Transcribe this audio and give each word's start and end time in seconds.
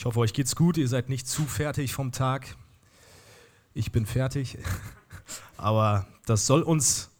Ich 0.00 0.06
hoffe, 0.06 0.20
euch 0.20 0.32
geht's 0.32 0.56
gut. 0.56 0.78
Ihr 0.78 0.88
seid 0.88 1.10
nicht 1.10 1.28
zu 1.28 1.44
fertig 1.44 1.92
vom 1.92 2.10
Tag. 2.10 2.56
Ich 3.74 3.92
bin 3.92 4.06
fertig. 4.06 4.56
Aber 5.58 6.06
das 6.24 6.46
soll 6.46 6.62
uns 6.62 7.10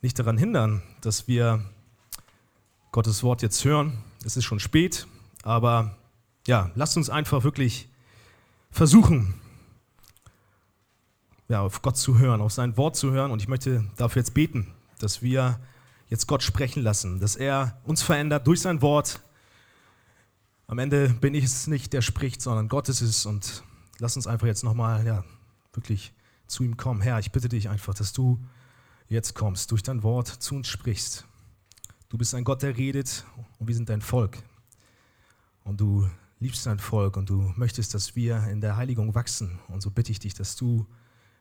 nicht 0.00 0.18
daran 0.18 0.38
hindern, 0.38 0.82
dass 1.02 1.28
wir 1.28 1.62
Gottes 2.90 3.22
Wort 3.22 3.42
jetzt 3.42 3.62
hören. 3.66 3.98
Es 4.24 4.38
ist 4.38 4.46
schon 4.46 4.60
spät, 4.60 5.06
aber 5.42 5.94
ja, 6.46 6.70
lasst 6.74 6.96
uns 6.96 7.10
einfach 7.10 7.44
wirklich 7.44 7.86
versuchen, 8.70 9.34
ja, 11.48 11.60
auf 11.60 11.82
Gott 11.82 11.98
zu 11.98 12.18
hören, 12.18 12.40
auf 12.40 12.52
sein 12.52 12.78
Wort 12.78 12.96
zu 12.96 13.10
hören. 13.10 13.30
Und 13.30 13.42
ich 13.42 13.48
möchte 13.48 13.84
dafür 13.98 14.20
jetzt 14.20 14.32
beten, 14.32 14.72
dass 15.00 15.20
wir 15.20 15.60
jetzt 16.08 16.26
Gott 16.26 16.42
sprechen 16.42 16.82
lassen, 16.82 17.20
dass 17.20 17.36
er 17.36 17.78
uns 17.84 18.02
verändert 18.02 18.46
durch 18.46 18.62
sein 18.62 18.80
Wort. 18.80 19.20
Am 20.68 20.78
Ende 20.78 21.10
bin 21.10 21.34
ich 21.34 21.44
es 21.44 21.68
nicht, 21.68 21.92
der 21.92 22.02
spricht, 22.02 22.42
sondern 22.42 22.68
Gott 22.68 22.88
ist 22.88 23.00
es. 23.00 23.24
Und 23.24 23.62
lass 23.98 24.16
uns 24.16 24.26
einfach 24.26 24.48
jetzt 24.48 24.64
nochmal, 24.64 25.06
ja, 25.06 25.24
wirklich 25.72 26.12
zu 26.48 26.64
ihm 26.64 26.76
kommen. 26.76 27.00
Herr, 27.00 27.20
ich 27.20 27.30
bitte 27.30 27.48
dich 27.48 27.68
einfach, 27.68 27.94
dass 27.94 28.12
du 28.12 28.44
jetzt 29.08 29.34
kommst, 29.34 29.70
durch 29.70 29.82
dein 29.82 30.02
Wort 30.02 30.26
zu 30.26 30.56
uns 30.56 30.68
sprichst. 30.68 31.24
Du 32.08 32.18
bist 32.18 32.34
ein 32.34 32.44
Gott, 32.44 32.62
der 32.62 32.76
redet 32.76 33.24
und 33.58 33.68
wir 33.68 33.74
sind 33.74 33.88
dein 33.88 34.00
Volk. 34.00 34.38
Und 35.62 35.80
du 35.80 36.08
liebst 36.40 36.66
dein 36.66 36.80
Volk 36.80 37.16
und 37.16 37.30
du 37.30 37.52
möchtest, 37.56 37.94
dass 37.94 38.16
wir 38.16 38.44
in 38.48 38.60
der 38.60 38.76
Heiligung 38.76 39.14
wachsen. 39.14 39.60
Und 39.68 39.82
so 39.82 39.90
bitte 39.90 40.10
ich 40.10 40.18
dich, 40.18 40.34
dass 40.34 40.56
du 40.56 40.86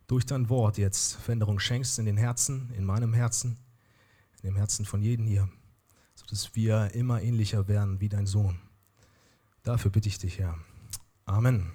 durch 0.07 0.25
dein 0.25 0.49
Wort 0.49 0.77
jetzt 0.77 1.15
Veränderung 1.15 1.59
schenkst 1.59 1.97
in 1.97 2.05
den 2.05 2.17
Herzen, 2.17 2.71
in 2.77 2.85
meinem 2.85 3.13
Herzen, 3.13 3.57
in 4.41 4.49
dem 4.49 4.55
Herzen 4.55 4.85
von 4.85 5.01
jedem 5.01 5.25
hier, 5.25 5.49
sodass 6.13 6.55
wir 6.55 6.93
immer 6.93 7.21
ähnlicher 7.23 7.67
werden 7.67 7.99
wie 7.99 8.09
dein 8.09 8.27
Sohn. 8.27 8.59
Dafür 9.65 9.89
bitte 9.89 10.07
ich 10.07 10.19
dich, 10.19 10.37
Herr. 10.37 10.59
Amen. 11.25 11.71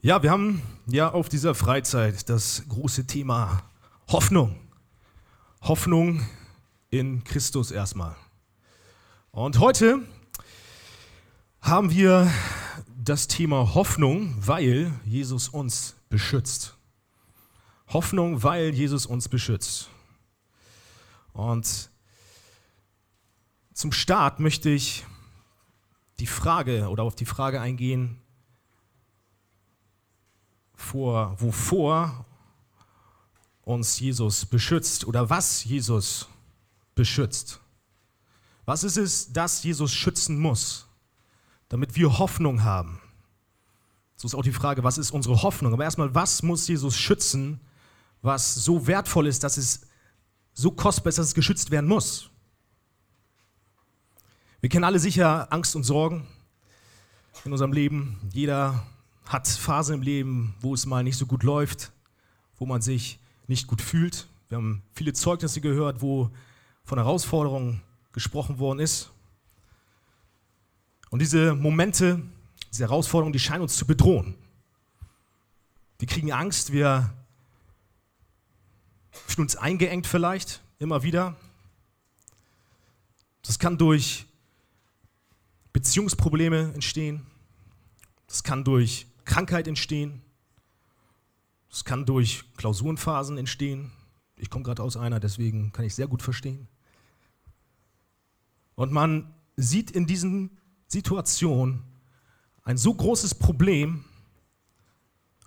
Ja, 0.00 0.22
wir 0.22 0.30
haben 0.30 0.62
ja 0.86 1.12
auf 1.12 1.28
dieser 1.28 1.54
Freizeit 1.54 2.30
das 2.30 2.62
große 2.66 3.06
Thema 3.06 3.62
Hoffnung. 4.08 4.58
Hoffnung 5.60 6.26
in 6.88 7.22
Christus 7.24 7.70
erstmal. 7.72 8.16
Und 9.32 9.58
heute 9.58 10.00
haben 11.60 11.90
wir 11.90 12.32
das 12.96 13.28
Thema 13.28 13.74
Hoffnung, 13.74 14.34
weil 14.38 14.98
Jesus 15.04 15.50
uns 15.50 15.96
beschützt. 16.08 16.74
Hoffnung, 17.88 18.42
weil 18.42 18.70
Jesus 18.70 19.04
uns 19.04 19.28
beschützt. 19.28 19.90
Und 21.34 21.90
zum 23.74 23.92
Start 23.92 24.40
möchte 24.40 24.70
ich 24.70 25.04
die 26.18 26.26
Frage 26.26 26.88
oder 26.88 27.02
auf 27.02 27.14
die 27.14 27.26
Frage 27.26 27.60
eingehen, 27.60 28.20
vor, 30.74 31.36
wovor 31.40 32.26
uns 33.62 33.98
Jesus 33.98 34.46
beschützt 34.46 35.06
oder 35.06 35.28
was 35.28 35.64
Jesus 35.64 36.28
beschützt. 36.94 37.60
Was 38.64 38.84
ist 38.84 38.96
es, 38.96 39.32
das 39.32 39.62
Jesus 39.62 39.92
schützen 39.92 40.38
muss, 40.38 40.86
damit 41.68 41.96
wir 41.96 42.18
Hoffnung 42.18 42.62
haben? 42.62 43.00
So 44.16 44.26
ist 44.26 44.34
auch 44.34 44.42
die 44.42 44.52
Frage, 44.52 44.82
was 44.82 44.98
ist 44.98 45.10
unsere 45.10 45.42
Hoffnung? 45.42 45.72
Aber 45.72 45.84
erstmal, 45.84 46.14
was 46.14 46.42
muss 46.42 46.66
Jesus 46.66 46.96
schützen, 46.96 47.60
was 48.22 48.54
so 48.54 48.86
wertvoll 48.86 49.26
ist, 49.26 49.44
dass 49.44 49.56
es 49.56 49.82
so 50.52 50.70
kostbar 50.70 51.10
ist, 51.10 51.18
dass 51.18 51.28
es 51.28 51.34
geschützt 51.34 51.70
werden 51.70 51.86
muss? 51.88 52.30
Wir 54.62 54.70
kennen 54.70 54.84
alle 54.84 54.98
sicher 54.98 55.52
Angst 55.52 55.76
und 55.76 55.84
Sorgen 55.84 56.26
in 57.44 57.52
unserem 57.52 57.74
Leben. 57.74 58.18
Jeder 58.32 58.86
hat 59.26 59.46
Phasen 59.46 59.96
im 59.96 60.02
Leben, 60.02 60.54
wo 60.60 60.72
es 60.72 60.86
mal 60.86 61.04
nicht 61.04 61.18
so 61.18 61.26
gut 61.26 61.42
läuft, 61.42 61.92
wo 62.56 62.64
man 62.64 62.80
sich 62.80 63.18
nicht 63.48 63.66
gut 63.66 63.82
fühlt. 63.82 64.26
Wir 64.48 64.56
haben 64.56 64.82
viele 64.94 65.12
Zeugnisse 65.12 65.60
gehört, 65.60 66.00
wo 66.00 66.30
von 66.84 66.98
Herausforderungen 66.98 67.82
gesprochen 68.12 68.58
worden 68.58 68.78
ist. 68.78 69.10
Und 71.10 71.18
diese 71.20 71.54
Momente, 71.54 72.22
diese 72.72 72.84
Herausforderungen, 72.84 73.34
die 73.34 73.38
scheinen 73.38 73.62
uns 73.62 73.76
zu 73.76 73.86
bedrohen. 73.86 74.34
Wir 75.98 76.08
kriegen 76.08 76.32
Angst, 76.32 76.72
wir 76.72 77.12
fühlen 79.10 79.44
uns 79.44 79.56
eingeengt 79.56 80.06
vielleicht, 80.06 80.62
immer 80.78 81.02
wieder. 81.02 81.36
Das 83.42 83.58
kann 83.58 83.76
durch 83.76 84.25
Beziehungsprobleme 85.76 86.72
entstehen. 86.72 87.26
Das 88.28 88.42
kann 88.42 88.64
durch 88.64 89.08
Krankheit 89.26 89.68
entstehen. 89.68 90.22
Das 91.68 91.84
kann 91.84 92.06
durch 92.06 92.44
Klausurenphasen 92.56 93.36
entstehen. 93.36 93.92
Ich 94.36 94.48
komme 94.48 94.64
gerade 94.64 94.82
aus 94.82 94.96
einer, 94.96 95.20
deswegen 95.20 95.72
kann 95.72 95.84
ich 95.84 95.94
sehr 95.94 96.06
gut 96.06 96.22
verstehen. 96.22 96.66
Und 98.74 98.90
man 98.90 99.34
sieht 99.58 99.90
in 99.90 100.06
diesen 100.06 100.56
Situationen 100.88 101.82
ein 102.62 102.78
so 102.78 102.94
großes 102.94 103.34
Problem 103.34 104.06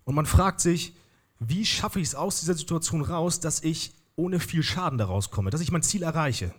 und 0.03 0.13
man 0.13 0.27
fragt 0.27 0.61
sich, 0.61 0.93
wie 1.39 1.65
schaffe 1.65 1.99
ich 1.99 2.09
es 2.09 2.13
aus 2.13 2.41
dieser 2.41 2.53
Situation 2.53 3.01
raus, 3.01 3.39
dass 3.39 3.63
ich 3.63 3.95
ohne 4.15 4.39
viel 4.39 4.61
Schaden 4.61 4.99
daraus 4.99 5.31
komme, 5.31 5.49
dass 5.49 5.61
ich 5.61 5.71
mein 5.71 5.81
Ziel 5.81 6.03
erreiche. 6.03 6.53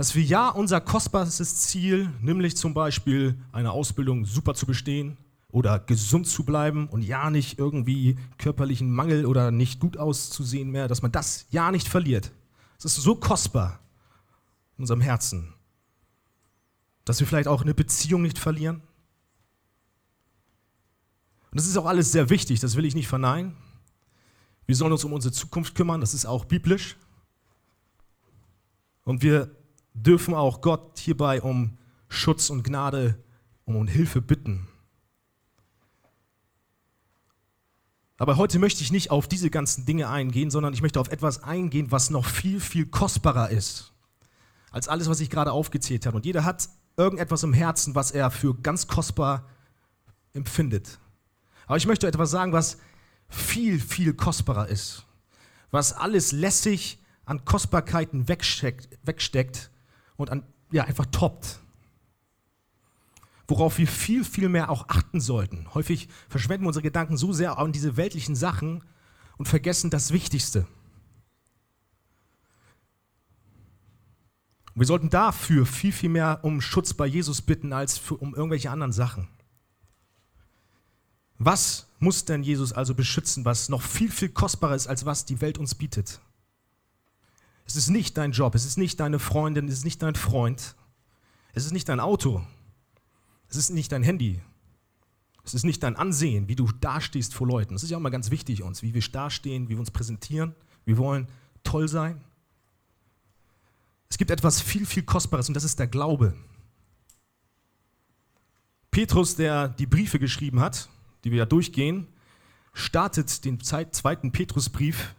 Dass 0.00 0.14
wir 0.14 0.22
ja 0.22 0.48
unser 0.48 0.80
kostbarstes 0.80 1.56
Ziel, 1.56 2.10
nämlich 2.22 2.56
zum 2.56 2.72
Beispiel 2.72 3.38
eine 3.52 3.70
Ausbildung 3.70 4.24
super 4.24 4.54
zu 4.54 4.64
bestehen 4.64 5.18
oder 5.50 5.78
gesund 5.78 6.26
zu 6.26 6.42
bleiben 6.42 6.88
und 6.88 7.02
ja 7.02 7.28
nicht 7.28 7.58
irgendwie 7.58 8.16
körperlichen 8.38 8.90
Mangel 8.90 9.26
oder 9.26 9.50
nicht 9.50 9.78
gut 9.78 9.98
auszusehen 9.98 10.70
mehr, 10.70 10.88
dass 10.88 11.02
man 11.02 11.12
das 11.12 11.44
ja 11.50 11.70
nicht 11.70 11.86
verliert. 11.86 12.32
Es 12.78 12.86
ist 12.86 12.96
so 12.96 13.14
kostbar 13.14 13.78
in 14.78 14.84
unserem 14.84 15.02
Herzen. 15.02 15.52
Dass 17.04 17.20
wir 17.20 17.26
vielleicht 17.26 17.48
auch 17.48 17.60
eine 17.60 17.74
Beziehung 17.74 18.22
nicht 18.22 18.38
verlieren. 18.38 18.76
Und 21.50 21.60
das 21.60 21.66
ist 21.66 21.76
auch 21.76 21.84
alles 21.84 22.10
sehr 22.10 22.30
wichtig, 22.30 22.58
das 22.60 22.74
will 22.74 22.86
ich 22.86 22.94
nicht 22.94 23.08
verneinen. 23.08 23.54
Wir 24.64 24.76
sollen 24.76 24.92
uns 24.92 25.04
um 25.04 25.12
unsere 25.12 25.34
Zukunft 25.34 25.74
kümmern, 25.74 26.00
das 26.00 26.14
ist 26.14 26.24
auch 26.24 26.46
biblisch. 26.46 26.96
Und 29.04 29.20
wir 29.20 29.59
dürfen 29.94 30.34
auch 30.34 30.60
Gott 30.60 30.98
hierbei 30.98 31.42
um 31.42 31.78
Schutz 32.08 32.50
und 32.50 32.62
Gnade, 32.64 33.22
um 33.64 33.86
Hilfe 33.86 34.20
bitten. 34.20 34.68
Aber 38.18 38.36
heute 38.36 38.58
möchte 38.58 38.82
ich 38.82 38.92
nicht 38.92 39.10
auf 39.10 39.28
diese 39.28 39.48
ganzen 39.48 39.86
Dinge 39.86 40.08
eingehen, 40.08 40.50
sondern 40.50 40.74
ich 40.74 40.82
möchte 40.82 41.00
auf 41.00 41.08
etwas 41.08 41.42
eingehen, 41.42 41.90
was 41.90 42.10
noch 42.10 42.26
viel, 42.26 42.60
viel 42.60 42.86
kostbarer 42.86 43.48
ist 43.50 43.90
als 44.70 44.88
alles, 44.88 45.08
was 45.08 45.20
ich 45.20 45.30
gerade 45.30 45.52
aufgezählt 45.52 46.06
habe. 46.06 46.16
Und 46.16 46.26
jeder 46.26 46.44
hat 46.44 46.68
irgendetwas 46.96 47.42
im 47.42 47.52
Herzen, 47.52 47.94
was 47.94 48.10
er 48.10 48.30
für 48.30 48.54
ganz 48.54 48.86
kostbar 48.86 49.48
empfindet. 50.32 50.98
Aber 51.66 51.76
ich 51.76 51.86
möchte 51.86 52.06
etwas 52.06 52.30
sagen, 52.30 52.52
was 52.52 52.78
viel, 53.28 53.80
viel 53.80 54.14
kostbarer 54.14 54.68
ist. 54.68 55.04
Was 55.70 55.92
alles 55.92 56.32
lässig 56.32 56.98
an 57.24 57.44
Kostbarkeiten 57.44 58.28
wegsteckt, 58.28 58.88
wegsteckt 59.04 59.70
und 60.20 60.30
an, 60.30 60.42
ja, 60.70 60.84
einfach 60.84 61.06
toppt. 61.06 61.60
Worauf 63.48 63.78
wir 63.78 63.88
viel, 63.88 64.24
viel 64.24 64.48
mehr 64.48 64.70
auch 64.70 64.88
achten 64.88 65.20
sollten. 65.20 65.66
Häufig 65.74 66.08
verschwenden 66.28 66.64
wir 66.64 66.68
unsere 66.68 66.84
Gedanken 66.84 67.16
so 67.16 67.32
sehr 67.32 67.58
an 67.58 67.72
diese 67.72 67.96
weltlichen 67.96 68.36
Sachen 68.36 68.84
und 69.38 69.48
vergessen 69.48 69.90
das 69.90 70.12
Wichtigste. 70.12 70.66
wir 74.80 74.86
sollten 74.86 75.10
dafür 75.10 75.66
viel, 75.66 75.92
viel 75.92 76.08
mehr 76.08 76.40
um 76.42 76.62
Schutz 76.62 76.94
bei 76.94 77.06
Jesus 77.06 77.42
bitten, 77.42 77.74
als 77.74 77.98
für, 77.98 78.16
um 78.16 78.34
irgendwelche 78.34 78.70
anderen 78.70 78.92
Sachen. 78.92 79.28
Was 81.38 81.86
muss 81.98 82.24
denn 82.24 82.42
Jesus 82.42 82.72
also 82.72 82.94
beschützen, 82.94 83.44
was 83.44 83.68
noch 83.68 83.82
viel, 83.82 84.10
viel 84.10 84.30
kostbarer 84.30 84.74
ist, 84.74 84.86
als 84.86 85.04
was 85.04 85.26
die 85.26 85.42
Welt 85.42 85.58
uns 85.58 85.74
bietet? 85.74 86.20
Es 87.70 87.76
ist 87.76 87.88
nicht 87.88 88.16
dein 88.16 88.32
Job, 88.32 88.56
es 88.56 88.66
ist 88.66 88.78
nicht 88.78 88.98
deine 88.98 89.20
Freundin, 89.20 89.68
es 89.68 89.74
ist 89.74 89.84
nicht 89.84 90.02
dein 90.02 90.16
Freund, 90.16 90.74
es 91.52 91.66
ist 91.66 91.70
nicht 91.70 91.88
dein 91.88 92.00
Auto, 92.00 92.44
es 93.46 93.56
ist 93.56 93.70
nicht 93.70 93.92
dein 93.92 94.02
Handy, 94.02 94.42
es 95.44 95.54
ist 95.54 95.62
nicht 95.62 95.80
dein 95.84 95.94
Ansehen, 95.94 96.48
wie 96.48 96.56
du 96.56 96.66
dastehst 96.80 97.32
vor 97.32 97.46
Leuten. 97.46 97.74
Das 97.74 97.84
ist 97.84 97.90
ja 97.90 97.96
auch 97.96 98.00
mal 98.00 98.10
ganz 98.10 98.32
wichtig 98.32 98.64
uns, 98.64 98.82
wie 98.82 98.92
wir 98.92 99.00
dastehen, 99.00 99.68
wie 99.68 99.74
wir 99.74 99.78
uns 99.78 99.92
präsentieren. 99.92 100.56
Wir 100.84 100.98
wollen 100.98 101.28
toll 101.62 101.86
sein. 101.86 102.20
Es 104.08 104.18
gibt 104.18 104.32
etwas 104.32 104.60
viel, 104.60 104.84
viel 104.84 105.04
Kostbares 105.04 105.46
und 105.46 105.54
das 105.54 105.62
ist 105.62 105.78
der 105.78 105.86
Glaube. 105.86 106.34
Petrus, 108.90 109.36
der 109.36 109.68
die 109.68 109.86
Briefe 109.86 110.18
geschrieben 110.18 110.58
hat, 110.58 110.88
die 111.22 111.30
wir 111.30 111.38
ja 111.38 111.46
durchgehen, 111.46 112.08
startet 112.72 113.44
den 113.44 113.60
zweiten 113.60 114.32
Petrusbrief 114.32 115.14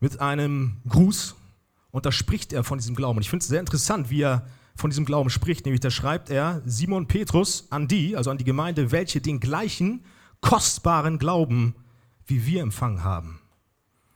mit 0.00 0.20
einem 0.20 0.78
Gruß 0.88 1.36
und 1.90 2.06
da 2.06 2.12
spricht 2.12 2.52
er 2.52 2.64
von 2.64 2.78
diesem 2.78 2.94
Glauben. 2.94 3.18
Und 3.18 3.22
ich 3.22 3.30
finde 3.30 3.42
es 3.42 3.48
sehr 3.48 3.60
interessant, 3.60 4.10
wie 4.10 4.22
er 4.22 4.46
von 4.76 4.90
diesem 4.90 5.04
Glauben 5.04 5.30
spricht. 5.30 5.64
Nämlich 5.64 5.80
da 5.80 5.90
schreibt 5.90 6.30
er 6.30 6.62
Simon 6.64 7.06
Petrus 7.06 7.66
an 7.70 7.88
die, 7.88 8.16
also 8.16 8.30
an 8.30 8.38
die 8.38 8.44
Gemeinde, 8.44 8.92
welche 8.92 9.20
den 9.20 9.40
gleichen 9.40 10.04
kostbaren 10.40 11.18
Glauben 11.18 11.74
wie 12.26 12.46
wir 12.46 12.62
empfangen 12.62 13.02
haben. 13.02 13.40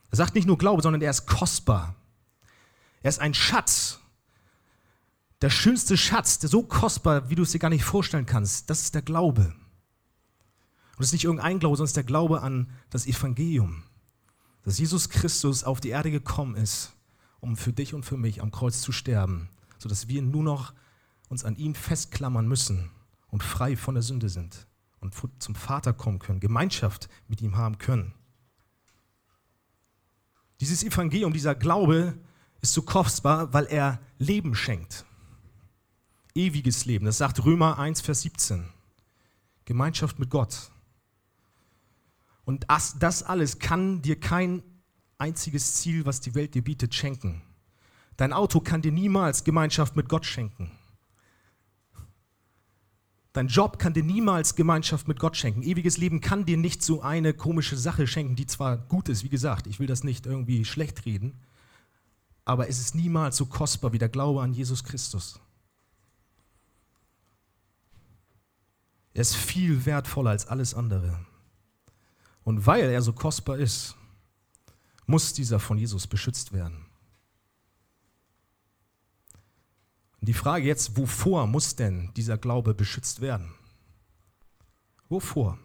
Er 0.09 0.17
sagt 0.17 0.35
nicht 0.35 0.47
nur 0.47 0.57
Glaube, 0.57 0.81
sondern 0.81 1.01
er 1.01 1.11
ist 1.11 1.25
kostbar. 1.25 1.95
Er 3.03 3.09
ist 3.09 3.19
ein 3.19 3.33
Schatz. 3.33 3.99
Der 5.41 5.49
schönste 5.49 5.97
Schatz, 5.97 6.39
der 6.39 6.49
so 6.49 6.63
kostbar, 6.63 7.29
wie 7.29 7.35
du 7.35 7.43
es 7.43 7.51
dir 7.51 7.59
gar 7.59 7.69
nicht 7.69 7.83
vorstellen 7.83 8.25
kannst, 8.25 8.69
das 8.69 8.81
ist 8.81 8.95
der 8.95 9.01
Glaube. 9.01 9.53
Und 10.95 11.03
es 11.03 11.07
ist 11.07 11.13
nicht 11.13 11.25
irgendein 11.25 11.59
Glaube, 11.59 11.75
sondern 11.75 11.85
es 11.85 11.91
ist 11.91 11.97
der 11.97 12.05
Glaube 12.05 12.41
an 12.41 12.69
das 12.89 13.05
Evangelium. 13.05 13.83
Dass 14.63 14.79
Jesus 14.79 15.09
Christus 15.09 15.65
auf 15.65 15.81
die 15.81 15.89
Erde 15.89 16.09
gekommen 16.09 16.55
ist, 16.55 16.94
um 17.39 17.57
für 17.57 17.73
dich 17.73 17.93
und 17.93 18.03
für 18.03 18.17
mich 18.17 18.41
am 18.41 18.51
Kreuz 18.51 18.81
zu 18.81 18.91
sterben, 18.91 19.49
sodass 19.77 20.07
wir 20.07 20.21
nur 20.21 20.43
noch 20.43 20.73
uns 21.29 21.43
an 21.43 21.55
ihm 21.55 21.75
festklammern 21.75 22.47
müssen 22.47 22.91
und 23.27 23.43
frei 23.43 23.75
von 23.75 23.95
der 23.95 24.03
Sünde 24.03 24.29
sind 24.29 24.67
und 24.99 25.15
zum 25.39 25.55
Vater 25.55 25.93
kommen 25.93 26.19
können, 26.19 26.39
Gemeinschaft 26.39 27.09
mit 27.27 27.41
ihm 27.41 27.57
haben 27.57 27.77
können. 27.77 28.13
Dieses 30.61 30.83
Evangelium, 30.83 31.33
dieser 31.33 31.55
Glaube 31.55 32.17
ist 32.61 32.73
so 32.73 32.81
kostbar, 32.81 33.53
weil 33.53 33.65
er 33.65 33.99
Leben 34.17 34.55
schenkt. 34.55 35.05
Ewiges 36.33 36.85
Leben. 36.85 37.05
Das 37.05 37.17
sagt 37.17 37.43
Römer 37.45 37.77
1, 37.77 38.01
Vers 38.01 38.21
17. 38.21 38.67
Gemeinschaft 39.65 40.19
mit 40.19 40.29
Gott. 40.29 40.71
Und 42.45 42.65
das 42.67 43.23
alles 43.23 43.59
kann 43.59 44.01
dir 44.01 44.19
kein 44.19 44.63
einziges 45.17 45.75
Ziel, 45.75 46.05
was 46.05 46.21
die 46.21 46.35
Welt 46.35 46.55
dir 46.55 46.63
bietet, 46.63 46.93
schenken. 46.93 47.41
Dein 48.17 48.33
Auto 48.33 48.59
kann 48.59 48.81
dir 48.81 48.91
niemals 48.91 49.43
Gemeinschaft 49.43 49.95
mit 49.95 50.09
Gott 50.09 50.25
schenken. 50.25 50.71
Dein 53.33 53.47
Job 53.47 53.79
kann 53.79 53.93
dir 53.93 54.03
niemals 54.03 54.55
Gemeinschaft 54.55 55.09
mit 55.09 55.19
Gott 55.19 55.35
schenken. 55.35 55.61
Ewiges 55.61 55.97
Leben 55.97 56.21
kann 56.21 56.45
dir 56.45 56.55
nicht 56.55 56.81
so 56.81 57.01
eine 57.01 57.33
komische 57.33 57.75
Sache 57.75 58.07
schenken, 58.07 58.37
die 58.37 58.45
zwar 58.45 58.77
gut 58.77 59.09
ist, 59.09 59.25
wie 59.25 59.29
gesagt, 59.29 59.67
ich 59.67 59.79
will 59.79 59.87
das 59.87 60.05
nicht 60.05 60.25
irgendwie 60.25 60.63
schlecht 60.63 61.05
reden, 61.05 61.33
aber 62.45 62.69
es 62.69 62.79
ist 62.79 62.95
niemals 62.95 63.35
so 63.35 63.45
kostbar 63.45 63.91
wie 63.91 63.97
der 63.97 64.07
Glaube 64.07 64.41
an 64.41 64.53
Jesus 64.53 64.85
Christus. 64.85 65.41
Er 69.13 69.21
ist 69.21 69.35
viel 69.35 69.85
wertvoller 69.85 70.29
als 70.29 70.47
alles 70.47 70.73
andere. 70.73 71.25
Und 72.45 72.65
weil 72.65 72.89
er 72.89 73.01
so 73.01 73.11
kostbar 73.11 73.57
ist, 73.57 73.97
muss 75.05 75.33
dieser 75.33 75.59
von 75.59 75.77
Jesus 75.77 76.07
beschützt 76.07 76.53
werden. 76.53 76.85
Und 80.19 80.29
die 80.29 80.33
Frage 80.33 80.65
jetzt, 80.65 80.97
wovor 80.97 81.45
muss 81.47 81.75
denn 81.75 82.11
dieser 82.15 82.37
Glaube 82.37 82.73
beschützt 82.73 83.21
werden? 83.21 83.53
Wovor? 85.07 85.59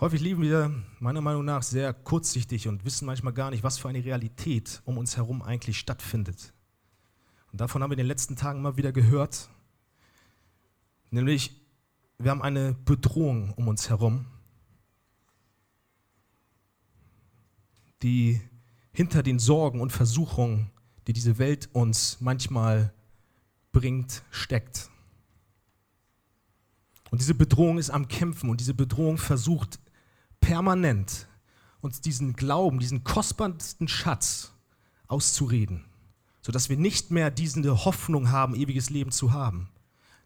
Häufig 0.00 0.20
leben 0.20 0.42
wir 0.42 0.72
meiner 0.98 1.20
Meinung 1.20 1.44
nach 1.44 1.62
sehr 1.62 1.92
kurzsichtig 1.92 2.68
und 2.68 2.84
wissen 2.84 3.04
manchmal 3.04 3.34
gar 3.34 3.50
nicht, 3.50 3.62
was 3.62 3.78
für 3.78 3.88
eine 3.88 4.04
Realität 4.04 4.80
um 4.84 4.96
uns 4.96 5.16
herum 5.16 5.42
eigentlich 5.42 5.78
stattfindet. 5.78 6.54
Und 7.52 7.60
davon 7.60 7.82
haben 7.82 7.90
wir 7.90 7.94
in 7.94 8.04
den 8.04 8.06
letzten 8.06 8.36
Tagen 8.36 8.62
mal 8.62 8.76
wieder 8.76 8.92
gehört. 8.92 9.50
Nämlich, 11.10 11.54
wir 12.18 12.30
haben 12.30 12.42
eine 12.42 12.72
Bedrohung 12.72 13.52
um 13.54 13.68
uns 13.68 13.88
herum, 13.90 14.26
die 18.02 18.40
hinter 18.92 19.22
den 19.22 19.38
Sorgen 19.38 19.80
und 19.80 19.92
Versuchungen, 19.92 20.70
die 21.06 21.12
diese 21.12 21.38
Welt 21.38 21.68
uns 21.72 22.18
manchmal 22.20 22.92
bringt, 23.72 24.22
steckt. 24.30 24.90
Und 27.10 27.20
diese 27.20 27.34
Bedrohung 27.34 27.78
ist 27.78 27.90
am 27.90 28.08
Kämpfen 28.08 28.50
und 28.50 28.60
diese 28.60 28.74
Bedrohung 28.74 29.18
versucht 29.18 29.80
permanent 30.40 31.28
uns 31.80 32.00
diesen 32.00 32.34
Glauben, 32.34 32.78
diesen 32.78 33.04
kostbarsten 33.04 33.88
Schatz 33.88 34.52
auszureden, 35.08 35.84
sodass 36.42 36.68
wir 36.68 36.76
nicht 36.76 37.10
mehr 37.10 37.30
diese 37.30 37.84
Hoffnung 37.84 38.30
haben, 38.30 38.54
ewiges 38.54 38.90
Leben 38.90 39.10
zu 39.10 39.32
haben. 39.32 39.68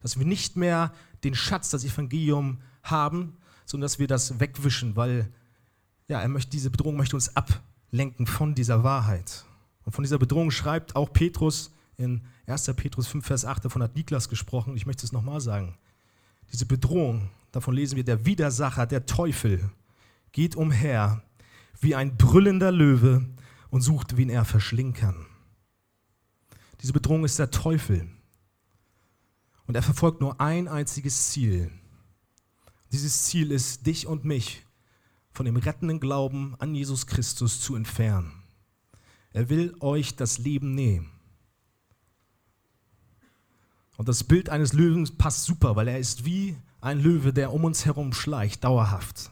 Dass 0.01 0.19
wir 0.19 0.27
nicht 0.27 0.57
mehr 0.57 0.93
den 1.23 1.35
Schatz, 1.35 1.71
das 1.71 1.85
Evangelium 1.85 2.61
haben, 2.83 3.37
sondern 3.65 3.87
dass 3.87 3.99
wir 3.99 4.07
das 4.07 4.39
wegwischen, 4.41 4.97
weil 4.97 5.33
ja, 6.09 6.21
er 6.21 6.29
möchte, 6.29 6.51
diese 6.51 6.71
Bedrohung 6.71 6.97
möchte 6.97 7.17
uns 7.17 7.35
ablenken 7.35 8.27
von 8.27 8.55
dieser 8.55 8.85
Wahrheit. 8.85 9.45
Und 9.85 9.93
von 9.93 10.05
dieser 10.05 10.19
Bedrohung 10.19 10.51
schreibt 10.51 10.97
auch 10.97 11.13
Petrus 11.13 11.73
in 11.97 12.23
1. 12.47 12.73
Petrus 12.77 13.07
5, 13.07 13.25
Vers 13.25 13.45
8, 13.45 13.65
davon 13.65 13.83
hat 13.83 13.97
Niklas 13.97 14.29
gesprochen, 14.29 14.77
ich 14.77 14.87
möchte 14.87 15.07
es 15.07 15.13
nochmal 15.13 15.41
sagen. 15.41 15.77
Diese 16.53 16.67
Bedrohung, 16.67 17.31
davon 17.53 17.75
lesen 17.75 17.97
wir, 17.97 18.05
der 18.05 18.27
Widersacher, 18.27 18.87
der 18.87 19.07
Teufel, 19.07 19.71
geht 20.33 20.57
umher 20.57 21.23
wie 21.81 21.95
ein 21.95 22.17
brüllender 22.17 22.73
Löwe 22.73 23.27
und 23.71 23.81
sucht, 23.81 24.17
wen 24.17 24.31
er 24.31 24.45
verschlingen 24.45 24.95
kann. 24.95 25.27
Diese 26.81 26.93
Bedrohung 26.93 27.25
ist 27.25 27.39
der 27.39 27.51
Teufel. 27.51 28.07
Und 29.67 29.75
er 29.75 29.83
verfolgt 29.83 30.21
nur 30.21 30.41
ein 30.41 30.69
einziges 30.69 31.31
Ziel. 31.31 31.71
Dieses 32.93 33.25
Ziel 33.25 33.51
ist, 33.51 33.87
dich 33.87 34.07
und 34.07 34.25
mich 34.25 34.64
von 35.35 35.45
dem 35.47 35.57
rettenden 35.57 35.99
Glauben 36.01 36.55
an 36.61 36.75
Jesus 36.75 37.07
Christus 37.07 37.61
zu 37.61 37.75
entfernen. 37.75 38.33
Er 39.33 39.49
will 39.51 39.75
euch 39.81 40.15
das 40.15 40.39
Leben 40.39 40.75
nehmen. 40.75 41.11
Und 43.97 44.09
das 44.09 44.25
Bild 44.25 44.49
eines 44.49 44.73
Löwen 44.73 45.05
passt 45.19 45.45
super, 45.45 45.75
weil 45.75 45.89
er 45.89 45.99
ist 45.99 46.25
wie 46.25 46.57
ein 46.81 47.01
Löwe, 47.01 47.33
der 47.33 47.53
um 47.53 47.65
uns 47.65 47.85
herum 47.85 48.13
schleicht, 48.13 48.63
dauerhaft. 48.63 49.31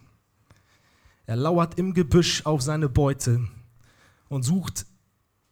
Er 1.26 1.37
lauert 1.37 1.78
im 1.78 1.94
Gebüsch 1.94 2.44
auf 2.46 2.62
seine 2.62 2.88
Beute 2.88 3.46
und 4.28 4.43
sucht 4.43 4.87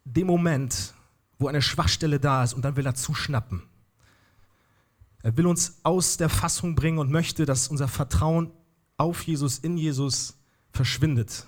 den 0.05 0.27
Moment, 0.27 0.95
wo 1.39 1.47
eine 1.47 1.63
Schwachstelle 1.63 2.19
da 2.19 2.43
ist 2.43 2.55
und 2.55 2.65
dann 2.65 2.75
will 2.75 2.87
er 2.87 2.97
zuschnappen. 2.97 3.63
Er 5.23 5.37
will 5.37 5.47
uns 5.47 5.79
aus 5.85 6.17
der 6.17 6.29
Fassung 6.29 6.75
bringen 6.75 6.99
und 6.99 7.11
möchte, 7.11 7.47
dass 7.47 7.69
unser 7.69 7.87
Vertrauen 7.87 8.51
auf 8.97 9.23
Jesus, 9.23 9.59
in 9.59 9.77
Jesus 9.77 10.40
verschwindet. 10.73 11.47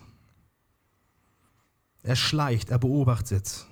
Er 2.03 2.17
schleicht, 2.17 2.71
er 2.71 2.79
beobachtet. 2.79 3.67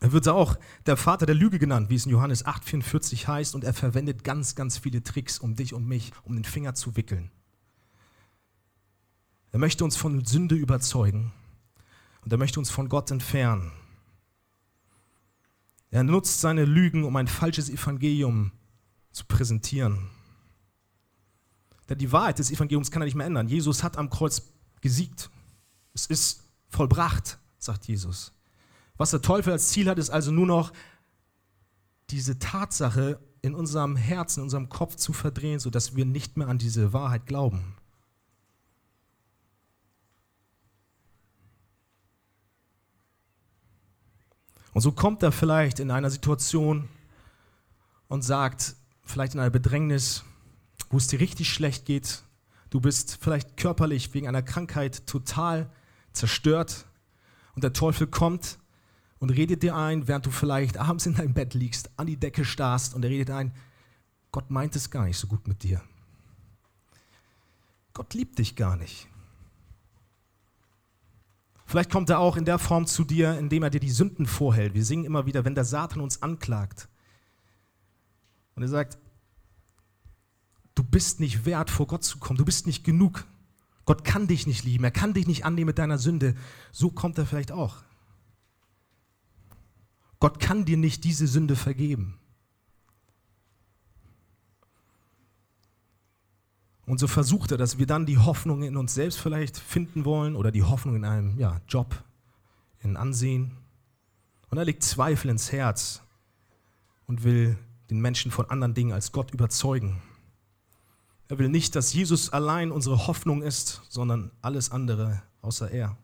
Er 0.00 0.12
wird 0.12 0.28
auch 0.28 0.56
der 0.86 0.96
Vater 0.96 1.26
der 1.26 1.34
Lüge 1.34 1.58
genannt, 1.58 1.90
wie 1.90 1.96
es 1.96 2.06
in 2.06 2.12
Johannes 2.12 2.46
8,44 2.46 3.26
heißt, 3.26 3.54
und 3.54 3.64
er 3.64 3.74
verwendet 3.74 4.22
ganz, 4.22 4.54
ganz 4.54 4.78
viele 4.78 5.02
Tricks, 5.02 5.38
um 5.38 5.56
dich 5.56 5.74
und 5.74 5.86
mich 5.86 6.12
um 6.22 6.36
den 6.36 6.44
Finger 6.44 6.74
zu 6.74 6.96
wickeln. 6.96 7.30
Er 9.50 9.58
möchte 9.58 9.82
uns 9.82 9.96
von 9.96 10.24
Sünde 10.24 10.54
überzeugen 10.54 11.32
und 12.22 12.32
er 12.32 12.38
möchte 12.38 12.60
uns 12.60 12.70
von 12.70 12.88
Gott 12.88 13.10
entfernen. 13.10 13.72
Er 15.90 16.04
nutzt 16.04 16.40
seine 16.40 16.64
Lügen, 16.64 17.04
um 17.04 17.16
ein 17.16 17.26
falsches 17.26 17.70
Evangelium 17.70 18.52
zu 19.10 19.24
präsentieren. 19.24 20.10
Denn 21.88 21.98
die 21.98 22.12
Wahrheit 22.12 22.38
des 22.38 22.50
Evangeliums 22.50 22.90
kann 22.90 23.02
er 23.02 23.06
nicht 23.06 23.14
mehr 23.14 23.26
ändern. 23.26 23.48
Jesus 23.48 23.82
hat 23.82 23.96
am 23.96 24.10
Kreuz 24.10 24.42
gesiegt. 24.80 25.30
Es 25.94 26.06
ist 26.06 26.42
vollbracht, 26.68 27.38
sagt 27.58 27.86
Jesus. 27.86 28.32
Was 28.96 29.10
der 29.10 29.22
Teufel 29.22 29.52
als 29.52 29.68
Ziel 29.68 29.88
hat, 29.88 29.98
ist 29.98 30.10
also 30.10 30.30
nur 30.30 30.46
noch 30.46 30.72
diese 32.10 32.38
Tatsache 32.38 33.18
in 33.42 33.54
unserem 33.54 33.96
Herzen, 33.96 34.40
in 34.40 34.44
unserem 34.44 34.68
Kopf 34.68 34.96
zu 34.96 35.12
verdrehen, 35.12 35.60
sodass 35.60 35.96
wir 35.96 36.04
nicht 36.04 36.36
mehr 36.36 36.48
an 36.48 36.58
diese 36.58 36.92
Wahrheit 36.92 37.26
glauben. 37.26 37.76
Und 44.74 44.82
so 44.82 44.92
kommt 44.92 45.22
er 45.22 45.32
vielleicht 45.32 45.80
in 45.80 45.90
einer 45.90 46.10
Situation 46.10 46.88
und 48.08 48.22
sagt, 48.22 48.76
vielleicht 49.04 49.34
in 49.34 49.40
einer 49.40 49.50
Bedrängnis, 49.50 50.24
wo 50.90 50.96
es 50.96 51.06
dir 51.06 51.20
richtig 51.20 51.52
schlecht 51.52 51.84
geht, 51.84 52.22
du 52.70 52.80
bist 52.80 53.18
vielleicht 53.20 53.56
körperlich 53.56 54.12
wegen 54.14 54.28
einer 54.28 54.42
Krankheit 54.42 55.06
total 55.06 55.70
zerstört 56.12 56.86
und 57.54 57.64
der 57.64 57.72
Teufel 57.72 58.06
kommt 58.06 58.58
und 59.18 59.30
redet 59.30 59.62
dir 59.62 59.76
ein, 59.76 60.08
während 60.08 60.26
du 60.26 60.30
vielleicht 60.30 60.76
abends 60.76 61.06
in 61.06 61.14
deinem 61.14 61.34
Bett 61.34 61.54
liegst, 61.54 61.90
an 61.96 62.06
die 62.06 62.16
Decke 62.16 62.44
starrst 62.44 62.94
und 62.94 63.04
er 63.04 63.10
redet 63.10 63.30
ein, 63.30 63.52
Gott 64.30 64.50
meint 64.50 64.76
es 64.76 64.90
gar 64.90 65.04
nicht 65.04 65.18
so 65.18 65.26
gut 65.26 65.48
mit 65.48 65.62
dir. 65.62 65.80
Gott 67.94 68.14
liebt 68.14 68.38
dich 68.38 68.54
gar 68.54 68.76
nicht. 68.76 69.08
Vielleicht 71.66 71.90
kommt 71.90 72.08
er 72.08 72.18
auch 72.18 72.36
in 72.36 72.44
der 72.44 72.58
Form 72.58 72.86
zu 72.86 73.04
dir, 73.04 73.38
indem 73.38 73.62
er 73.62 73.70
dir 73.70 73.80
die 73.80 73.90
Sünden 73.90 74.24
vorhält. 74.24 74.72
Wir 74.74 74.84
singen 74.84 75.04
immer 75.04 75.26
wieder, 75.26 75.44
wenn 75.44 75.54
der 75.54 75.64
Satan 75.64 76.00
uns 76.00 76.22
anklagt. 76.22 76.88
Und 78.54 78.62
er 78.62 78.68
sagt, 78.68 78.98
du 80.78 80.84
bist 80.84 81.18
nicht 81.18 81.44
wert, 81.44 81.70
vor 81.70 81.88
Gott 81.88 82.04
zu 82.04 82.18
kommen. 82.18 82.38
Du 82.38 82.44
bist 82.44 82.66
nicht 82.66 82.84
genug. 82.84 83.26
Gott 83.84 84.04
kann 84.04 84.28
dich 84.28 84.46
nicht 84.46 84.64
lieben. 84.64 84.84
Er 84.84 84.90
kann 84.92 85.12
dich 85.12 85.26
nicht 85.26 85.44
annehmen 85.44 85.66
mit 85.66 85.78
deiner 85.78 85.98
Sünde. 85.98 86.36
So 86.70 86.90
kommt 86.90 87.18
er 87.18 87.26
vielleicht 87.26 87.50
auch. 87.50 87.82
Gott 90.20 90.38
kann 90.38 90.64
dir 90.64 90.76
nicht 90.76 91.04
diese 91.04 91.26
Sünde 91.26 91.56
vergeben. 91.56 92.18
Und 96.86 96.98
so 96.98 97.06
versucht 97.06 97.50
er, 97.50 97.58
dass 97.58 97.78
wir 97.78 97.86
dann 97.86 98.06
die 98.06 98.18
Hoffnung 98.18 98.62
in 98.62 98.76
uns 98.76 98.94
selbst 98.94 99.18
vielleicht 99.18 99.58
finden 99.58 100.04
wollen 100.04 100.36
oder 100.36 100.50
die 100.50 100.62
Hoffnung 100.62 100.96
in 100.96 101.04
einem 101.04 101.38
ja, 101.38 101.60
Job, 101.68 102.02
in 102.80 102.96
Ansehen. 102.96 103.58
Und 104.48 104.58
er 104.58 104.64
legt 104.64 104.82
Zweifel 104.82 105.30
ins 105.30 105.52
Herz 105.52 106.02
und 107.06 107.24
will 107.24 107.58
den 107.90 108.00
Menschen 108.00 108.30
von 108.30 108.48
anderen 108.48 108.74
Dingen 108.74 108.92
als 108.92 109.12
Gott 109.12 109.32
überzeugen. 109.32 110.00
Er 111.28 111.38
will 111.38 111.48
nicht, 111.48 111.76
dass 111.76 111.92
Jesus 111.92 112.30
allein 112.30 112.72
unsere 112.72 113.06
Hoffnung 113.06 113.42
ist, 113.42 113.82
sondern 113.88 114.30
alles 114.40 114.70
andere 114.70 115.22
außer 115.42 115.70
er. 115.70 115.96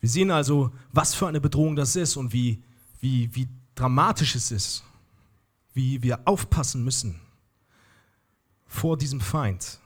Wir 0.00 0.08
sehen 0.08 0.30
also, 0.30 0.72
was 0.92 1.14
für 1.14 1.26
eine 1.26 1.40
Bedrohung 1.40 1.76
das 1.76 1.96
ist 1.96 2.16
und 2.16 2.32
wie, 2.32 2.62
wie, 3.00 3.34
wie 3.34 3.48
dramatisch 3.74 4.34
es 4.34 4.50
ist, 4.50 4.84
wie 5.74 6.02
wir 6.02 6.20
aufpassen 6.26 6.84
müssen 6.84 7.20
vor 8.66 8.96
diesem 8.96 9.20
Feind. 9.20 9.80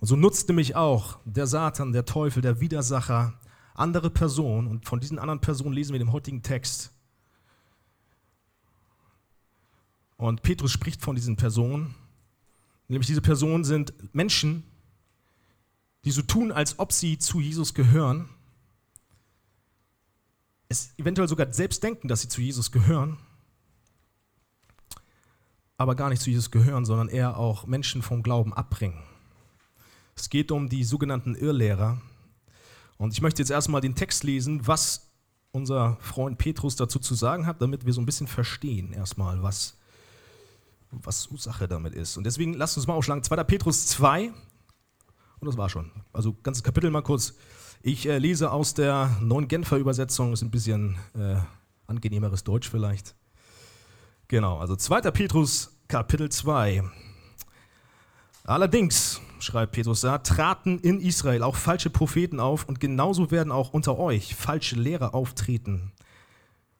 Und 0.00 0.06
so 0.06 0.14
nutzt 0.14 0.48
nämlich 0.48 0.76
auch 0.76 1.18
der 1.24 1.46
Satan, 1.46 1.92
der 1.92 2.04
Teufel, 2.04 2.42
der 2.42 2.60
Widersacher 2.60 3.38
andere 3.74 4.10
Personen, 4.10 4.68
und 4.68 4.86
von 4.86 5.00
diesen 5.00 5.18
anderen 5.18 5.40
Personen 5.40 5.72
lesen 5.72 5.92
wir 5.92 5.98
den 5.98 6.12
heutigen 6.12 6.42
Text. 6.42 6.92
Und 10.18 10.42
Petrus 10.42 10.72
spricht 10.72 11.00
von 11.00 11.14
diesen 11.14 11.36
Personen, 11.36 11.94
nämlich 12.88 13.06
diese 13.06 13.22
Personen 13.22 13.64
sind 13.64 13.94
Menschen, 14.14 14.64
die 16.04 16.10
so 16.10 16.22
tun, 16.22 16.52
als 16.52 16.78
ob 16.78 16.92
sie 16.92 17.18
zu 17.18 17.40
Jesus 17.40 17.72
gehören, 17.72 18.28
es 20.68 20.92
eventuell 20.98 21.28
sogar 21.28 21.52
selbst 21.52 21.82
denken, 21.82 22.08
dass 22.08 22.20
sie 22.20 22.28
zu 22.28 22.40
Jesus 22.40 22.72
gehören, 22.72 23.16
aber 25.76 25.94
gar 25.94 26.10
nicht 26.10 26.20
zu 26.20 26.30
Jesus 26.30 26.50
gehören, 26.50 26.84
sondern 26.84 27.08
eher 27.08 27.36
auch 27.36 27.66
Menschen 27.66 28.02
vom 28.02 28.22
Glauben 28.22 28.52
abbringen. 28.52 29.02
Es 30.16 30.28
geht 30.28 30.50
um 30.50 30.68
die 30.68 30.82
sogenannten 30.82 31.36
Irrlehrer. 31.36 32.00
Und 32.96 33.12
ich 33.12 33.22
möchte 33.22 33.40
jetzt 33.40 33.50
erstmal 33.50 33.80
den 33.80 33.94
Text 33.94 34.24
lesen, 34.24 34.66
was 34.66 35.12
unser 35.52 35.96
Freund 36.00 36.38
Petrus 36.38 36.74
dazu 36.74 36.98
zu 36.98 37.14
sagen 37.14 37.46
hat, 37.46 37.62
damit 37.62 37.86
wir 37.86 37.92
so 37.92 38.00
ein 38.00 38.06
bisschen 38.06 38.26
verstehen 38.26 38.92
erstmal, 38.92 39.42
was, 39.44 39.77
was 40.90 41.26
Ursache 41.28 41.68
damit 41.68 41.94
ist. 41.94 42.16
Und 42.16 42.24
deswegen 42.24 42.54
lasst 42.54 42.76
uns 42.76 42.86
mal 42.86 42.94
aufschlagen. 42.94 43.22
2. 43.22 43.44
Petrus 43.44 43.86
2, 43.86 44.32
und 45.40 45.46
das 45.46 45.56
war 45.56 45.68
schon. 45.68 45.90
Also 46.12 46.34
ganzes 46.42 46.62
Kapitel 46.62 46.90
mal 46.90 47.02
kurz. 47.02 47.34
Ich 47.82 48.08
äh, 48.08 48.18
lese 48.18 48.50
aus 48.50 48.74
der 48.74 49.16
neuen 49.20 49.46
Genfer 49.46 49.76
Übersetzung, 49.76 50.32
ist 50.32 50.42
ein 50.42 50.50
bisschen 50.50 50.96
äh, 51.14 51.36
angenehmeres 51.86 52.44
Deutsch 52.44 52.68
vielleicht. 52.68 53.14
Genau, 54.26 54.58
also 54.58 54.76
2. 54.76 55.10
Petrus 55.12 55.78
Kapitel 55.86 56.28
2. 56.28 56.82
Allerdings, 58.44 59.20
schreibt 59.40 59.72
Petrus 59.72 60.00
da, 60.00 60.18
traten 60.18 60.78
in 60.80 61.00
Israel 61.00 61.42
auch 61.42 61.54
falsche 61.54 61.90
Propheten 61.90 62.40
auf 62.40 62.64
und 62.64 62.80
genauso 62.80 63.30
werden 63.30 63.52
auch 63.52 63.72
unter 63.72 63.98
euch 63.98 64.34
falsche 64.34 64.76
Lehrer 64.76 65.14
auftreten. 65.14 65.92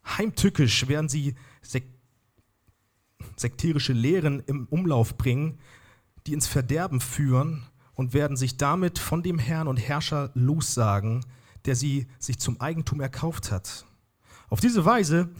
Heimtückisch 0.05 0.88
werden 0.88 1.09
sie 1.09 1.35
sek 1.62 1.85
sekterische 3.40 3.92
Lehren 3.92 4.40
im 4.47 4.66
Umlauf 4.66 5.16
bringen, 5.16 5.59
die 6.26 6.33
ins 6.33 6.47
Verderben 6.47 7.00
führen 7.00 7.66
und 7.95 8.12
werden 8.12 8.37
sich 8.37 8.57
damit 8.57 8.99
von 8.99 9.23
dem 9.23 9.38
Herrn 9.38 9.68
und 9.68 9.76
Herrscher 9.76 10.30
lossagen, 10.35 11.25
der 11.64 11.75
sie 11.75 12.07
sich 12.18 12.38
zum 12.38 12.61
Eigentum 12.61 13.00
erkauft 13.00 13.50
hat. 13.50 13.87
Auf 14.49 14.61
diese 14.61 14.85
Weise 14.85 15.30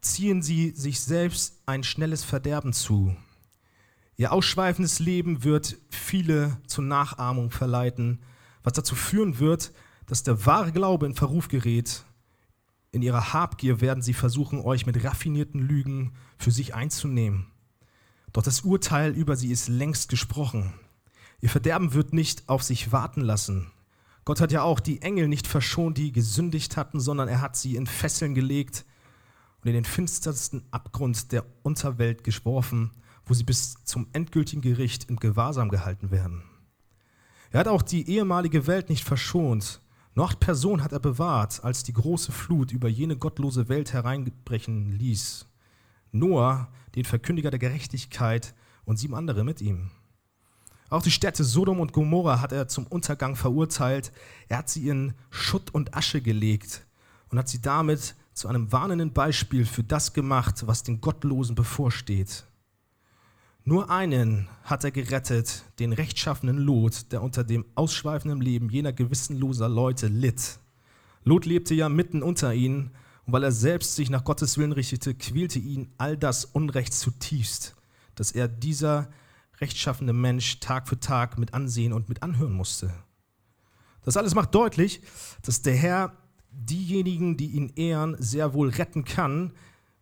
ziehen 0.00 0.42
sie 0.42 0.70
sich 0.70 1.00
selbst 1.00 1.62
ein 1.66 1.82
schnelles 1.82 2.24
Verderben 2.24 2.72
zu. 2.72 3.16
Ihr 4.16 4.32
ausschweifendes 4.32 4.98
Leben 4.98 5.42
wird 5.42 5.76
viele 5.90 6.58
zur 6.66 6.84
Nachahmung 6.84 7.50
verleiten, 7.50 8.20
was 8.62 8.74
dazu 8.74 8.94
führen 8.94 9.38
wird, 9.38 9.72
dass 10.06 10.22
der 10.22 10.46
wahre 10.46 10.72
Glaube 10.72 11.06
in 11.06 11.14
Verruf 11.14 11.48
gerät. 11.48 12.04
In 12.94 13.02
ihrer 13.02 13.32
Habgier 13.32 13.80
werden 13.80 14.04
sie 14.04 14.14
versuchen, 14.14 14.60
euch 14.60 14.86
mit 14.86 15.02
raffinierten 15.02 15.60
Lügen 15.60 16.12
für 16.38 16.52
sich 16.52 16.76
einzunehmen. 16.76 17.48
Doch 18.32 18.44
das 18.44 18.60
Urteil 18.60 19.10
über 19.10 19.34
sie 19.34 19.50
ist 19.50 19.66
längst 19.66 20.08
gesprochen. 20.08 20.74
Ihr 21.40 21.48
Verderben 21.48 21.92
wird 21.92 22.12
nicht 22.12 22.48
auf 22.48 22.62
sich 22.62 22.92
warten 22.92 23.20
lassen. 23.20 23.72
Gott 24.24 24.40
hat 24.40 24.52
ja 24.52 24.62
auch 24.62 24.78
die 24.78 25.02
Engel 25.02 25.26
nicht 25.26 25.48
verschont, 25.48 25.98
die 25.98 26.12
gesündigt 26.12 26.76
hatten, 26.76 27.00
sondern 27.00 27.26
er 27.26 27.40
hat 27.40 27.56
sie 27.56 27.74
in 27.74 27.88
Fesseln 27.88 28.32
gelegt 28.32 28.84
und 29.60 29.70
in 29.70 29.74
den 29.74 29.84
finstersten 29.84 30.62
Abgrund 30.70 31.32
der 31.32 31.44
Unterwelt 31.64 32.22
geschworfen, 32.22 32.92
wo 33.26 33.34
sie 33.34 33.42
bis 33.42 33.74
zum 33.82 34.06
endgültigen 34.12 34.62
Gericht 34.62 35.10
im 35.10 35.16
Gewahrsam 35.16 35.68
gehalten 35.68 36.12
werden. 36.12 36.44
Er 37.50 37.58
hat 37.58 37.66
auch 37.66 37.82
die 37.82 38.08
ehemalige 38.08 38.68
Welt 38.68 38.88
nicht 38.88 39.02
verschont. 39.02 39.80
Nur 40.14 40.26
acht 40.26 40.40
Personen 40.40 40.82
hat 40.82 40.92
er 40.92 41.00
bewahrt, 41.00 41.64
als 41.64 41.82
die 41.82 41.92
große 41.92 42.30
Flut 42.30 42.72
über 42.72 42.88
jene 42.88 43.16
gottlose 43.16 43.68
Welt 43.68 43.92
hereinbrechen 43.92 44.92
ließ. 44.92 45.46
Noah, 46.12 46.68
den 46.94 47.04
Verkündiger 47.04 47.50
der 47.50 47.58
Gerechtigkeit, 47.58 48.54
und 48.84 48.98
sieben 48.98 49.14
andere 49.14 49.44
mit 49.44 49.60
ihm. 49.60 49.90
Auch 50.90 51.02
die 51.02 51.10
Städte 51.10 51.42
Sodom 51.42 51.80
und 51.80 51.92
Gomorra 51.92 52.40
hat 52.40 52.52
er 52.52 52.68
zum 52.68 52.86
Untergang 52.86 53.36
verurteilt. 53.36 54.12
Er 54.48 54.58
hat 54.58 54.68
sie 54.68 54.88
in 54.88 55.14
Schutt 55.30 55.72
und 55.72 55.96
Asche 55.96 56.20
gelegt 56.20 56.86
und 57.30 57.38
hat 57.38 57.48
sie 57.48 57.60
damit 57.60 58.14
zu 58.34 58.48
einem 58.48 58.70
warnenden 58.70 59.12
Beispiel 59.12 59.64
für 59.64 59.82
das 59.82 60.12
gemacht, 60.12 60.66
was 60.66 60.82
den 60.82 61.00
Gottlosen 61.00 61.54
bevorsteht. 61.54 62.44
Nur 63.66 63.88
einen 63.88 64.46
hat 64.62 64.84
er 64.84 64.90
gerettet, 64.90 65.64
den 65.78 65.94
rechtschaffenen 65.94 66.58
Lot, 66.58 67.12
der 67.12 67.22
unter 67.22 67.44
dem 67.44 67.64
ausschweifenden 67.74 68.42
Leben 68.42 68.68
jener 68.68 68.92
gewissenloser 68.92 69.70
Leute 69.70 70.08
litt. 70.08 70.58
Lot 71.22 71.46
lebte 71.46 71.72
ja 71.72 71.88
mitten 71.88 72.22
unter 72.22 72.52
ihnen, 72.52 72.90
und 73.24 73.32
weil 73.32 73.42
er 73.42 73.52
selbst 73.52 73.96
sich 73.96 74.10
nach 74.10 74.24
Gottes 74.24 74.58
Willen 74.58 74.72
richtete, 74.72 75.14
quälte 75.14 75.58
ihn 75.58 75.90
all 75.96 76.18
das 76.18 76.44
Unrecht 76.44 76.92
zutiefst, 76.92 77.74
dass 78.16 78.32
er 78.32 78.48
dieser 78.48 79.08
rechtschaffene 79.62 80.12
Mensch 80.12 80.60
Tag 80.60 80.86
für 80.86 81.00
Tag 81.00 81.38
mit 81.38 81.54
ansehen 81.54 81.94
und 81.94 82.10
mit 82.10 82.22
anhören 82.22 82.52
musste. 82.52 82.92
Das 84.02 84.18
alles 84.18 84.34
macht 84.34 84.54
deutlich, 84.54 85.00
dass 85.40 85.62
der 85.62 85.74
Herr 85.74 86.12
diejenigen, 86.50 87.38
die 87.38 87.52
ihn 87.52 87.72
ehren, 87.76 88.14
sehr 88.18 88.52
wohl 88.52 88.68
retten 88.68 89.06
kann, 89.06 89.54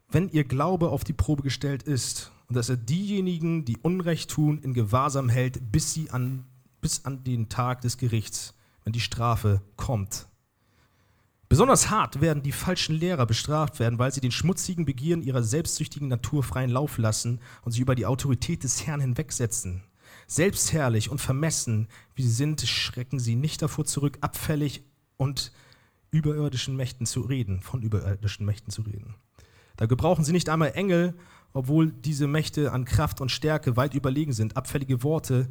wenn 0.09 0.29
ihr 0.31 0.43
Glaube 0.43 0.89
auf 0.89 1.05
die 1.05 1.13
Probe 1.13 1.45
gestellt 1.45 1.85
ist 1.85 2.33
und 2.53 2.57
dass 2.57 2.69
er 2.69 2.77
diejenigen, 2.77 3.65
die 3.65 3.79
Unrecht 3.79 4.31
tun, 4.31 4.59
in 4.59 4.75
Gewahrsam 4.75 5.31
hält, 5.31 5.73
bis, 5.73 5.95
sie 5.95 6.11
an, 6.11 6.45
bis 6.83 7.07
an 7.07 7.25
den 7.25 7.49
Tag 7.49 7.81
des 7.81 7.97
Gerichts, 7.97 8.53
wenn 8.85 8.93
die 8.93 9.01
Strafe 9.01 9.63
kommt. 9.77 10.29
Besonders 11.49 11.89
hart 11.89 12.21
werden 12.21 12.43
die 12.43 12.53
falschen 12.53 12.95
Lehrer 12.95 13.25
bestraft 13.25 13.81
werden, 13.81 13.99
weil 13.99 14.13
sie 14.13 14.21
den 14.21 14.33
schmutzigen 14.33 14.85
Begieren 14.85 15.23
ihrer 15.23 15.43
selbstsüchtigen 15.43 16.09
Natur 16.09 16.43
freien 16.43 16.69
Lauf 16.69 16.99
lassen 16.99 17.41
und 17.63 17.73
sich 17.73 17.81
über 17.81 17.95
die 17.95 18.05
Autorität 18.05 18.65
des 18.65 18.87
Herrn 18.87 19.01
hinwegsetzen. 19.01 19.85
Selbstherrlich 20.27 21.09
und 21.09 21.23
vermessen, 21.23 21.89
wie 22.15 22.23
sie 22.23 22.29
sind, 22.29 22.61
schrecken 22.61 23.19
sie 23.19 23.35
nicht 23.35 23.63
davor 23.63 23.87
zurück, 23.87 24.19
abfällig 24.21 24.83
und 25.17 25.53
überirdischen 26.11 26.77
Mächten 26.77 27.07
zu 27.07 27.23
reden, 27.23 27.63
von 27.63 27.81
überirdischen 27.81 28.45
Mächten 28.45 28.71
zu 28.71 28.83
reden. 28.83 29.15
Da 29.77 29.87
gebrauchen 29.87 30.23
sie 30.23 30.33
nicht 30.33 30.51
einmal 30.51 30.73
Engel, 30.73 31.15
obwohl 31.53 31.93
diese 31.93 32.27
Mächte 32.27 32.73
an 32.73 32.85
Kraft 32.85 33.21
und 33.21 33.31
Stärke 33.31 33.77
weit 33.77 33.95
überlegen 33.95 34.33
sind, 34.33 34.57
abfällige 34.57 35.03
Worte, 35.03 35.49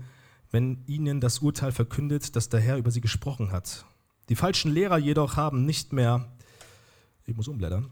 wenn 0.51 0.83
ihnen 0.85 1.21
das 1.21 1.39
Urteil 1.39 1.71
verkündet, 1.71 2.35
das 2.35 2.49
der 2.49 2.59
Herr 2.59 2.77
über 2.77 2.91
sie 2.91 3.01
gesprochen 3.01 3.51
hat. 3.51 3.85
Die 4.29 4.35
falschen 4.35 4.71
Lehrer 4.71 4.97
jedoch 4.97 5.35
haben 5.35 5.65
nicht 5.65 5.93
mehr, 5.93 6.31
ich 7.25 7.35
muss 7.35 7.47
umblättern, 7.47 7.89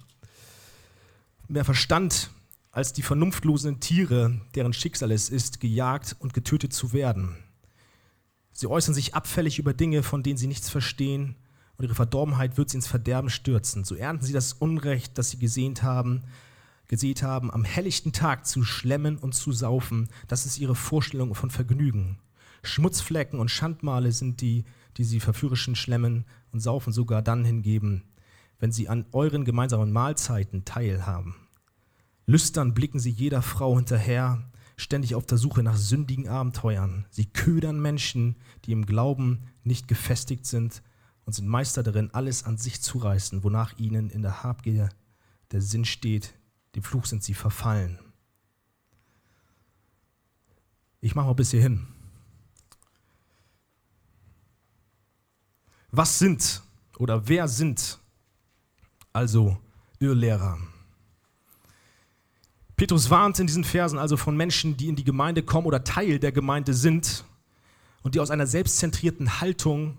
mehr 1.48 1.66
Verstand 1.66 2.32
als 2.72 2.94
die 2.94 3.02
vernunftlosen 3.02 3.80
Tiere, 3.80 4.40
deren 4.56 4.74
Schicksal 4.74 5.12
es 5.12 5.30
ist, 5.30 5.60
gejagt 5.60 6.16
und 6.20 6.34
getötet 6.34 6.74
zu 6.74 6.94
werden. 6.94 7.36
Sie 8.52 8.68
äußern 8.68 8.94
sich 8.94 9.16
abfällig 9.16 9.58
über 9.58 9.74
Dinge, 9.74 10.04
von 10.04 10.22
denen 10.22 10.38
sie 10.38 10.48
nichts 10.48 10.70
verstehen, 10.70 11.36
und 11.78 11.86
ihre 11.86 11.96
Verdorbenheit 11.96 12.58
wird 12.58 12.70
sie 12.70 12.78
ins 12.78 12.88
Verderben 12.88 13.30
stürzen. 13.30 13.86
So 13.86 13.96
ernten 13.96 14.26
sie 14.26 14.34
das 14.34 14.52
Unrecht, 14.52 15.18
das 15.18 15.30
sie 15.30 15.40
gesehnt 15.40 15.82
haben, 15.82 16.24
gesät 16.90 17.24
haben, 17.24 17.50
am 17.50 17.64
helllichten 17.64 18.12
Tag 18.12 18.46
zu 18.46 18.64
schlemmen 18.64 19.18
und 19.18 19.34
zu 19.34 19.54
saufen. 19.54 20.10
Das 20.28 20.46
ist 20.46 20.60
ihre 20.60 20.76
Vorstellung 20.76 21.34
von 21.36 21.50
Vergnügen. 21.50 22.20
Schmutzflecken 22.64 23.40
und 23.40 23.50
Schandmale 23.50 24.12
sind 24.12 24.42
die 24.42 24.66
die 25.00 25.06
sie 25.06 25.22
verführerischen 25.22 25.76
Schlemmen 25.76 26.26
und 26.52 26.60
Saufen 26.60 26.92
sogar 26.92 27.22
dann 27.22 27.46
hingeben, 27.46 28.04
wenn 28.60 28.72
sie 28.72 28.90
an 28.90 29.06
euren 29.14 29.46
gemeinsamen 29.46 29.92
Mahlzeiten 29.92 30.66
teilhaben. 30.66 31.36
Lüstern 32.26 32.74
blicken 32.74 33.00
sie 33.00 33.10
jeder 33.10 33.42
Frau 33.42 33.78
hinterher, 33.78 34.52
ständig 34.76 35.16
auf 35.16 35.26
der 35.26 35.38
Suche 35.38 35.64
nach 35.64 35.78
sündigen 35.78 36.28
Abenteuern. 36.28 37.06
Sie 37.10 37.26
ködern 37.26 37.82
Menschen, 37.82 38.36
die 38.66 38.74
im 38.74 38.86
Glauben 38.86 39.48
nicht 39.64 39.88
gefestigt 39.88 40.46
sind 40.46 40.84
und 41.26 41.34
sind 41.34 41.48
Meister 41.48 41.82
darin, 41.82 42.10
alles 42.12 42.44
an 42.44 42.58
sich 42.58 42.82
zu 42.82 42.98
reißen, 42.98 43.44
wonach 43.44 43.78
ihnen 43.80 44.10
in 44.10 44.22
der 44.22 44.44
Habgier 44.44 44.90
der 45.52 45.62
Sinn 45.62 45.86
steht. 45.86 46.34
Dem 46.76 46.84
Fluch 46.84 47.06
sind 47.06 47.24
sie 47.24 47.34
verfallen. 47.34 48.00
Ich 51.02 51.16
mache 51.16 51.28
mal 51.28 51.34
bis 51.34 51.52
hierhin. 51.52 51.88
Was 55.92 56.20
sind 56.20 56.62
oder 56.98 57.28
wer 57.28 57.48
sind 57.48 58.00
also 59.12 59.58
Irrlehrer? 60.00 60.60
Petrus 62.76 63.10
warnt 63.10 63.40
in 63.40 63.48
diesen 63.48 63.64
Versen 63.64 63.98
also 64.00 64.16
von 64.16 64.38
Menschen, 64.38 64.78
die 64.78 64.88
in 64.88 64.96
die 64.96 65.04
Gemeinde 65.04 65.44
kommen 65.44 65.68
oder 65.68 65.84
Teil 65.84 66.20
der 66.20 66.32
Gemeinde 66.32 66.74
sind 66.74 67.26
und 68.04 68.16
die 68.16 68.20
aus 68.20 68.32
einer 68.32 68.48
selbstzentrierten 68.48 69.42
Haltung 69.42 69.98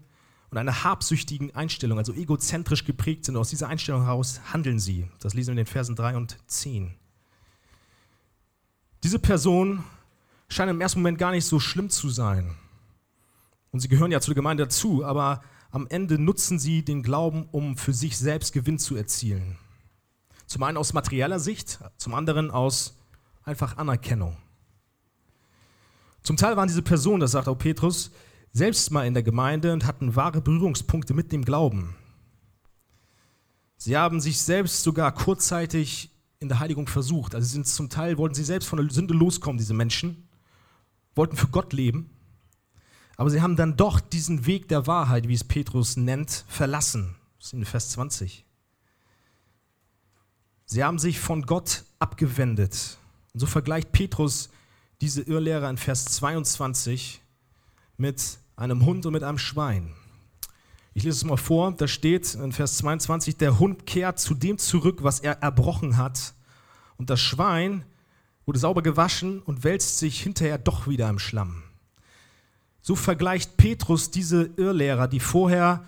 und 0.51 0.59
einer 0.59 0.85
habsüchtigen 0.85 1.55
Einstellung, 1.55 1.99
also 1.99 2.13
egozentrisch 2.13 2.85
geprägt 2.85 3.25
sind. 3.25 3.37
Aus 3.37 3.51
dieser 3.51 3.69
Einstellung 3.69 4.05
heraus 4.05 4.41
handeln 4.53 4.81
sie. 4.81 5.09
Das 5.21 5.35
lesen 5.35 5.49
wir 5.49 5.53
in 5.53 5.65
den 5.65 5.67
Versen 5.67 5.95
3 5.95 6.17
und 6.17 6.37
10. 6.49 6.95
Diese 9.05 9.19
Personen 9.19 9.85
scheinen 10.49 10.77
im 10.77 10.81
ersten 10.81 11.01
Moment 11.01 11.19
gar 11.19 11.31
nicht 11.31 11.45
so 11.47 11.61
schlimm 11.61 11.89
zu 11.89 12.11
sein. 12.11 12.57
Und 13.71 13.81
sie 13.81 13.89
gehören 13.89 14.11
ja 14.11 14.21
zur 14.21 14.35
Gemeinde 14.35 14.65
dazu, 14.65 15.05
aber 15.05 15.43
am 15.71 15.87
Ende 15.87 16.19
nutzen 16.19 16.59
sie 16.59 16.85
den 16.85 17.05
Glauben, 17.05 17.49
um 17.53 17.77
für 17.77 17.93
sich 17.93 18.19
selbst 18.19 18.53
Gewinn 18.53 18.81
zu 18.81 18.97
erzielen. 18.97 19.57
Zum 20.47 20.65
einen 20.65 20.77
aus 20.77 20.93
materieller 20.93 21.39
Sicht, 21.39 21.79
zum 21.97 22.13
anderen 22.13 22.51
aus 22.51 22.97
einfach 23.45 23.77
Anerkennung. 23.77 24.37
Zum 26.25 26.37
Teil 26.37 26.57
waren 26.57 26.67
diese 26.67 26.83
Personen, 26.83 27.21
das 27.21 27.31
sagt 27.31 27.47
auch 27.47 27.55
Petrus, 27.55 28.11
selbst 28.53 28.91
mal 28.91 29.07
in 29.07 29.15
der 29.15 29.23
Gemeinde 29.23 29.73
und 29.73 29.87
hatten 29.87 30.17
wahre 30.17 30.41
Berührungspunkte 30.41 31.15
mit 31.15 31.33
dem 31.33 31.45
Glauben. 31.45 31.95
Sie 33.77 33.97
haben 33.97 34.21
sich 34.21 34.41
selbst 34.41 34.83
sogar 34.83 35.13
kurzzeitig 35.13 36.11
in 36.39 36.49
der 36.49 36.61
Heiligung 36.61 36.87
versucht. 36.87 37.35
Also 37.35 37.47
sind 37.47 37.67
zum 37.67 37.89
Teil 37.89 38.19
wollten 38.19 38.35
sie 38.35 38.45
selbst 38.45 38.69
von 38.69 38.79
der 38.79 38.91
Sünde 38.91 39.15
loskommen, 39.15 39.59
diese 39.59 39.75
Menschen, 39.75 40.29
wollten 41.15 41.37
für 41.37 41.49
Gott 41.49 41.73
leben 41.73 42.11
aber 43.21 43.29
sie 43.29 43.43
haben 43.43 43.55
dann 43.55 43.77
doch 43.77 44.01
diesen 44.01 44.47
Weg 44.47 44.69
der 44.69 44.87
Wahrheit, 44.87 45.29
wie 45.29 45.35
es 45.35 45.45
Petrus 45.45 45.99
nennt, 45.99 46.47
verlassen. 46.49 47.17
Das 47.37 47.49
ist 47.49 47.53
in 47.53 47.67
Vers 47.67 47.91
20. 47.91 48.47
Sie 50.65 50.83
haben 50.83 50.99
sich 50.99 51.21
von 51.21 51.43
Gott 51.43 51.85
abgewendet. 51.99 52.97
Und 53.35 53.41
so 53.41 53.45
vergleicht 53.45 53.93
Petrus 53.93 54.49
diese 55.03 55.21
Irrlehrer 55.21 55.69
in 55.69 55.77
Vers 55.77 56.07
22 56.07 57.21
mit 58.01 58.39
einem 58.57 58.85
Hund 58.87 59.05
und 59.07 59.13
mit 59.13 59.23
einem 59.23 59.39
Schwein. 59.39 59.93
Ich 60.95 61.05
lese 61.05 61.19
es 61.19 61.25
mal 61.25 61.37
vor, 61.37 61.73
da 61.73 61.87
steht 61.87 62.35
in 62.35 62.53
Vers 62.53 62.79
22, 62.79 63.37
der 63.37 63.59
Hund 63.59 63.87
kehrt 63.87 64.19
zu 64.19 64.35
dem 64.35 64.59
zurück, 64.59 65.05
was 65.05 65.21
er 65.21 65.43
erbrochen 65.43 65.97
hat, 65.97 66.35
und 66.97 67.09
das 67.09 67.21
Schwein 67.21 67.85
wurde 68.45 68.59
sauber 68.59 68.83
gewaschen 68.83 69.41
und 69.41 69.65
wälzt 69.65 69.99
sich 69.99 70.21
hinterher 70.21 70.59
doch 70.59 70.87
wieder 70.87 71.09
im 71.09 71.19
Schlamm. 71.19 71.63
So 72.83 72.97
vergleicht 72.97 73.57
Petrus 73.57 74.11
diese 74.11 74.51
Irrlehrer, 74.57 75.07
die 75.07 75.21
vorher 75.21 75.85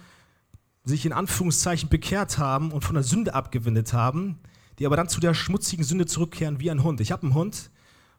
sich 0.85 1.05
in 1.05 1.13
Anführungszeichen 1.13 1.89
bekehrt 1.89 2.39
haben 2.39 2.73
und 2.73 2.83
von 2.85 2.95
der 2.95 3.05
Sünde 3.05 3.35
abgewendet 3.35 3.93
haben, 3.93 4.39
die 4.79 4.87
aber 4.87 4.97
dann 4.97 5.09
zu 5.09 5.21
der 5.21 5.35
schmutzigen 5.35 5.85
Sünde 5.85 6.07
zurückkehren 6.07 6.61
wie 6.61 6.71
ein 6.71 6.83
Hund. 6.83 7.01
Ich 7.01 7.13
habe 7.13 7.25
einen 7.25 7.35
Hund 7.35 7.71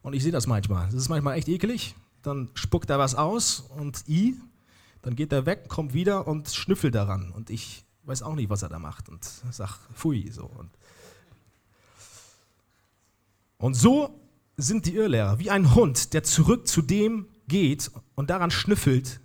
und 0.01 0.13
ich 0.13 0.23
sehe 0.23 0.31
das 0.31 0.47
manchmal. 0.47 0.85
Das 0.85 0.95
ist 0.95 1.09
manchmal 1.09 1.37
echt 1.37 1.47
ekelig. 1.47 1.95
Dann 2.23 2.49
spuckt 2.55 2.89
er 2.89 2.99
was 2.99 3.15
aus 3.15 3.59
und 3.59 4.07
i, 4.07 4.35
dann 5.01 5.15
geht 5.15 5.31
er 5.33 5.45
weg, 5.45 5.67
kommt 5.67 5.93
wieder 5.93 6.25
und 6.27 6.49
schnüffelt 6.49 6.95
daran. 6.95 7.31
Und 7.31 7.49
ich 7.49 7.85
weiß 8.05 8.23
auch 8.23 8.35
nicht, 8.35 8.49
was 8.49 8.63
er 8.63 8.69
da 8.69 8.79
macht 8.79 9.09
und 9.09 9.23
sag, 9.51 9.77
pfui, 9.93 10.31
so. 10.31 10.45
Und, 10.45 10.71
und 13.57 13.73
so 13.75 14.19
sind 14.55 14.85
die 14.85 14.95
Irrlehrer 14.95 15.39
wie 15.39 15.49
ein 15.49 15.75
Hund, 15.75 16.13
der 16.13 16.23
zurück 16.23 16.67
zu 16.67 16.81
dem 16.81 17.27
geht 17.47 17.91
und 18.15 18.29
daran 18.29 18.51
schnüffelt, 18.51 19.19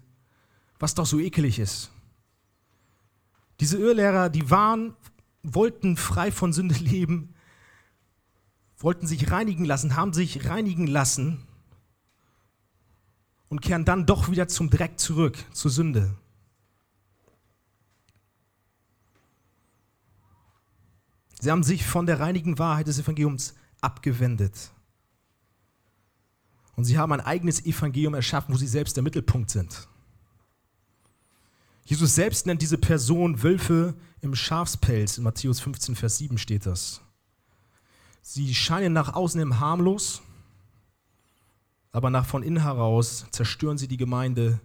was 0.81 0.95
doch 0.95 1.07
so 1.07 1.21
ekelig 1.21 1.61
ist. 1.61 1.91
Diese 3.61 3.79
Irrlehrer, 3.79 4.31
die 4.31 4.51
waren, 4.51 4.95
wollten 5.43 5.97
frei 5.97 6.33
von 6.33 6.53
Sünde 6.53 6.75
leben, 6.77 7.35
wollten 8.79 9.07
sich 9.07 9.31
reinigen 9.31 9.65
lassen, 9.65 9.95
haben 9.95 10.13
sich 10.13 10.49
reinigen 10.49 10.87
lassen 10.89 11.48
und 13.49 13.61
kehren 13.61 13.85
dann 13.85 14.07
doch 14.07 14.31
wieder 14.31 14.49
zum 14.49 14.71
Dreck 14.71 14.99
zurück, 14.99 15.37
zur 15.53 15.71
Sünde. 15.71 16.15
Sie 21.41 21.51
haben 21.51 21.63
sich 21.63 21.87
von 21.87 22.07
der 22.07 22.21
reinigen 22.21 22.59
Wahrheit 22.59 22.89
des 22.89 22.99
Evangeliums 22.99 23.55
abgewendet. 23.81 24.73
Und 26.75 26.85
sie 26.85 26.99
haben 26.99 27.13
ein 27.13 27.21
eigenes 27.21 27.65
Evangelium 27.65 28.15
erschaffen, 28.15 28.55
wo 28.55 28.59
sie 28.59 28.67
selbst 28.67 28.97
der 28.97 29.03
Mittelpunkt 29.03 29.51
sind. 29.51 29.89
Jesus 31.85 32.15
selbst 32.15 32.47
nennt 32.47 32.61
diese 32.61 32.77
Person 32.77 33.43
Wölfe 33.43 33.95
im 34.21 34.35
Schafspelz. 34.35 35.17
In 35.17 35.25
Matthäus 35.25 35.61
15, 35.61 35.97
Vers 35.97 36.19
7 36.19 36.39
steht 36.39 36.67
das. 36.67 37.01
Sie 38.21 38.55
scheinen 38.55 38.93
nach 38.93 39.15
außen 39.15 39.41
im 39.41 39.59
harmlos, 39.59 40.21
aber 41.99 42.11
nach 42.11 42.27
von 42.27 42.45
innen 42.45 42.63
heraus 42.63 43.27
zerstören 43.33 43.77
sie 43.77 43.89
die 43.89 43.97
Gemeinde 43.97 44.61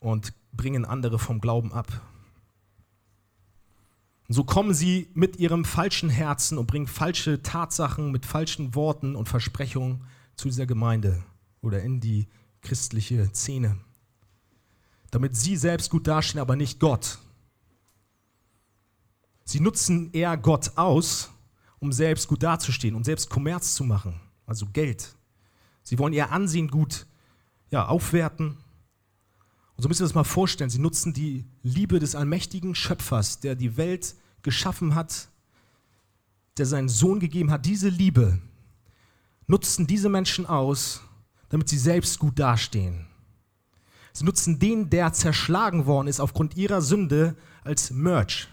und 0.00 0.34
bringen 0.52 0.84
andere 0.84 1.18
vom 1.18 1.40
Glauben 1.40 1.72
ab. 1.72 2.02
Und 4.28 4.34
so 4.34 4.44
kommen 4.44 4.74
sie 4.74 5.08
mit 5.14 5.38
ihrem 5.38 5.64
falschen 5.64 6.10
Herzen 6.10 6.58
und 6.58 6.66
bringen 6.66 6.86
falsche 6.86 7.40
Tatsachen 7.40 8.12
mit 8.12 8.26
falschen 8.26 8.74
Worten 8.74 9.16
und 9.16 9.30
Versprechungen 9.30 10.04
zu 10.36 10.48
dieser 10.48 10.66
Gemeinde 10.66 11.24
oder 11.62 11.82
in 11.82 12.00
die 12.00 12.28
christliche 12.60 13.30
Szene. 13.32 13.78
Damit 15.10 15.34
sie 15.36 15.56
selbst 15.56 15.88
gut 15.88 16.06
dastehen, 16.06 16.42
aber 16.42 16.54
nicht 16.54 16.80
Gott. 16.80 17.18
Sie 19.44 19.60
nutzen 19.60 20.12
eher 20.12 20.36
Gott 20.36 20.72
aus, 20.76 21.30
um 21.78 21.92
selbst 21.92 22.28
gut 22.28 22.42
dazustehen, 22.42 22.94
um 22.94 23.04
selbst 23.04 23.30
Kommerz 23.30 23.74
zu 23.74 23.84
machen, 23.84 24.20
also 24.44 24.66
Geld. 24.66 25.16
Sie 25.90 25.98
wollen 25.98 26.12
ihr 26.12 26.30
Ansehen 26.30 26.68
gut 26.68 27.04
ja, 27.72 27.88
aufwerten. 27.88 28.58
Und 29.74 29.82
so 29.82 29.88
müssen 29.88 30.02
wir 30.02 30.06
das 30.06 30.14
mal 30.14 30.22
vorstellen. 30.22 30.70
Sie 30.70 30.78
nutzen 30.78 31.12
die 31.12 31.44
Liebe 31.64 31.98
des 31.98 32.14
allmächtigen 32.14 32.76
Schöpfers, 32.76 33.40
der 33.40 33.56
die 33.56 33.76
Welt 33.76 34.14
geschaffen 34.42 34.94
hat, 34.94 35.30
der 36.58 36.66
seinen 36.66 36.88
Sohn 36.88 37.18
gegeben 37.18 37.50
hat. 37.50 37.66
Diese 37.66 37.88
Liebe 37.88 38.38
nutzen 39.48 39.88
diese 39.88 40.08
Menschen 40.08 40.46
aus, 40.46 41.00
damit 41.48 41.68
sie 41.68 41.78
selbst 41.78 42.20
gut 42.20 42.38
dastehen. 42.38 43.08
Sie 44.12 44.24
nutzen 44.24 44.60
den, 44.60 44.90
der 44.90 45.12
zerschlagen 45.12 45.86
worden 45.86 46.06
ist 46.06 46.20
aufgrund 46.20 46.56
ihrer 46.56 46.82
Sünde, 46.82 47.34
als 47.64 47.90
Merch. 47.90 48.46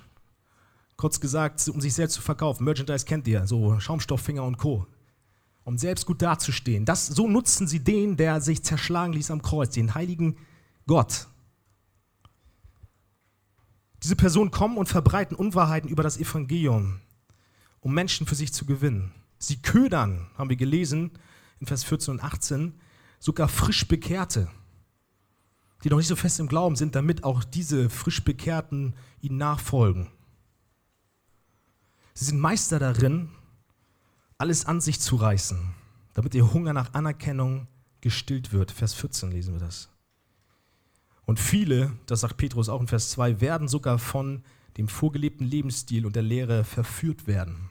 Kurz 0.96 1.20
gesagt, 1.20 1.70
um 1.70 1.82
sich 1.82 1.94
selbst 1.94 2.16
zu 2.16 2.22
verkaufen. 2.24 2.64
Merchandise 2.64 3.06
kennt 3.06 3.28
ihr, 3.28 3.46
so 3.46 3.80
Schaumstofffinger 3.80 4.44
und 4.44 4.58
Co. 4.58 4.88
Um 5.68 5.78
selbst 5.78 6.06
gut 6.06 6.22
dazustehen. 6.22 6.86
Das, 6.86 7.08
so 7.08 7.28
nutzen 7.28 7.68
sie 7.68 7.84
den, 7.84 8.16
der 8.16 8.40
sich 8.40 8.64
zerschlagen 8.64 9.12
ließ 9.12 9.32
am 9.32 9.42
Kreuz, 9.42 9.74
den 9.74 9.96
heiligen 9.96 10.38
Gott. 10.86 11.28
Diese 14.02 14.16
Personen 14.16 14.50
kommen 14.50 14.78
und 14.78 14.88
verbreiten 14.88 15.36
Unwahrheiten 15.36 15.90
über 15.90 16.04
das 16.04 16.16
Evangelium, 16.20 17.02
um 17.82 17.94
Menschen 17.94 18.26
für 18.26 18.36
sich 18.36 18.54
zu 18.54 18.66
gewinnen. 18.66 19.12
Sie 19.40 19.62
ködern, 19.62 20.28
haben 20.38 20.50
wir 20.50 20.56
gelesen 20.56 21.12
in 21.60 21.68
Vers 21.68 21.84
14 21.84 22.14
und 22.14 22.24
18, 22.24 22.80
sogar 23.20 23.50
frisch 23.50 23.90
Bekehrte, 23.90 24.48
die 25.84 25.90
noch 25.90 25.98
nicht 25.98 26.08
so 26.08 26.16
fest 26.16 26.40
im 26.40 26.48
Glauben 26.48 26.78
sind, 26.78 26.96
damit 26.96 27.26
auch 27.26 27.44
diese 27.44 27.90
frisch 27.90 28.24
Bekehrten 28.24 28.96
ihnen 29.20 29.36
nachfolgen. 29.36 30.08
Sie 32.14 32.24
sind 32.24 32.40
Meister 32.40 32.80
darin, 32.80 33.32
alles 34.38 34.66
an 34.66 34.82
sich 34.82 35.00
zu 35.00 35.16
reißen, 35.16 35.74
damit 36.14 36.36
ihr 36.36 36.54
Hunger 36.54 36.74
nach 36.74 36.94
Anerkennung 36.94 37.68
gestillt 38.02 38.54
wird. 38.54 38.72
Vers 38.72 38.94
14 38.94 39.32
lesen 39.32 39.54
wir 39.54 39.60
das. 39.60 39.90
Und 41.26 41.40
viele, 41.40 41.92
das 42.06 42.22
sagt 42.22 42.38
Petrus 42.38 42.70
auch 42.70 42.80
in 42.80 42.88
Vers 42.88 43.10
2, 43.12 43.42
werden 43.42 43.68
sogar 43.68 44.00
von 44.00 44.44
dem 44.78 44.88
vorgelebten 44.88 45.46
Lebensstil 45.46 46.06
und 46.06 46.16
der 46.16 46.24
Lehre 46.24 46.64
verführt 46.64 47.28
werden. 47.28 47.70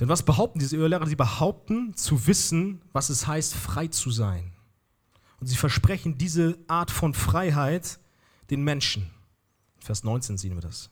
Denn 0.00 0.08
was 0.08 0.22
behaupten 0.22 0.58
diese 0.58 0.76
Irrlehrer? 0.76 1.06
Sie 1.06 1.16
behaupten 1.16 1.94
zu 1.94 2.26
wissen, 2.26 2.80
was 2.92 3.10
es 3.10 3.26
heißt, 3.26 3.54
frei 3.54 3.88
zu 3.88 4.10
sein. 4.10 4.52
Und 5.40 5.48
sie 5.48 5.56
versprechen 5.56 6.18
diese 6.18 6.56
Art 6.68 6.90
von 6.90 7.14
Freiheit 7.14 7.98
den 8.50 8.62
Menschen. 8.62 9.10
Vers 9.80 10.04
19 10.04 10.38
sehen 10.38 10.54
wir 10.54 10.62
das. 10.62 10.91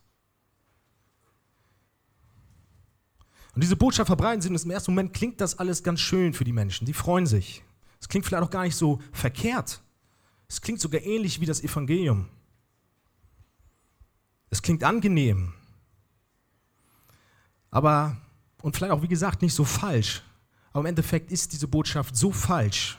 Und 3.54 3.62
diese 3.62 3.76
Botschaft 3.76 4.06
verbreiten 4.06 4.40
sie 4.40 4.48
und 4.48 4.62
im 4.62 4.70
ersten 4.70 4.92
Moment 4.92 5.12
klingt 5.12 5.40
das 5.40 5.58
alles 5.58 5.82
ganz 5.82 6.00
schön 6.00 6.32
für 6.32 6.44
die 6.44 6.52
Menschen. 6.52 6.86
Die 6.86 6.92
freuen 6.92 7.26
sich. 7.26 7.64
Es 8.00 8.08
klingt 8.08 8.26
vielleicht 8.26 8.44
auch 8.44 8.50
gar 8.50 8.62
nicht 8.62 8.76
so 8.76 9.00
verkehrt. 9.12 9.82
Es 10.48 10.60
klingt 10.60 10.80
sogar 10.80 11.02
ähnlich 11.02 11.40
wie 11.40 11.46
das 11.46 11.62
Evangelium. 11.62 12.28
Es 14.50 14.62
klingt 14.62 14.82
angenehm. 14.84 15.52
Aber, 17.70 18.16
und 18.62 18.76
vielleicht 18.76 18.92
auch 18.92 19.02
wie 19.02 19.08
gesagt, 19.08 19.42
nicht 19.42 19.54
so 19.54 19.64
falsch. 19.64 20.22
Aber 20.72 20.80
im 20.80 20.86
Endeffekt 20.86 21.30
ist 21.30 21.52
diese 21.52 21.68
Botschaft 21.68 22.16
so 22.16 22.32
falsch 22.32 22.98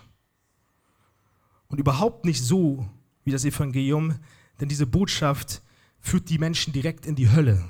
und 1.68 1.80
überhaupt 1.80 2.26
nicht 2.26 2.42
so 2.42 2.88
wie 3.24 3.32
das 3.32 3.46
Evangelium, 3.46 4.20
denn 4.60 4.68
diese 4.68 4.86
Botschaft 4.86 5.62
führt 6.00 6.30
die 6.30 6.38
Menschen 6.38 6.74
direkt 6.74 7.06
in 7.06 7.16
die 7.16 7.32
Hölle. 7.32 7.70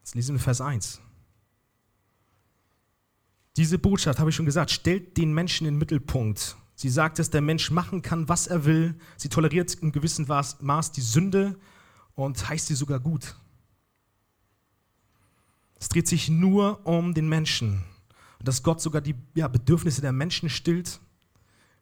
Das 0.00 0.14
lesen 0.14 0.36
wir 0.36 0.40
Vers 0.40 0.60
1. 0.60 1.00
Diese 3.56 3.78
Botschaft, 3.78 4.18
habe 4.18 4.30
ich 4.30 4.36
schon 4.36 4.46
gesagt, 4.46 4.70
stellt 4.70 5.16
den 5.16 5.32
Menschen 5.32 5.66
in 5.66 5.74
den 5.74 5.78
Mittelpunkt. 5.78 6.56
Sie 6.74 6.88
sagt, 6.88 7.18
dass 7.18 7.30
der 7.30 7.40
Mensch 7.40 7.70
machen 7.70 8.02
kann, 8.02 8.28
was 8.28 8.48
er 8.48 8.64
will. 8.64 8.96
Sie 9.16 9.28
toleriert 9.28 9.74
in 9.74 9.92
gewissem 9.92 10.26
Maß 10.26 10.92
die 10.92 11.00
Sünde 11.00 11.56
und 12.14 12.48
heißt 12.48 12.66
sie 12.66 12.74
sogar 12.74 12.98
gut. 12.98 13.36
Es 15.78 15.88
dreht 15.88 16.08
sich 16.08 16.28
nur 16.28 16.84
um 16.86 17.14
den 17.14 17.28
Menschen. 17.28 17.84
Und 18.38 18.48
dass 18.48 18.62
Gott 18.62 18.80
sogar 18.80 19.00
die 19.00 19.14
ja, 19.34 19.46
Bedürfnisse 19.46 20.00
der 20.00 20.12
Menschen 20.12 20.48
stillt. 20.48 21.00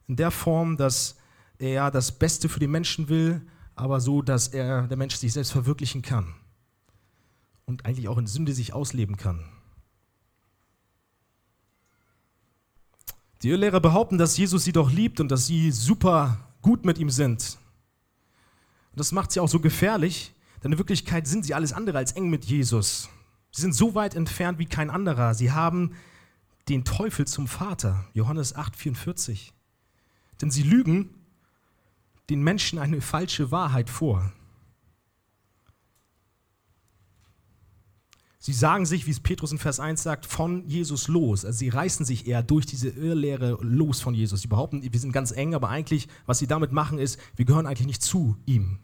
In 0.07 0.15
der 0.15 0.29
Form, 0.29 0.77
dass 0.77 1.17
er 1.57 1.89
das 1.89 2.11
Beste 2.11 2.49
für 2.49 2.59
die 2.59 2.67
Menschen 2.67 3.09
will, 3.09 3.41
aber 3.75 3.99
so, 3.99 4.21
dass 4.21 4.49
er, 4.49 4.87
der 4.87 4.97
Mensch 4.97 5.15
sich 5.15 5.33
selbst 5.33 5.51
verwirklichen 5.51 6.01
kann. 6.03 6.35
Und 7.65 7.85
eigentlich 7.85 8.09
auch 8.09 8.17
in 8.17 8.27
Sünde 8.27 8.53
sich 8.53 8.73
ausleben 8.73 9.17
kann. 9.17 9.43
Die 13.43 13.49
Irrlehrer 13.49 13.81
behaupten, 13.81 14.17
dass 14.17 14.37
Jesus 14.37 14.63
sie 14.63 14.71
doch 14.71 14.89
liebt 14.89 15.19
und 15.19 15.29
dass 15.29 15.45
sie 15.45 15.71
super 15.71 16.39
gut 16.61 16.85
mit 16.85 16.97
ihm 16.97 17.09
sind. 17.09 17.57
Und 18.91 18.99
das 18.99 19.11
macht 19.11 19.33
sie 19.33 19.41
auch 19.41 19.49
so 19.49 19.59
gefährlich, 19.59 20.33
denn 20.63 20.71
in 20.71 20.77
Wirklichkeit 20.77 21.27
sind 21.27 21.45
sie 21.45 21.53
alles 21.53 21.73
andere 21.73 21.97
als 21.97 22.13
eng 22.13 22.29
mit 22.29 22.45
Jesus. 22.45 23.09
Sie 23.51 23.61
sind 23.61 23.75
so 23.75 23.95
weit 23.95 24.15
entfernt 24.15 24.59
wie 24.59 24.65
kein 24.65 24.89
anderer. 24.89 25.33
Sie 25.33 25.51
haben 25.51 25.93
den 26.69 26.85
Teufel 26.85 27.27
zum 27.27 27.47
Vater. 27.47 28.05
Johannes 28.13 28.55
8,44. 28.55 29.51
Denn 30.41 30.49
sie 30.49 30.63
lügen 30.63 31.09
den 32.29 32.41
Menschen 32.41 32.79
eine 32.79 33.01
falsche 33.01 33.51
Wahrheit 33.51 33.89
vor. 33.89 34.31
Sie 38.45 38.51
sagen 38.51 38.85
sich, 38.85 39.07
wie 39.07 39.11
es 39.11 39.21
Petrus 39.21 39.53
in 39.53 39.57
Vers 39.57 39.79
1 39.79 40.03
sagt, 40.03 40.25
von 40.25 40.67
Jesus 40.67 41.07
los. 41.07 41.45
Also 41.45 41.59
sie 41.59 41.69
reißen 41.69 42.05
sich 42.05 42.27
eher 42.27 42.43
durch 42.43 42.65
diese 42.65 42.89
Irrlehre 42.89 43.57
los 43.61 44.01
von 44.01 44.13
Jesus. 44.13 44.41
Sie 44.41 44.49
behaupten, 44.49 44.83
wir 44.83 44.99
sind 44.99 45.13
ganz 45.13 45.31
eng, 45.31 45.55
aber 45.55 45.69
eigentlich, 45.69 46.09
was 46.25 46.39
sie 46.39 46.47
damit 46.47 46.73
machen, 46.73 46.99
ist, 46.99 47.17
wir 47.37 47.45
gehören 47.45 47.65
eigentlich 47.65 47.87
nicht 47.87 48.01
zu 48.01 48.35
ihm. 48.45 48.79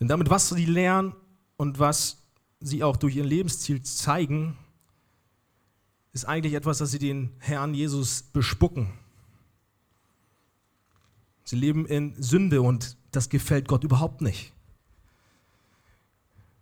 Denn 0.00 0.08
damit, 0.08 0.28
was 0.28 0.48
sie 0.48 0.66
lernen 0.66 1.14
und 1.56 1.78
was 1.78 2.24
sie 2.58 2.82
auch 2.82 2.96
durch 2.96 3.14
ihr 3.14 3.24
Lebensziel 3.24 3.84
zeigen, 3.84 4.58
ist 6.12 6.24
eigentlich 6.24 6.54
etwas, 6.54 6.78
das 6.78 6.90
sie 6.90 6.98
den 6.98 7.30
Herrn 7.38 7.74
Jesus 7.74 8.24
bespucken. 8.24 8.92
Sie 11.44 11.54
leben 11.54 11.86
in 11.86 12.20
Sünde 12.20 12.60
und 12.60 12.96
das 13.12 13.28
gefällt 13.28 13.68
Gott 13.68 13.84
überhaupt 13.84 14.20
nicht. 14.20 14.52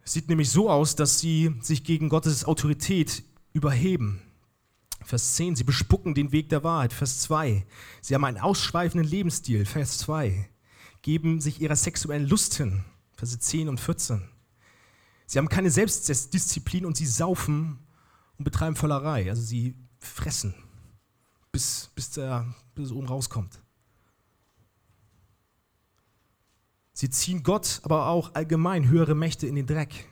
Sieht 0.08 0.30
nämlich 0.30 0.50
so 0.50 0.70
aus, 0.70 0.96
dass 0.96 1.20
sie 1.20 1.54
sich 1.60 1.84
gegen 1.84 2.08
Gottes 2.08 2.46
Autorität 2.46 3.22
überheben. 3.52 4.22
Vers 5.04 5.34
10, 5.34 5.54
sie 5.54 5.64
bespucken 5.64 6.14
den 6.14 6.32
Weg 6.32 6.48
der 6.48 6.64
Wahrheit. 6.64 6.94
Vers 6.94 7.20
2, 7.20 7.66
sie 8.00 8.14
haben 8.14 8.24
einen 8.24 8.38
ausschweifenden 8.38 9.06
Lebensstil. 9.06 9.66
Vers 9.66 9.98
2, 9.98 10.48
geben 11.02 11.42
sich 11.42 11.60
ihrer 11.60 11.76
sexuellen 11.76 12.26
Lust 12.26 12.54
hin. 12.54 12.84
Verse 13.18 13.38
10 13.38 13.68
und 13.68 13.80
14. 13.80 14.26
Sie 15.26 15.36
haben 15.36 15.50
keine 15.50 15.70
Selbstdisziplin 15.70 16.86
und 16.86 16.96
sie 16.96 17.06
saufen 17.06 17.78
und 18.38 18.44
betreiben 18.44 18.76
Völlerei. 18.76 19.28
Also 19.28 19.42
sie 19.42 19.74
fressen, 19.98 20.54
bis, 21.52 21.90
bis, 21.94 22.12
der, 22.12 22.54
bis 22.74 22.86
es 22.86 22.92
oben 22.92 23.08
rauskommt. 23.08 23.60
Sie 26.98 27.10
ziehen 27.10 27.44
Gott, 27.44 27.78
aber 27.84 28.08
auch 28.08 28.34
allgemein 28.34 28.88
höhere 28.88 29.14
Mächte 29.14 29.46
in 29.46 29.54
den 29.54 29.68
Dreck. 29.68 30.08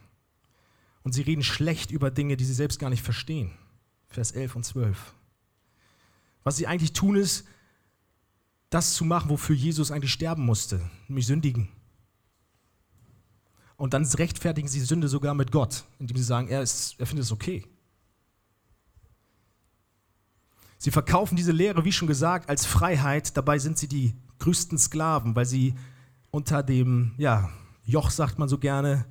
Und 1.02 1.14
sie 1.14 1.22
reden 1.22 1.42
schlecht 1.42 1.90
über 1.90 2.12
Dinge, 2.12 2.36
die 2.36 2.44
sie 2.44 2.54
selbst 2.54 2.78
gar 2.78 2.90
nicht 2.90 3.02
verstehen. 3.02 3.50
Vers 4.06 4.30
11 4.30 4.54
und 4.54 4.64
12. 4.64 5.12
Was 6.44 6.58
sie 6.58 6.68
eigentlich 6.68 6.92
tun, 6.92 7.16
ist, 7.16 7.44
das 8.70 8.94
zu 8.94 9.04
machen, 9.04 9.30
wofür 9.30 9.56
Jesus 9.56 9.90
eigentlich 9.90 10.12
sterben 10.12 10.46
musste, 10.46 10.80
nämlich 11.08 11.26
sündigen. 11.26 11.70
Und 13.76 13.92
dann 13.92 14.04
rechtfertigen 14.04 14.68
sie 14.68 14.78
Sünde 14.78 15.08
sogar 15.08 15.34
mit 15.34 15.50
Gott, 15.50 15.82
indem 15.98 16.16
sie 16.16 16.22
sagen, 16.22 16.46
er, 16.46 16.62
ist, 16.62 17.00
er 17.00 17.06
findet 17.06 17.24
es 17.24 17.32
okay. 17.32 17.66
Sie 20.78 20.92
verkaufen 20.92 21.34
diese 21.34 21.50
Lehre, 21.50 21.84
wie 21.84 21.90
schon 21.90 22.06
gesagt, 22.06 22.48
als 22.48 22.64
Freiheit. 22.64 23.36
Dabei 23.36 23.58
sind 23.58 23.76
sie 23.76 23.88
die 23.88 24.14
größten 24.38 24.78
Sklaven, 24.78 25.34
weil 25.34 25.46
sie 25.46 25.74
unter 26.36 26.62
dem 26.62 27.12
ja, 27.16 27.48
Joch, 27.84 28.10
sagt 28.10 28.38
man 28.38 28.46
so 28.46 28.58
gerne, 28.58 29.06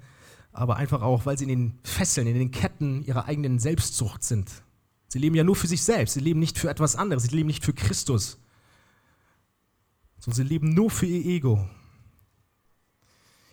aber 0.54 0.76
einfach 0.76 1.02
auch, 1.02 1.26
weil 1.26 1.38
sie 1.40 1.46
in 1.46 1.50
den 1.50 1.80
Fesseln, 1.84 2.28
in 2.28 2.36
den 2.38 2.52
Ketten 2.52 3.04
ihrer 3.04 3.26
eigenen 3.26 3.58
Selbstzucht 3.58 4.24
sind. 4.24 4.52
Sie 5.08 5.18
leben 5.18 5.36
ja 5.36 5.44
nur 5.44 5.56
für 5.56 5.66
sich 5.66 5.82
selbst, 5.82 6.14
sie 6.14 6.20
leben 6.20 6.40
nicht 6.40 6.60
für 6.60 6.70
etwas 6.70 6.96
anderes, 6.96 7.24
sie 7.24 7.36
leben 7.36 7.48
nicht 7.48 7.66
für 7.66 7.74
Christus, 7.74 8.38
sondern 10.20 10.36
sie 10.36 10.44
leben 10.44 10.70
nur 10.70 10.92
für 10.92 11.08
ihr 11.08 11.26
Ego. 11.26 11.68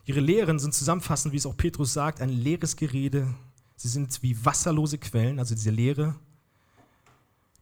Ihre 0.04 0.20
Lehren 0.20 0.58
sind 0.58 0.74
zusammenfassend, 0.74 1.32
wie 1.32 1.38
es 1.38 1.46
auch 1.46 1.56
Petrus 1.56 1.94
sagt, 1.94 2.20
ein 2.20 2.28
leeres 2.28 2.76
Gerede. 2.76 3.32
Sie 3.76 3.88
sind 3.88 4.22
wie 4.22 4.44
wasserlose 4.44 4.98
Quellen, 4.98 5.38
also 5.38 5.54
diese 5.54 5.70
Lehre. 5.70 6.14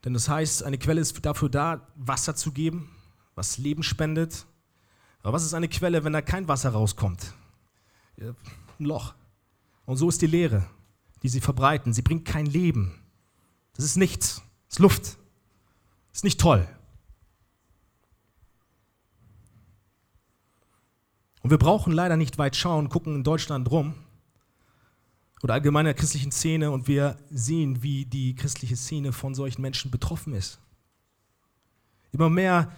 Denn 0.05 0.14
das 0.14 0.29
heißt, 0.29 0.64
eine 0.64 0.79
Quelle 0.79 1.03
ist 1.03 1.25
dafür 1.25 1.51
da, 1.51 1.87
Wasser 1.94 2.35
zu 2.35 2.51
geben, 2.51 2.90
was 3.37 3.59
Leben 3.59 3.85
spendet. 3.85 4.46
Aber 5.22 5.35
was 5.35 5.44
ist 5.44 5.54
eine 5.54 5.68
Quelle, 5.68 6.04
wenn 6.04 6.12
da 6.12 6.22
kein 6.22 6.48
Wasser 6.48 6.70
rauskommt? 6.70 7.35
Ein 8.18 8.35
Loch. 8.78 9.14
Und 9.85 9.96
so 9.96 10.09
ist 10.09 10.22
die 10.22 10.26
Lehre, 10.26 10.66
die 11.22 11.28
sie 11.28 11.40
verbreiten. 11.40 11.92
Sie 11.92 12.02
bringt 12.02 12.24
kein 12.24 12.46
Leben. 12.46 12.94
Das 13.74 13.85
ist 13.85 13.96
nichts. 13.96 14.42
Das 14.68 14.76
ist 14.76 14.78
Luft. 14.78 15.02
Das 15.02 16.18
ist 16.18 16.24
nicht 16.24 16.40
toll. 16.40 16.66
Und 21.42 21.50
wir 21.50 21.59
brauchen 21.59 21.92
leider 21.92 22.16
nicht 22.16 22.38
weit 22.38 22.56
schauen, 22.56 22.88
gucken 22.88 23.14
in 23.14 23.24
Deutschland 23.24 23.70
rum 23.70 23.94
oder 25.42 25.54
allgemein 25.54 25.87
in 25.87 25.92
der 25.92 25.94
christlichen 25.94 26.33
Szene 26.33 26.70
und 26.70 26.87
wir 26.87 27.16
sehen, 27.30 27.83
wie 27.83 28.04
die 28.04 28.35
christliche 28.35 28.76
Szene 28.76 29.12
von 29.12 29.35
solchen 29.35 29.62
Menschen 29.62 29.90
betroffen 29.90 30.35
ist. 30.35 30.61
Immer 32.12 32.28
mehr 32.28 32.72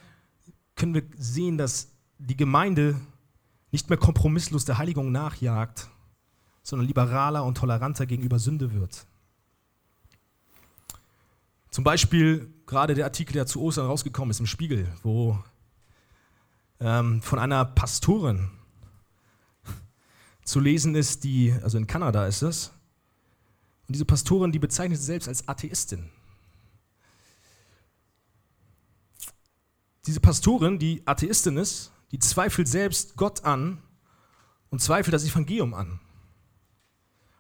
können 0.77 0.95
wir 0.95 1.03
sehen, 1.17 1.59
dass 1.59 1.92
die 2.27 2.37
Gemeinde 2.37 3.01
nicht 3.73 3.89
mehr 3.89 3.99
kompromisslos 3.99 4.65
der 4.65 4.79
Heiligung 4.79 5.11
nachjagt, 5.11 5.89
sondern 6.63 6.87
liberaler 6.87 7.45
und 7.45 7.57
toleranter 7.57 8.07
gegenüber 8.07 8.39
Sünde 8.39 8.73
wird. 8.73 9.07
Zum 11.71 11.85
Beispiel 11.85 12.53
gerade 12.67 12.95
der 12.95 13.07
Artikel, 13.07 13.33
der 13.33 13.47
zu 13.47 13.61
Ostern 13.61 13.87
rausgekommen 13.87 14.31
ist 14.31 14.41
im 14.41 14.47
Spiegel, 14.47 14.87
wo 15.03 15.43
ähm, 16.81 17.23
von 17.23 17.39
einer 17.39 17.65
Pastorin 17.65 18.51
zu 20.45 20.61
lesen 20.61 20.95
ist, 20.95 21.25
die, 21.25 21.53
also 21.63 21.79
in 21.79 21.87
Kanada 21.87 22.27
ist 22.27 22.43
es, 22.43 22.73
und 23.89 23.95
diese 23.95 24.05
Pastorin, 24.05 24.53
die 24.53 24.59
bezeichnet 24.59 24.99
sich 24.99 25.07
selbst 25.07 25.29
als 25.29 25.49
Atheistin. 25.49 26.11
Diese 30.07 30.21
Pastorin, 30.21 30.79
die 30.79 31.03
Atheistin 31.07 31.57
ist, 31.57 31.93
die 32.13 32.19
zweifelt 32.19 32.69
selbst 32.69 33.17
Gott 33.17 33.45
an 33.45 33.79
und 34.71 34.81
zweifelt 34.81 35.15
das 35.15 35.25
Evangelium 35.25 35.75
an. 35.75 36.01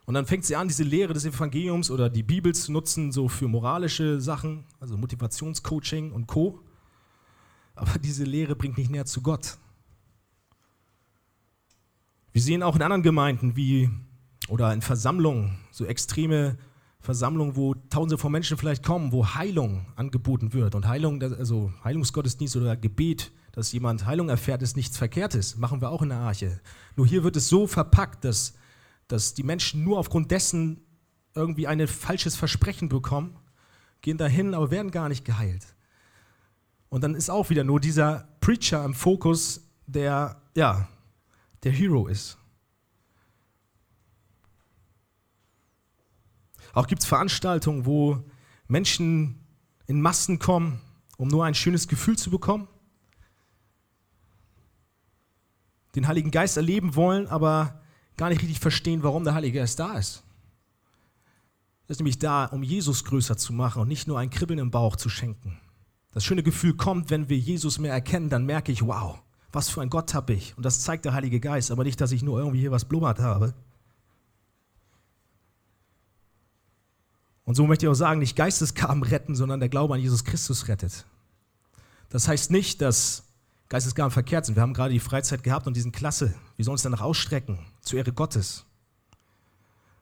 Und 0.04 0.14
dann 0.14 0.26
fängt 0.26 0.44
sie 0.44 0.56
an, 0.56 0.68
diese 0.68 0.82
Lehre 0.82 1.12
des 1.12 1.24
Evangeliums 1.24 1.90
oder 1.90 2.10
die 2.10 2.22
Bibel 2.22 2.54
zu 2.54 2.72
nutzen, 2.72 3.12
so 3.12 3.28
für 3.28 3.46
moralische 3.46 4.20
Sachen, 4.20 4.64
also 4.80 4.96
Motivationscoaching 4.96 6.10
und 6.10 6.26
Co. 6.26 6.60
Aber 7.74 7.98
diese 7.98 8.24
Lehre 8.24 8.56
bringt 8.56 8.78
nicht 8.78 8.90
näher 8.90 9.06
zu 9.06 9.22
Gott. 9.22 9.58
Wir 12.32 12.42
sehen 12.42 12.62
auch 12.62 12.74
in 12.76 12.82
anderen 12.82 13.02
Gemeinden 13.02 13.56
wie 13.56 13.90
oder 14.48 14.72
in 14.72 14.82
Versammlungen, 14.82 15.58
so 15.70 15.84
extreme 15.84 16.58
Versammlungen, 17.00 17.56
wo 17.56 17.74
Tausende 17.74 18.18
von 18.18 18.32
Menschen 18.32 18.56
vielleicht 18.56 18.82
kommen, 18.82 19.12
wo 19.12 19.26
Heilung 19.26 19.86
angeboten 19.96 20.52
wird. 20.52 20.74
Und 20.74 20.86
Heilung, 20.86 21.22
also 21.22 21.72
Heilungsgottesdienst 21.84 22.56
oder 22.56 22.76
Gebet 22.76 23.32
dass 23.52 23.72
jemand 23.72 24.06
Heilung 24.06 24.28
erfährt, 24.28 24.62
ist 24.62 24.76
nichts 24.76 24.96
Verkehrtes. 24.96 25.56
Machen 25.56 25.80
wir 25.80 25.90
auch 25.90 26.02
in 26.02 26.08
der 26.08 26.18
Arche. 26.18 26.60
Nur 26.96 27.06
hier 27.06 27.22
wird 27.22 27.36
es 27.36 27.48
so 27.48 27.66
verpackt, 27.66 28.24
dass 28.24 28.54
dass 29.12 29.34
die 29.34 29.42
Menschen 29.42 29.84
nur 29.84 29.98
aufgrund 29.98 30.30
dessen 30.30 30.80
irgendwie 31.34 31.66
ein 31.66 31.86
falsches 31.86 32.34
Versprechen 32.34 32.88
bekommen, 32.88 33.36
gehen 34.00 34.16
dahin, 34.16 34.54
aber 34.54 34.70
werden 34.70 34.90
gar 34.90 35.10
nicht 35.10 35.26
geheilt. 35.26 35.66
Und 36.88 37.02
dann 37.04 37.14
ist 37.14 37.30
auch 37.30 37.50
wieder 37.50 37.62
nur 37.62 37.78
dieser 37.78 38.26
Preacher 38.40 38.82
im 38.84 38.94
Fokus, 38.94 39.68
der, 39.86 40.40
ja, 40.54 40.88
der 41.62 41.72
Hero 41.72 42.06
ist. 42.06 42.38
Auch 46.72 46.86
gibt 46.86 47.02
es 47.02 47.08
Veranstaltungen, 47.08 47.84
wo 47.84 48.24
Menschen 48.66 49.44
in 49.86 50.00
Massen 50.00 50.38
kommen, 50.38 50.80
um 51.18 51.28
nur 51.28 51.44
ein 51.44 51.54
schönes 51.54 51.86
Gefühl 51.86 52.16
zu 52.16 52.30
bekommen, 52.30 52.66
den 55.94 56.08
Heiligen 56.08 56.30
Geist 56.30 56.56
erleben 56.56 56.96
wollen, 56.96 57.26
aber 57.26 57.80
gar 58.16 58.28
nicht 58.28 58.42
richtig 58.42 58.60
verstehen, 58.60 59.02
warum 59.02 59.24
der 59.24 59.34
Heilige 59.34 59.58
Geist 59.58 59.78
da 59.78 59.94
ist. 59.94 60.22
Er 61.86 61.90
ist 61.92 61.98
nämlich 61.98 62.18
da, 62.18 62.46
um 62.46 62.62
Jesus 62.62 63.04
größer 63.04 63.36
zu 63.36 63.52
machen 63.52 63.82
und 63.82 63.88
nicht 63.88 64.06
nur 64.06 64.18
ein 64.18 64.30
Kribbeln 64.30 64.58
im 64.58 64.70
Bauch 64.70 64.96
zu 64.96 65.08
schenken. 65.08 65.58
Das 66.12 66.24
schöne 66.24 66.42
Gefühl 66.42 66.74
kommt, 66.74 67.10
wenn 67.10 67.28
wir 67.28 67.38
Jesus 67.38 67.78
mehr 67.78 67.92
erkennen, 67.92 68.28
dann 68.28 68.46
merke 68.46 68.70
ich, 68.72 68.86
wow, 68.86 69.18
was 69.50 69.68
für 69.68 69.82
ein 69.82 69.90
Gott 69.90 70.14
habe 70.14 70.34
ich. 70.34 70.56
Und 70.56 70.64
das 70.64 70.80
zeigt 70.80 71.04
der 71.04 71.14
Heilige 71.14 71.40
Geist, 71.40 71.70
aber 71.70 71.84
nicht, 71.84 72.00
dass 72.00 72.12
ich 72.12 72.22
nur 72.22 72.38
irgendwie 72.38 72.60
hier 72.60 72.70
was 72.70 72.84
blubbert 72.84 73.18
habe. 73.18 73.54
Und 77.44 77.54
so 77.54 77.66
möchte 77.66 77.86
ich 77.86 77.90
auch 77.90 77.94
sagen, 77.94 78.20
nicht 78.20 78.36
Geistesgaben 78.36 79.02
retten, 79.02 79.34
sondern 79.34 79.60
der 79.60 79.68
Glaube 79.68 79.94
an 79.94 80.00
Jesus 80.00 80.24
Christus 80.24 80.68
rettet. 80.68 81.04
Das 82.08 82.28
heißt 82.28 82.50
nicht, 82.50 82.80
dass 82.80 83.24
Geistesgaben 83.72 84.10
verkehrt 84.10 84.44
sind. 84.44 84.54
Wir 84.54 84.60
haben 84.60 84.74
gerade 84.74 84.92
die 84.92 85.00
Freizeit 85.00 85.42
gehabt 85.42 85.66
und 85.66 85.74
diesen 85.74 85.92
klasse. 85.92 86.34
Wir 86.56 86.64
sollen 86.66 86.74
uns 86.74 86.82
danach 86.82 87.00
ausstrecken, 87.00 87.58
zur 87.80 88.00
Ehre 88.00 88.12
Gottes. 88.12 88.66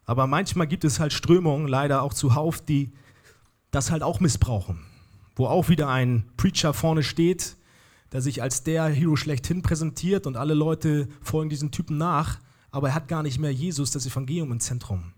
Aber 0.04 0.26
manchmal 0.26 0.66
gibt 0.66 0.83
es 0.83 0.98
halt 0.98 1.12
Strömungen, 1.12 1.68
leider 1.68 2.02
auch 2.02 2.12
zuhauf, 2.12 2.61
die 2.61 2.90
das 3.70 3.92
halt 3.92 4.02
auch 4.02 4.18
missbrauchen. 4.18 4.80
Wo 5.37 5.46
auch 5.46 5.68
wieder 5.68 5.88
ein 5.88 6.24
Preacher 6.37 6.74
vorne 6.74 7.04
steht, 7.04 7.56
der 8.11 8.20
sich 8.20 8.42
als 8.42 8.64
der 8.64 8.87
Hero 8.87 9.14
schlechthin 9.14 9.62
präsentiert 9.62 10.26
und 10.26 10.37
alle 10.37 10.54
Leute 10.54 11.06
folgen 11.22 11.48
diesem 11.48 11.70
Typen 11.70 11.96
nach, 11.96 12.40
aber 12.72 12.88
er 12.88 12.94
hat 12.96 13.06
gar 13.06 13.22
nicht 13.22 13.38
mehr 13.38 13.52
Jesus, 13.52 13.92
das 13.92 14.04
Evangelium 14.04 14.50
im 14.50 14.59
Zentrum. 14.59 15.12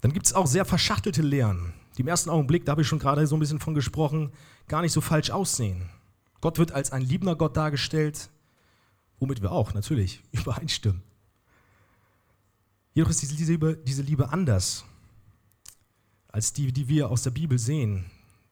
Dann 0.00 0.12
gibt 0.12 0.26
es 0.26 0.32
auch 0.32 0.46
sehr 0.46 0.64
verschachtelte 0.64 1.22
Lehren, 1.22 1.74
die 1.96 2.02
im 2.02 2.08
ersten 2.08 2.30
Augenblick, 2.30 2.64
da 2.64 2.72
habe 2.72 2.82
ich 2.82 2.88
schon 2.88 2.98
gerade 2.98 3.26
so 3.26 3.36
ein 3.36 3.40
bisschen 3.40 3.60
von 3.60 3.74
gesprochen, 3.74 4.32
gar 4.68 4.82
nicht 4.82 4.92
so 4.92 5.00
falsch 5.00 5.30
aussehen. 5.30 5.88
Gott 6.40 6.58
wird 6.58 6.72
als 6.72 6.92
ein 6.92 7.02
liebender 7.02 7.36
Gott 7.36 7.56
dargestellt, 7.56 8.30
womit 9.18 9.42
wir 9.42 9.52
auch 9.52 9.74
natürlich 9.74 10.22
übereinstimmen. 10.32 11.02
Jedoch 12.92 13.10
ist 13.10 13.22
diese 13.22 13.52
Liebe, 13.52 13.76
diese 13.76 14.02
Liebe 14.02 14.30
anders 14.30 14.84
als 16.28 16.52
die, 16.52 16.70
die 16.70 16.88
wir 16.88 17.08
aus 17.10 17.22
der 17.22 17.30
Bibel 17.30 17.58
sehen. 17.58 18.10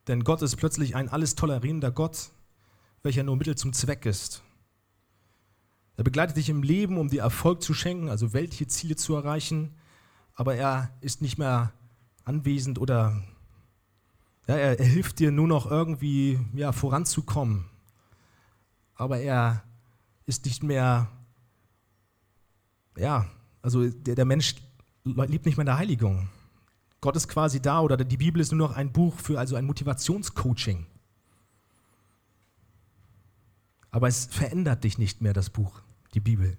Denn 0.09 0.24
Gott 0.24 0.40
ist 0.40 0.57
plötzlich 0.57 0.96
ein 0.96 1.11
alles 1.11 1.35
tolerierender 1.35 1.90
Gott, 1.90 2.30
welcher 3.02 3.22
nur 3.22 3.37
Mittel 3.37 3.57
zum 3.57 3.74
Zweck 3.74 4.07
ist. 4.07 4.42
Er 5.96 6.04
begleitet 6.04 6.38
dich 6.38 6.48
im 6.48 6.62
Leben, 6.62 6.96
um 6.96 7.09
dir 7.09 7.20
Erfolg 7.20 7.62
zu 7.62 7.74
schenken, 7.74 8.09
also 8.09 8.33
weltliche 8.33 8.66
Ziele 8.68 8.96
zu 8.96 9.14
erreichen, 9.14 9.74
aber 10.35 10.57
er 10.57 10.90
ist 11.02 11.20
nicht 11.20 11.37
mehr 11.37 11.74
anwesend 12.24 12.78
oder 12.78 13.22
ja, 14.46 14.57
er, 14.57 14.78
er, 14.78 14.87
hilft 14.87 15.18
dir 15.18 15.30
nur 15.30 15.48
noch 15.48 15.70
irgendwie 15.70 16.38
ja, 16.54 16.72
voranzukommen. 16.72 17.64
Aber 18.94 19.18
er 19.18 19.62
ist 20.26 20.44
nicht 20.44 20.62
mehr, 20.62 21.09
ja, 22.96 23.26
also 23.62 23.88
der, 23.88 24.14
der 24.14 24.24
Mensch 24.24 24.57
lebt 25.04 25.46
nicht 25.46 25.57
mehr 25.57 25.62
in 25.62 25.66
der 25.66 25.78
Heiligung. 25.78 26.28
Gott 27.00 27.16
ist 27.16 27.28
quasi 27.28 27.61
da 27.61 27.80
oder 27.80 27.96
die 27.96 28.16
Bibel 28.16 28.40
ist 28.40 28.52
nur 28.52 28.68
noch 28.68 28.76
ein 28.76 28.92
Buch 28.92 29.18
für 29.18 29.38
also 29.38 29.57
ein 29.57 29.66
Motivationscoaching. 29.66 30.87
Aber 33.90 34.09
es 34.09 34.26
verändert 34.26 34.85
dich 34.85 34.98
nicht 34.98 35.20
mehr, 35.20 35.33
das 35.33 35.50
Buch, 35.50 35.83
die 36.14 36.20
Bibel. 36.20 36.59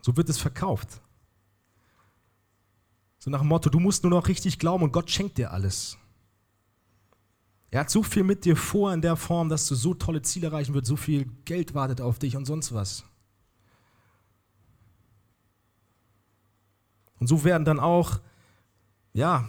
So 0.00 0.16
wird 0.16 0.28
es 0.28 0.38
verkauft. 0.38 1.00
So 3.18 3.30
nach 3.30 3.40
dem 3.40 3.48
Motto, 3.48 3.70
du 3.70 3.78
musst 3.78 4.02
nur 4.02 4.10
noch 4.10 4.26
richtig 4.26 4.58
glauben 4.58 4.82
und 4.82 4.92
Gott 4.92 5.10
schenkt 5.10 5.38
dir 5.38 5.52
alles. 5.52 5.96
Er 7.72 7.80
hat 7.80 7.90
so 7.90 8.02
viel 8.02 8.22
mit 8.22 8.44
dir 8.44 8.54
vor 8.54 8.92
in 8.92 9.00
der 9.00 9.16
Form, 9.16 9.48
dass 9.48 9.66
du 9.66 9.74
so 9.74 9.94
tolle 9.94 10.20
Ziele 10.20 10.48
erreichen 10.48 10.74
wirst, 10.74 10.86
so 10.86 10.96
viel 10.96 11.24
Geld 11.46 11.72
wartet 11.72 12.02
auf 12.02 12.18
dich 12.18 12.36
und 12.36 12.44
sonst 12.44 12.74
was. 12.74 13.02
Und 17.18 17.28
so 17.28 17.44
werden 17.44 17.64
dann 17.64 17.80
auch, 17.80 18.20
ja, 19.14 19.48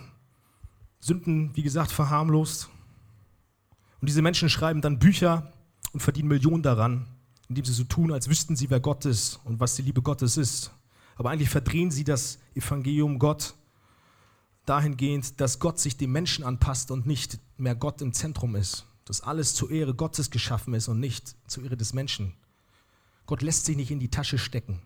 Sünden, 1.01 1.53
wie 1.57 1.63
gesagt, 1.63 1.91
verharmlost. 1.91 2.69
Und 3.99 4.07
diese 4.07 4.21
Menschen 4.21 4.47
schreiben 4.47 4.79
dann 4.79 4.99
Bücher 4.99 5.51
und 5.91 5.99
verdienen 5.99 6.29
Millionen 6.29 6.63
daran, 6.63 7.05
indem 7.49 7.65
sie 7.65 7.73
so 7.73 7.83
tun, 7.83 8.13
als 8.13 8.29
wüssten 8.29 8.55
sie, 8.55 8.69
wer 8.69 8.79
Gott 8.79 9.03
ist 9.03 9.41
und 9.43 9.59
was 9.59 9.75
die 9.75 9.81
Liebe 9.81 10.01
Gottes 10.01 10.38
ist. 10.38 10.71
Aber 11.17 11.29
eigentlich 11.29 11.49
verdrehen 11.49 11.91
sie 11.91 12.05
das 12.05 12.39
Evangelium 12.55 13.19
Gott 13.19 13.53
dahingehend, 14.65 15.39
dass 15.41 15.60
Gott 15.60 15.80
sich 15.80 15.97
dem 15.97 16.12
Menschen 16.12 16.43
anpasst 16.43 16.91
und 16.91 17.06
nicht 17.06 17.39
mehr 17.58 17.76
Gott 17.76 18.02
im 18.02 18.13
Zentrum 18.13 18.56
ist. 18.56 18.86
Dass 19.06 19.21
alles 19.21 19.54
zur 19.54 19.69
Ehre 19.69 19.93
Gottes 19.93 20.32
geschaffen 20.32 20.73
ist 20.73 20.88
und 20.88 20.99
nicht 20.99 21.36
zur 21.47 21.63
Ehre 21.63 21.76
des 21.76 21.93
Menschen. 21.93 22.34
Gott 23.26 23.41
lässt 23.41 23.65
sich 23.65 23.76
nicht 23.76 23.91
in 23.91 23.99
die 23.99 24.10
Tasche 24.10 24.38
stecken. 24.38 24.82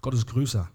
Gott 0.00 0.14
ist 0.14 0.26
größer. 0.26 0.68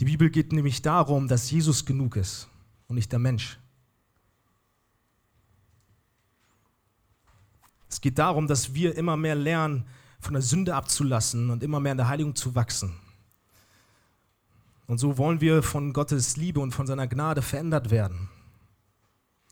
Die 0.00 0.04
Bibel 0.04 0.30
geht 0.30 0.52
nämlich 0.52 0.82
darum, 0.82 1.28
dass 1.28 1.50
Jesus 1.50 1.84
genug 1.84 2.16
ist 2.16 2.48
und 2.88 2.96
nicht 2.96 3.12
der 3.12 3.18
Mensch. 3.18 3.58
Es 7.88 8.00
geht 8.00 8.18
darum, 8.18 8.46
dass 8.46 8.74
wir 8.74 8.96
immer 8.96 9.16
mehr 9.16 9.34
lernen, 9.34 9.86
von 10.18 10.32
der 10.32 10.42
Sünde 10.42 10.74
abzulassen 10.74 11.50
und 11.50 11.62
immer 11.62 11.78
mehr 11.78 11.92
in 11.92 11.98
der 11.98 12.08
Heiligung 12.08 12.34
zu 12.34 12.54
wachsen. 12.54 12.96
Und 14.86 14.98
so 14.98 15.18
wollen 15.18 15.40
wir 15.40 15.62
von 15.62 15.92
Gottes 15.92 16.36
Liebe 16.36 16.60
und 16.60 16.72
von 16.72 16.86
seiner 16.86 17.06
Gnade 17.06 17.42
verändert 17.42 17.90
werden. 17.90 18.28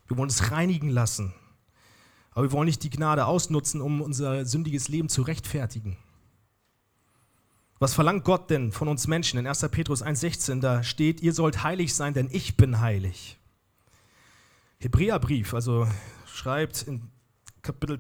Wir 0.09 0.17
wollen 0.17 0.31
es 0.31 0.51
reinigen 0.51 0.91
lassen. 0.91 1.33
Aber 2.33 2.45
wir 2.45 2.53
wollen 2.53 2.67
nicht 2.67 2.83
die 2.83 2.91
Gnade 2.91 3.27
ausnutzen, 3.27 3.81
um 3.81 4.01
unser 4.01 4.45
sündiges 4.45 4.89
Leben 4.89 5.09
zu 5.09 5.23
rechtfertigen. 5.23 5.97
Was 7.79 7.95
verlangt 7.95 8.25
Gott 8.25 8.51
denn 8.51 8.73
von 8.73 8.89
uns 8.89 9.07
Menschen? 9.07 9.39
In 9.39 9.47
1. 9.47 9.67
Petrus 9.71 10.05
1,16, 10.05 10.61
da 10.61 10.83
steht, 10.83 11.23
ihr 11.23 11.33
sollt 11.33 11.63
heilig 11.63 11.95
sein, 11.95 12.13
denn 12.13 12.29
ich 12.31 12.57
bin 12.57 12.81
heilig. 12.81 13.39
Hebräerbrief, 14.81 15.55
also 15.55 15.89
schreibt 16.27 16.83
in 16.83 17.09
Kapitel 17.63 17.99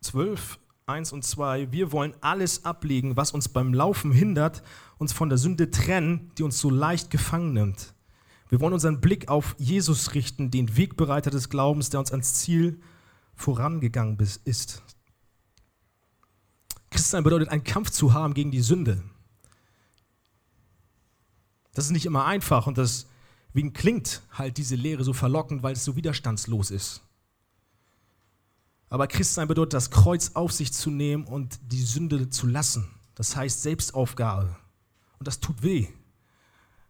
12, 0.00 0.58
1 0.86 1.12
und 1.12 1.24
2, 1.24 1.72
wir 1.72 1.92
wollen 1.92 2.14
alles 2.20 2.64
ablegen, 2.64 3.16
was 3.16 3.32
uns 3.32 3.48
beim 3.48 3.72
Laufen 3.72 4.12
hindert, 4.12 4.62
uns 4.98 5.12
von 5.12 5.28
der 5.28 5.38
Sünde 5.38 5.70
trennen, 5.70 6.30
die 6.36 6.42
uns 6.42 6.58
so 6.58 6.70
leicht 6.70 7.10
gefangen 7.10 7.52
nimmt. 7.52 7.94
Wir 8.48 8.60
wollen 8.60 8.74
unseren 8.74 9.00
Blick 9.00 9.28
auf 9.28 9.54
Jesus 9.58 10.14
richten, 10.14 10.50
den 10.50 10.76
Wegbereiter 10.76 11.30
des 11.30 11.48
Glaubens, 11.48 11.90
der 11.90 12.00
uns 12.00 12.10
ans 12.10 12.34
Ziel 12.34 12.80
vorangegangen 13.36 14.18
ist. 14.44 14.82
Christsein 16.90 17.22
bedeutet, 17.22 17.48
einen 17.48 17.64
Kampf 17.64 17.90
zu 17.90 18.12
haben 18.12 18.34
gegen 18.34 18.50
die 18.50 18.60
Sünde. 18.60 19.02
Das 21.72 21.84
ist 21.84 21.92
nicht 21.92 22.06
immer 22.06 22.26
einfach 22.26 22.66
und 22.66 22.76
deswegen 22.76 23.72
klingt 23.72 24.22
halt 24.32 24.56
diese 24.56 24.74
Lehre 24.74 25.04
so 25.04 25.12
verlockend, 25.12 25.62
weil 25.62 25.74
es 25.74 25.84
so 25.84 25.94
widerstandslos 25.94 26.72
ist. 26.72 27.02
Aber 28.90 29.06
Christsein 29.06 29.46
bedeutet, 29.46 29.74
das 29.74 29.90
Kreuz 29.90 30.32
auf 30.34 30.52
sich 30.52 30.72
zu 30.72 30.90
nehmen 30.90 31.24
und 31.24 31.60
die 31.72 31.80
Sünde 31.80 32.28
zu 32.28 32.48
lassen. 32.48 32.90
Das 33.14 33.36
heißt 33.36 33.62
Selbstaufgabe. 33.62 34.56
Und 35.18 35.28
das 35.28 35.38
tut 35.38 35.62
weh. 35.62 35.86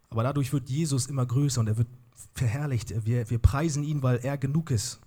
Aber 0.09 0.23
dadurch 0.23 0.53
wird 0.53 0.71
Jesus 0.71 1.07
immer 1.07 1.27
größer 1.27 1.61
und 1.61 1.69
er 1.69 1.77
wird 1.77 1.89
verherrlicht. 2.35 3.05
Wir, 3.05 3.29
wir 3.29 3.39
preisen 3.39 3.85
ihn, 3.85 4.03
weil 4.03 4.17
er 4.25 4.39
genug 4.39 4.71
ist. 4.71 4.99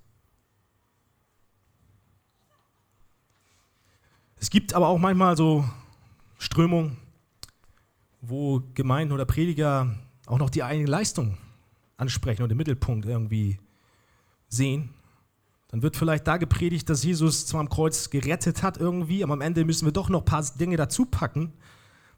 Es 4.36 4.52
gibt 4.52 4.74
aber 4.74 4.88
auch 4.88 5.00
manchmal 5.00 5.36
so 5.36 5.68
Strömungen, 6.38 6.98
wo 8.22 8.62
Gemeinden 8.76 9.14
oder 9.14 9.26
Prediger 9.26 9.96
auch 10.28 10.38
noch 10.38 10.50
die 10.52 10.64
eigene 10.64 10.90
Leistung 10.90 11.38
ansprechen 11.98 12.44
und 12.44 12.50
den 12.50 12.58
Mittelpunkt 12.58 13.06
irgendwie 13.06 13.60
sehen 14.48 14.94
dann 15.74 15.82
wird 15.82 15.98
vielleicht 15.98 16.28
da 16.28 16.38
gepredigt, 16.38 16.88
dass 16.88 17.04
Jesus 17.04 17.48
zwar 17.48 17.62
am 17.62 17.68
Kreuz 17.68 18.12
gerettet 18.12 18.62
hat 18.62 18.78
irgendwie, 18.78 19.24
aber 19.24 19.34
am 19.34 19.42
Ende 19.42 19.66
müssen 19.66 19.86
wir 19.86 19.92
doch 19.92 20.08
noch 20.08 20.22
ein 20.22 20.26
paar 20.26 20.46
Dinge 20.60 20.78
dazu 20.78 21.04
packen, 21.04 21.52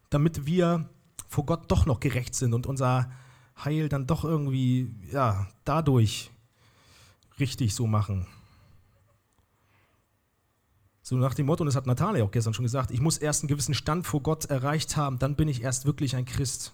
damit 0.10 0.46
wir 0.46 0.90
vor 1.30 1.46
Gott 1.46 1.72
doch 1.72 1.86
noch 1.86 2.02
gerecht 2.02 2.36
sind 2.36 2.54
und 2.54 2.68
unser 2.68 3.10
Heil 3.64 3.88
dann 3.88 4.08
doch 4.08 4.26
irgendwie 4.26 4.94
ja, 5.10 5.48
dadurch 5.64 6.32
richtig 7.40 7.74
so 7.74 7.88
machen. 7.88 8.28
So 11.02 11.16
nach 11.16 11.34
dem 11.34 11.46
Motto, 11.46 11.62
und 11.62 11.68
das 11.68 11.78
hat 11.78 11.88
Natalia 11.88 12.26
auch 12.26 12.32
gestern 12.32 12.54
schon 12.54 12.66
gesagt, 12.66 12.92
ich 12.92 13.00
muss 13.00 13.18
erst 13.18 13.44
einen 13.44 13.48
gewissen 13.48 13.74
Stand 13.74 14.06
vor 14.06 14.22
Gott 14.22 14.44
erreicht 14.44 14.98
haben, 14.98 15.18
dann 15.18 15.38
bin 15.38 15.48
ich 15.48 15.62
erst 15.62 15.86
wirklich 15.86 16.18
ein 16.18 16.26
Christ. 16.26 16.74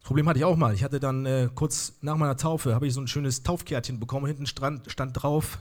Das 0.00 0.06
Problem 0.06 0.28
hatte 0.28 0.38
ich 0.38 0.44
auch 0.44 0.56
mal. 0.56 0.74
Ich 0.74 0.82
hatte 0.82 0.98
dann 0.98 1.26
äh, 1.26 1.48
kurz 1.54 1.94
nach 2.00 2.16
meiner 2.16 2.36
Taufe, 2.36 2.74
habe 2.74 2.86
ich 2.86 2.94
so 2.94 3.00
ein 3.00 3.06
schönes 3.06 3.42
Taufkärtchen 3.42 4.00
bekommen, 4.00 4.26
hinten 4.26 4.46
stand, 4.46 4.90
stand 4.90 5.22
drauf, 5.22 5.58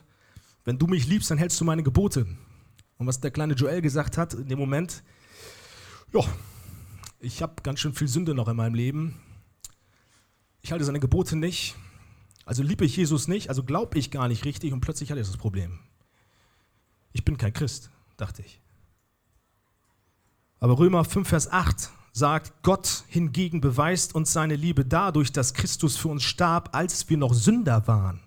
wenn 0.66 0.78
du 0.78 0.88
mich 0.88 1.08
liebst, 1.08 1.30
dann 1.30 1.38
hältst 1.38 1.60
du 1.60 1.66
meine 1.66 1.84
Gebote. 1.84 2.26
Und 2.98 3.08
was 3.08 3.20
der 3.20 3.32
kleine 3.32 3.54
Joel 3.54 3.82
gesagt 3.82 4.18
hat 4.18 4.34
in 4.34 4.48
dem 4.48 4.60
Moment, 4.60 5.04
ja, 6.14 6.22
ich 7.20 7.42
habe 7.42 7.62
ganz 7.64 7.80
schön 7.80 7.94
viel 7.94 8.08
Sünde 8.08 8.34
noch 8.34 8.48
in 8.48 8.56
meinem 8.56 8.76
Leben. 8.76 9.20
Ich 10.62 10.72
halte 10.72 10.86
seine 10.86 11.00
Gebote 11.00 11.36
nicht. 11.36 11.76
Also 12.46 12.64
liebe 12.64 12.84
ich 12.86 12.98
Jesus 12.98 13.28
nicht, 13.28 13.50
also 13.50 13.64
glaube 13.64 14.00
ich 14.00 14.10
gar 14.10 14.28
nicht 14.28 14.44
richtig 14.44 14.74
und 14.74 14.82
plötzlich 14.82 15.12
hatte 15.12 15.22
ich 15.22 15.28
das 15.28 15.38
Problem. 15.38 15.80
Ich 17.12 17.24
bin 17.24 17.38
kein 17.38 17.54
Christ, 17.54 17.92
dachte 18.18 18.42
ich. 18.42 18.60
Aber 20.60 20.78
Römer 20.80 21.06
5, 21.06 21.28
Vers 21.28 21.52
8 21.52 21.92
sagt, 22.12 22.64
Gott 22.64 23.04
hingegen 23.08 23.62
beweist 23.62 24.16
uns 24.16 24.34
seine 24.34 24.56
Liebe 24.56 24.86
dadurch, 24.86 25.32
dass 25.32 25.54
Christus 25.54 25.96
für 25.96 26.10
uns 26.10 26.24
starb, 26.24 26.76
als 26.76 27.10
wir 27.10 27.18
noch 27.18 27.34
Sünder 27.34 27.88
waren. 27.88 28.20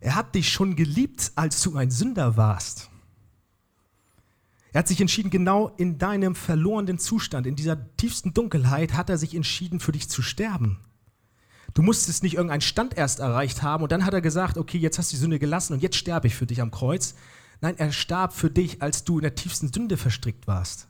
Er 0.00 0.14
hat 0.14 0.34
dich 0.34 0.50
schon 0.50 0.76
geliebt, 0.76 1.32
als 1.34 1.62
du 1.62 1.76
ein 1.76 1.90
Sünder 1.90 2.36
warst. 2.36 2.90
Er 4.72 4.80
hat 4.80 4.88
sich 4.88 5.00
entschieden, 5.00 5.30
genau 5.30 5.68
in 5.76 5.98
deinem 5.98 6.34
verlorenen 6.34 6.98
Zustand, 6.98 7.46
in 7.46 7.56
dieser 7.56 7.96
tiefsten 7.96 8.32
Dunkelheit, 8.32 8.94
hat 8.94 9.10
er 9.10 9.18
sich 9.18 9.34
entschieden, 9.34 9.80
für 9.80 9.92
dich 9.92 10.08
zu 10.08 10.22
sterben. 10.22 10.78
Du 11.74 11.82
musstest 11.82 12.22
nicht 12.22 12.34
irgendeinen 12.34 12.60
Stand 12.62 12.96
erst 12.96 13.20
erreicht 13.20 13.62
haben 13.62 13.82
und 13.82 13.92
dann 13.92 14.04
hat 14.04 14.14
er 14.14 14.20
gesagt, 14.20 14.56
okay, 14.58 14.78
jetzt 14.78 14.98
hast 14.98 15.12
du 15.12 15.16
die 15.16 15.20
Sünde 15.20 15.38
gelassen 15.38 15.74
und 15.74 15.82
jetzt 15.82 15.96
sterbe 15.96 16.26
ich 16.26 16.34
für 16.34 16.46
dich 16.46 16.60
am 16.60 16.70
Kreuz. 16.70 17.14
Nein, 17.60 17.78
er 17.78 17.92
starb 17.92 18.32
für 18.32 18.50
dich, 18.50 18.80
als 18.80 19.04
du 19.04 19.18
in 19.18 19.22
der 19.22 19.34
tiefsten 19.34 19.72
Sünde 19.72 19.96
verstrickt 19.96 20.46
warst. 20.46 20.89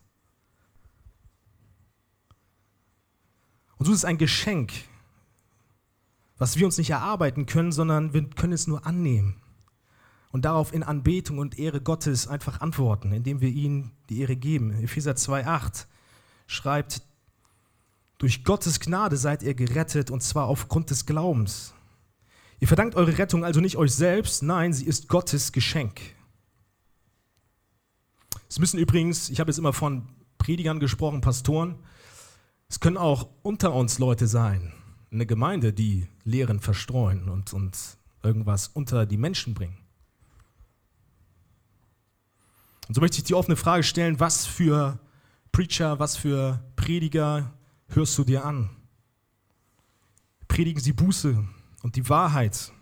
Und 3.80 3.86
so 3.86 3.92
ist 3.92 4.00
es 4.00 4.04
ein 4.04 4.18
Geschenk, 4.18 4.74
was 6.36 6.58
wir 6.58 6.66
uns 6.66 6.76
nicht 6.76 6.90
erarbeiten 6.90 7.46
können, 7.46 7.72
sondern 7.72 8.12
wir 8.12 8.28
können 8.28 8.52
es 8.52 8.66
nur 8.66 8.84
annehmen 8.84 9.40
und 10.32 10.44
darauf 10.44 10.74
in 10.74 10.82
Anbetung 10.82 11.38
und 11.38 11.58
Ehre 11.58 11.80
Gottes 11.80 12.28
einfach 12.28 12.60
antworten, 12.60 13.10
indem 13.12 13.40
wir 13.40 13.48
ihm 13.48 13.92
die 14.10 14.20
Ehre 14.20 14.36
geben. 14.36 14.72
Epheser 14.82 15.12
2,8 15.12 15.86
schreibt, 16.46 17.00
durch 18.18 18.44
Gottes 18.44 18.80
Gnade 18.80 19.16
seid 19.16 19.42
ihr 19.42 19.54
gerettet 19.54 20.10
und 20.10 20.22
zwar 20.22 20.44
aufgrund 20.44 20.90
des 20.90 21.06
Glaubens. 21.06 21.72
Ihr 22.58 22.68
verdankt 22.68 22.96
eure 22.96 23.16
Rettung 23.16 23.46
also 23.46 23.60
nicht 23.60 23.78
euch 23.78 23.94
selbst, 23.94 24.42
nein, 24.42 24.74
sie 24.74 24.84
ist 24.84 25.08
Gottes 25.08 25.52
Geschenk. 25.52 26.02
Es 28.46 28.58
müssen 28.58 28.78
übrigens, 28.78 29.30
ich 29.30 29.40
habe 29.40 29.50
jetzt 29.50 29.58
immer 29.58 29.72
von 29.72 30.06
Predigern 30.36 30.80
gesprochen, 30.80 31.22
Pastoren, 31.22 31.76
es 32.70 32.78
können 32.78 32.96
auch 32.96 33.28
unter 33.42 33.74
uns 33.74 33.98
Leute 33.98 34.28
sein, 34.28 34.72
eine 35.10 35.26
Gemeinde, 35.26 35.72
die 35.72 36.06
Lehren 36.22 36.60
verstreuen 36.60 37.28
und, 37.28 37.52
und 37.52 37.76
irgendwas 38.22 38.68
unter 38.68 39.06
die 39.06 39.16
Menschen 39.16 39.54
bringen. 39.54 39.76
Und 42.86 42.94
so 42.94 43.00
möchte 43.00 43.18
ich 43.18 43.24
die 43.24 43.34
offene 43.34 43.56
Frage 43.56 43.82
stellen, 43.82 44.20
was 44.20 44.46
für 44.46 45.00
Preacher, 45.50 45.98
was 45.98 46.16
für 46.16 46.62
Prediger 46.76 47.52
hörst 47.88 48.16
du 48.16 48.22
dir 48.22 48.44
an? 48.44 48.70
Predigen 50.46 50.80
sie 50.80 50.92
Buße 50.92 51.44
und 51.82 51.96
die 51.96 52.08
Wahrheit 52.08 52.72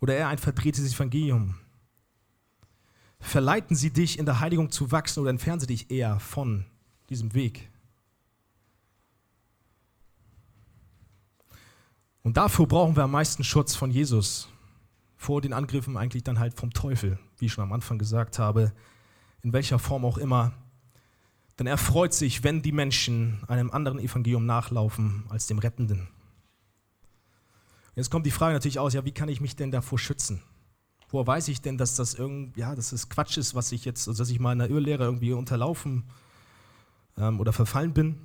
oder 0.00 0.16
eher 0.16 0.28
ein 0.28 0.38
verdrehtes 0.38 0.94
Evangelium? 0.94 1.54
Verleiten 3.20 3.74
sie 3.74 3.90
dich 3.90 4.18
in 4.18 4.26
der 4.26 4.40
Heiligung 4.40 4.70
zu 4.70 4.92
wachsen 4.92 5.20
oder 5.20 5.30
entfernen 5.30 5.60
sie 5.60 5.66
dich 5.66 5.90
eher 5.90 6.20
von 6.20 6.66
diesem 7.08 7.32
Weg? 7.32 7.70
Und 12.22 12.36
dafür 12.36 12.66
brauchen 12.66 12.96
wir 12.96 13.04
am 13.04 13.12
meisten 13.12 13.44
Schutz 13.44 13.74
von 13.74 13.90
Jesus 13.90 14.48
vor 15.16 15.40
den 15.40 15.52
Angriffen 15.52 15.96
eigentlich 15.96 16.22
dann 16.22 16.38
halt 16.38 16.54
vom 16.54 16.72
Teufel, 16.72 17.18
wie 17.38 17.46
ich 17.46 17.52
schon 17.52 17.64
am 17.64 17.72
Anfang 17.72 17.98
gesagt 17.98 18.38
habe, 18.38 18.72
in 19.42 19.52
welcher 19.52 19.78
Form 19.78 20.04
auch 20.04 20.18
immer. 20.18 20.52
Denn 21.58 21.66
er 21.66 21.76
freut 21.76 22.14
sich, 22.14 22.44
wenn 22.44 22.62
die 22.62 22.72
Menschen 22.72 23.42
einem 23.48 23.70
anderen 23.70 23.98
Evangelium 23.98 24.46
nachlaufen 24.46 25.24
als 25.28 25.48
dem 25.48 25.58
Rettenden. 25.58 26.08
Jetzt 27.96 28.10
kommt 28.10 28.26
die 28.26 28.30
Frage 28.30 28.54
natürlich 28.54 28.78
aus, 28.78 28.94
ja, 28.94 29.04
wie 29.04 29.12
kann 29.12 29.28
ich 29.28 29.40
mich 29.40 29.56
denn 29.56 29.72
davor 29.72 29.98
schützen? 29.98 30.40
Woher 31.08 31.26
weiß 31.26 31.48
ich 31.48 31.60
denn, 31.60 31.78
dass 31.78 31.96
das 31.96 32.14
irgendwie, 32.14 32.60
ja, 32.60 32.76
dass 32.76 32.90
das 32.90 33.08
Quatsch 33.08 33.38
ist, 33.38 33.56
was 33.56 33.72
ich 33.72 33.84
jetzt, 33.84 34.06
also 34.06 34.22
dass 34.22 34.30
ich 34.30 34.38
meiner 34.38 34.70
Irrlehre 34.70 35.02
irgendwie 35.02 35.32
unterlaufen 35.32 36.04
ähm, 37.16 37.40
oder 37.40 37.52
verfallen 37.52 37.92
bin? 37.92 38.20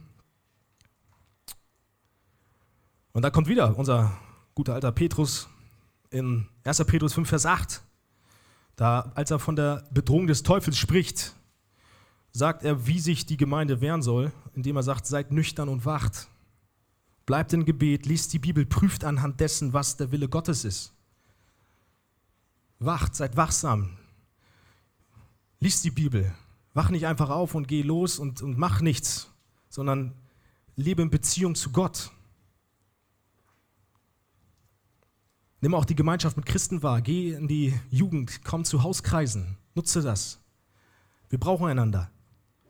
Und 3.13 3.21
da 3.21 3.29
kommt 3.29 3.47
wieder 3.47 3.77
unser 3.77 4.11
guter 4.55 4.73
alter 4.73 4.91
Petrus 4.91 5.47
in 6.09 6.47
1. 6.63 6.83
Petrus 6.85 7.13
5, 7.13 7.29
Vers 7.29 7.45
8. 7.45 7.83
Da, 8.75 9.11
als 9.13 9.29
er 9.29 9.37
von 9.37 9.55
der 9.55 9.87
Bedrohung 9.91 10.25
des 10.25 10.41
Teufels 10.41 10.79
spricht, 10.79 11.35
sagt 12.31 12.63
er, 12.63 12.87
wie 12.87 12.99
sich 12.99 13.27
die 13.27 13.37
Gemeinde 13.37 13.81
wehren 13.81 14.01
soll, 14.01 14.31
indem 14.55 14.77
er 14.77 14.83
sagt, 14.83 15.05
seid 15.05 15.31
nüchtern 15.31 15.69
und 15.69 15.85
wacht. 15.85 16.27
Bleibt 17.27 17.53
im 17.53 17.65
Gebet, 17.65 18.07
liest 18.07 18.33
die 18.33 18.39
Bibel, 18.39 18.65
prüft 18.65 19.03
anhand 19.03 19.39
dessen, 19.39 19.73
was 19.73 19.95
der 19.95 20.11
Wille 20.11 20.27
Gottes 20.27 20.65
ist. 20.65 20.91
Wacht, 22.79 23.15
seid 23.15 23.37
wachsam. 23.37 23.95
Liest 25.59 25.85
die 25.85 25.91
Bibel. 25.91 26.33
Wach 26.73 26.89
nicht 26.89 27.05
einfach 27.05 27.29
auf 27.29 27.53
und 27.53 27.67
geh 27.67 27.83
los 27.83 28.17
und, 28.17 28.41
und 28.41 28.57
mach 28.57 28.81
nichts, 28.81 29.29
sondern 29.69 30.15
lebe 30.75 31.03
in 31.03 31.11
Beziehung 31.11 31.53
zu 31.53 31.71
Gott. 31.71 32.11
Nimm 35.63 35.75
auch 35.75 35.85
die 35.85 35.95
Gemeinschaft 35.95 36.35
mit 36.35 36.45
Christen 36.45 36.83
wahr. 36.83 37.01
Geh 37.01 37.31
in 37.31 37.47
die 37.47 37.73
Jugend, 37.89 38.43
komm 38.43 38.65
zu 38.65 38.83
Hauskreisen. 38.83 39.55
Nutze 39.75 40.01
das. 40.01 40.41
Wir 41.29 41.39
brauchen 41.39 41.67
einander. 41.67 42.11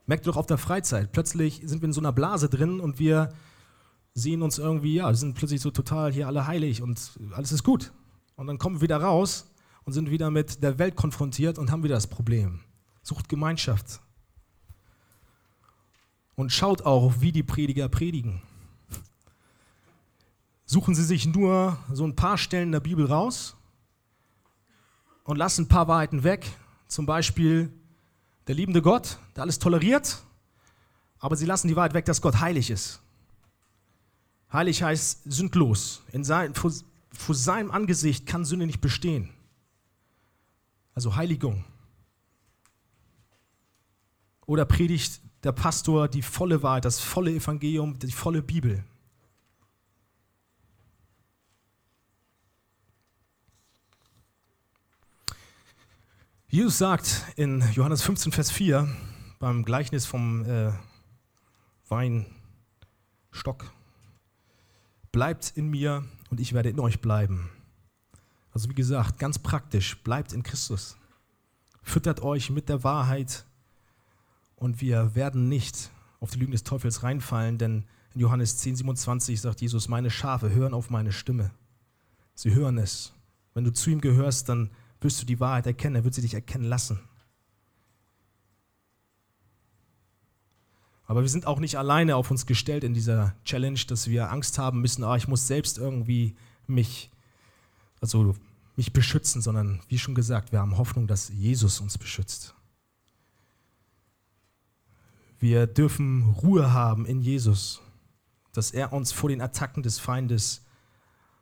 Merkt 0.05 0.27
doch 0.27 0.37
auf 0.37 0.45
der 0.45 0.59
Freizeit. 0.59 1.11
Plötzlich 1.11 1.63
sind 1.65 1.81
wir 1.81 1.87
in 1.87 1.93
so 1.93 2.01
einer 2.01 2.11
Blase 2.11 2.49
drin 2.49 2.79
und 2.79 2.99
wir 2.99 3.33
sehen 4.13 4.43
uns 4.43 4.59
irgendwie, 4.59 4.93
ja, 4.93 5.07
wir 5.07 5.15
sind 5.15 5.33
plötzlich 5.33 5.59
so 5.59 5.71
total 5.71 6.13
hier 6.13 6.27
alle 6.27 6.45
heilig 6.45 6.83
und 6.83 7.19
alles 7.31 7.51
ist 7.51 7.63
gut. 7.63 7.91
Und 8.35 8.45
dann 8.45 8.59
kommen 8.59 8.75
wir 8.75 8.81
wieder 8.81 9.01
raus 9.01 9.51
und 9.85 9.93
sind 9.93 10.11
wieder 10.11 10.29
mit 10.29 10.61
der 10.61 10.77
Welt 10.77 10.95
konfrontiert 10.95 11.57
und 11.57 11.71
haben 11.71 11.81
wieder 11.81 11.95
das 11.95 12.05
Problem. 12.05 12.59
Sucht 13.01 13.27
Gemeinschaft. 13.27 14.01
Und 16.35 16.51
schaut 16.51 16.83
auch, 16.83 17.21
wie 17.21 17.31
die 17.31 17.41
Prediger 17.41 17.89
predigen. 17.89 18.43
Suchen 20.73 20.95
sie 20.95 21.03
sich 21.03 21.27
nur 21.27 21.77
so 21.91 22.03
ein 22.03 22.15
paar 22.15 22.35
Stellen 22.35 22.69
in 22.69 22.71
der 22.71 22.79
Bibel 22.79 23.05
raus 23.05 23.55
und 25.23 25.37
lassen 25.37 25.65
ein 25.65 25.67
paar 25.67 25.87
Wahrheiten 25.87 26.23
weg. 26.23 26.49
Zum 26.87 27.05
Beispiel 27.05 27.71
der 28.47 28.55
liebende 28.55 28.81
Gott, 28.81 29.19
der 29.35 29.43
alles 29.43 29.59
toleriert, 29.59 30.23
aber 31.19 31.35
sie 31.35 31.45
lassen 31.45 31.67
die 31.67 31.75
Wahrheit 31.75 31.93
weg, 31.93 32.05
dass 32.05 32.23
Gott 32.23 32.39
heilig 32.39 32.71
ist. 32.71 33.03
Heilig 34.51 34.81
heißt 34.81 35.31
sündlos. 35.31 36.01
In 36.11 36.23
sein, 36.23 36.55
vor, 36.55 36.71
vor 37.11 37.35
seinem 37.35 37.69
Angesicht 37.69 38.25
kann 38.25 38.43
Sünde 38.43 38.65
nicht 38.65 38.81
bestehen. 38.81 39.29
Also 40.95 41.15
Heiligung. 41.15 41.65
Oder 44.47 44.65
predigt 44.65 45.21
der 45.43 45.51
Pastor 45.51 46.07
die 46.07 46.23
volle 46.23 46.63
Wahrheit, 46.63 46.85
das 46.85 46.99
volle 46.99 47.29
Evangelium, 47.29 47.99
die 47.99 48.11
volle 48.11 48.41
Bibel. 48.41 48.83
Jesus 56.53 56.77
sagt 56.77 57.25
in 57.35 57.63
Johannes 57.71 58.03
15, 58.03 58.31
Vers 58.31 58.51
4 58.51 58.87
beim 59.39 59.65
Gleichnis 59.65 60.05
vom 60.05 60.45
äh, 60.45 60.71
Weinstock, 61.89 63.71
bleibt 65.11 65.53
in 65.55 65.71
mir 65.71 66.03
und 66.29 66.39
ich 66.39 66.53
werde 66.53 66.69
in 66.69 66.79
euch 66.79 67.01
bleiben. 67.01 67.49
Also 68.51 68.69
wie 68.69 68.75
gesagt, 68.75 69.17
ganz 69.17 69.39
praktisch, 69.39 69.97
bleibt 70.03 70.31
in 70.31 70.43
Christus. 70.43 70.95
Füttert 71.81 72.21
euch 72.21 72.51
mit 72.51 72.69
der 72.69 72.83
Wahrheit 72.83 73.45
und 74.55 74.79
wir 74.79 75.15
werden 75.15 75.49
nicht 75.49 75.89
auf 76.19 76.29
die 76.29 76.37
Lügen 76.37 76.51
des 76.51 76.61
Teufels 76.61 77.01
reinfallen, 77.01 77.57
denn 77.57 77.85
in 78.13 78.21
Johannes 78.21 78.57
10, 78.57 78.75
27 78.75 79.41
sagt 79.41 79.59
Jesus, 79.61 79.87
meine 79.87 80.11
Schafe 80.11 80.51
hören 80.51 80.75
auf 80.75 80.91
meine 80.91 81.13
Stimme. 81.13 81.49
Sie 82.35 82.53
hören 82.53 82.77
es. 82.77 83.11
Wenn 83.55 83.63
du 83.63 83.73
zu 83.73 83.89
ihm 83.89 84.01
gehörst, 84.01 84.49
dann 84.49 84.69
wirst 85.03 85.21
du 85.21 85.25
die 85.25 85.39
Wahrheit 85.39 85.65
erkennen, 85.65 85.95
er 85.95 86.03
wird 86.03 86.13
sie 86.13 86.21
dich 86.21 86.33
erkennen 86.33 86.65
lassen. 86.65 86.99
Aber 91.05 91.21
wir 91.21 91.29
sind 91.29 91.45
auch 91.45 91.59
nicht 91.59 91.77
alleine 91.77 92.15
auf 92.15 92.31
uns 92.31 92.45
gestellt 92.45 92.83
in 92.83 92.93
dieser 92.93 93.35
Challenge, 93.45 93.79
dass 93.87 94.07
wir 94.07 94.31
Angst 94.31 94.57
haben 94.57 94.81
müssen, 94.81 95.03
ah, 95.03 95.15
ich 95.15 95.27
muss 95.27 95.47
selbst 95.47 95.77
irgendwie 95.77 96.35
mich, 96.65 97.11
also 97.99 98.35
mich 98.75 98.93
beschützen, 98.93 99.41
sondern 99.41 99.81
wie 99.89 99.99
schon 99.99 100.15
gesagt, 100.15 100.51
wir 100.51 100.59
haben 100.59 100.77
Hoffnung, 100.77 101.07
dass 101.07 101.29
Jesus 101.29 101.79
uns 101.81 101.97
beschützt. 101.97 102.55
Wir 105.39 105.67
dürfen 105.67 106.29
Ruhe 106.41 106.71
haben 106.71 107.05
in 107.05 107.21
Jesus, 107.21 107.81
dass 108.53 108.71
er 108.71 108.93
uns 108.93 109.11
vor 109.11 109.29
den 109.29 109.41
Attacken 109.41 109.83
des 109.83 109.99
Feindes 109.99 110.63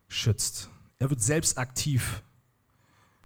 schützt. 0.08 0.70
Er 0.98 1.08
wird 1.08 1.22
selbst 1.22 1.56
aktiv. 1.56 2.22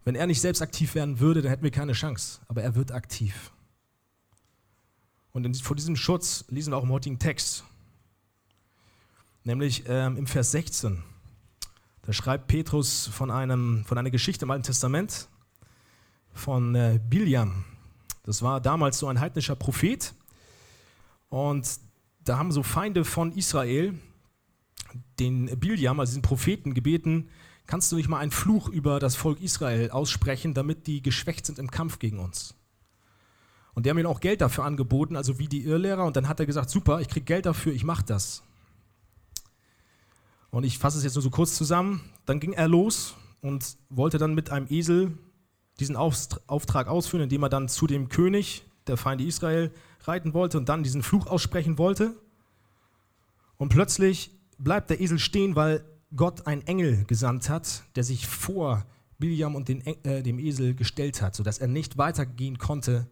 Wenn 0.07 0.15
er 0.15 0.29
nicht 0.29 0.41
selbst 0.41 0.63
aktiv 0.63 0.95
werden 0.95 1.19
würde, 1.19 1.43
dann 1.43 1.51
hätten 1.51 1.65
wir 1.65 1.73
keine 1.73 1.93
Chance. 1.93 2.39
Aber 2.47 2.63
er 2.63 2.77
wird 2.77 2.93
aktiv. 2.93 3.51
Und 5.33 5.61
vor 5.61 5.75
diesem 5.75 5.97
Schutz 5.97 6.45
lesen 6.49 6.73
wir 6.73 6.77
auch 6.77 6.85
im 6.85 6.93
heutigen 6.93 7.19
Text. 7.19 7.65
Nämlich 9.43 9.83
ähm, 9.89 10.17
im 10.17 10.29
Vers 10.29 10.53
16. 10.53 11.03
Da 12.03 12.13
schreibt 12.13 12.47
Petrus 12.47 13.09
von, 13.09 13.33
einem, 13.33 13.85
von 13.85 13.99
einer 13.99 14.13
Geschichte 14.13 14.45
im 14.45 14.53
Alten 14.53 14.63
Testament 14.63 15.27
von 16.33 16.77
äh, 16.77 17.01
Biliam. 17.11 17.65
Das 18.23 18.43
war 18.43 18.61
damals 18.61 19.01
so 19.01 19.09
ein 19.09 19.19
heidnischer 19.19 19.57
Prophet. 19.57 20.15
Und 21.31 21.69
da 22.23 22.39
haben 22.39 22.53
so 22.53 22.63
Feinde 22.63 23.05
von 23.05 23.33
Israel 23.33 23.99
den 25.19 25.47
Biliam, 25.59 25.99
also 25.99 26.11
diesen 26.11 26.23
Propheten, 26.23 26.75
gebeten, 26.75 27.29
kannst 27.67 27.91
du 27.93 27.97
nicht 27.97 28.09
mal 28.09 28.19
einen 28.19 28.31
Fluch 28.31 28.69
über 28.69 29.01
das 29.01 29.17
Volk 29.17 29.41
Israel 29.41 29.91
aussprechen, 29.91 30.55
damit 30.55 30.87
die 30.87 31.03
geschwächt 31.03 31.47
sind 31.47 31.59
im 31.59 31.71
Kampf 31.71 31.99
gegen 31.99 32.19
uns. 32.19 32.55
Und 33.75 33.85
die 33.85 33.91
haben 33.91 33.99
ihm 33.99 34.07
auch 34.07 34.21
Geld 34.21 34.41
dafür 34.41 34.65
angeboten, 34.65 35.17
also 35.17 35.39
wie 35.39 35.49
die 35.49 35.65
Irrlehrer. 35.65 36.05
Und 36.05 36.17
dann 36.17 36.29
hat 36.29 36.41
er 36.41 36.47
gesagt, 36.47 36.71
super, 36.71 37.01
ich 37.01 37.09
kriege 37.09 37.25
Geld 37.25 37.45
dafür, 37.45 37.75
ich 37.75 37.85
mache 37.85 38.05
das. 38.05 38.43
Und 40.51 40.65
ich 40.65 40.79
fasse 40.79 40.97
es 40.97 41.05
jetzt 41.05 41.15
nur 41.15 41.23
so 41.23 41.31
kurz 41.31 41.57
zusammen. 41.57 42.01
Dann 42.25 42.41
ging 42.41 42.55
er 42.55 42.69
los 42.69 43.15
und 43.43 43.77
wollte 43.91 44.17
dann 44.17 44.35
mit 44.35 44.51
einem 44.51 44.67
Esel 44.71 45.19
diesen 45.79 45.97
Auftrag 45.97 46.89
ausführen, 46.89 47.25
indem 47.25 47.43
er 47.43 47.51
dann 47.51 47.69
zu 47.69 47.87
dem 47.87 48.09
König 48.09 48.65
der 48.87 48.97
Feinde 48.97 49.25
Israel 49.25 49.71
reiten 50.05 50.33
wollte 50.33 50.57
und 50.57 50.69
dann 50.69 50.83
diesen 50.83 51.03
Fluch 51.03 51.27
aussprechen 51.27 51.77
wollte. 51.77 52.17
Und 53.59 53.69
plötzlich 53.69 54.31
bleibt 54.57 54.89
der 54.89 55.01
Esel 55.01 55.19
stehen, 55.19 55.55
weil 55.57 55.85
Gott 56.15 56.47
einen 56.47 56.63
Engel 56.63 57.05
gesandt 57.05 57.49
hat, 57.49 57.83
der 57.97 58.05
sich 58.05 58.27
vor 58.27 58.87
Biliam 59.19 59.55
und 59.55 59.69
den, 59.69 59.85
äh, 59.87 60.23
dem 60.23 60.39
Esel 60.39 60.75
gestellt 60.75 61.23
hat, 61.23 61.35
sodass 61.35 61.59
er 61.59 61.69
nicht 61.69 61.99
weitergehen 61.99 62.59
konnte, 62.59 63.09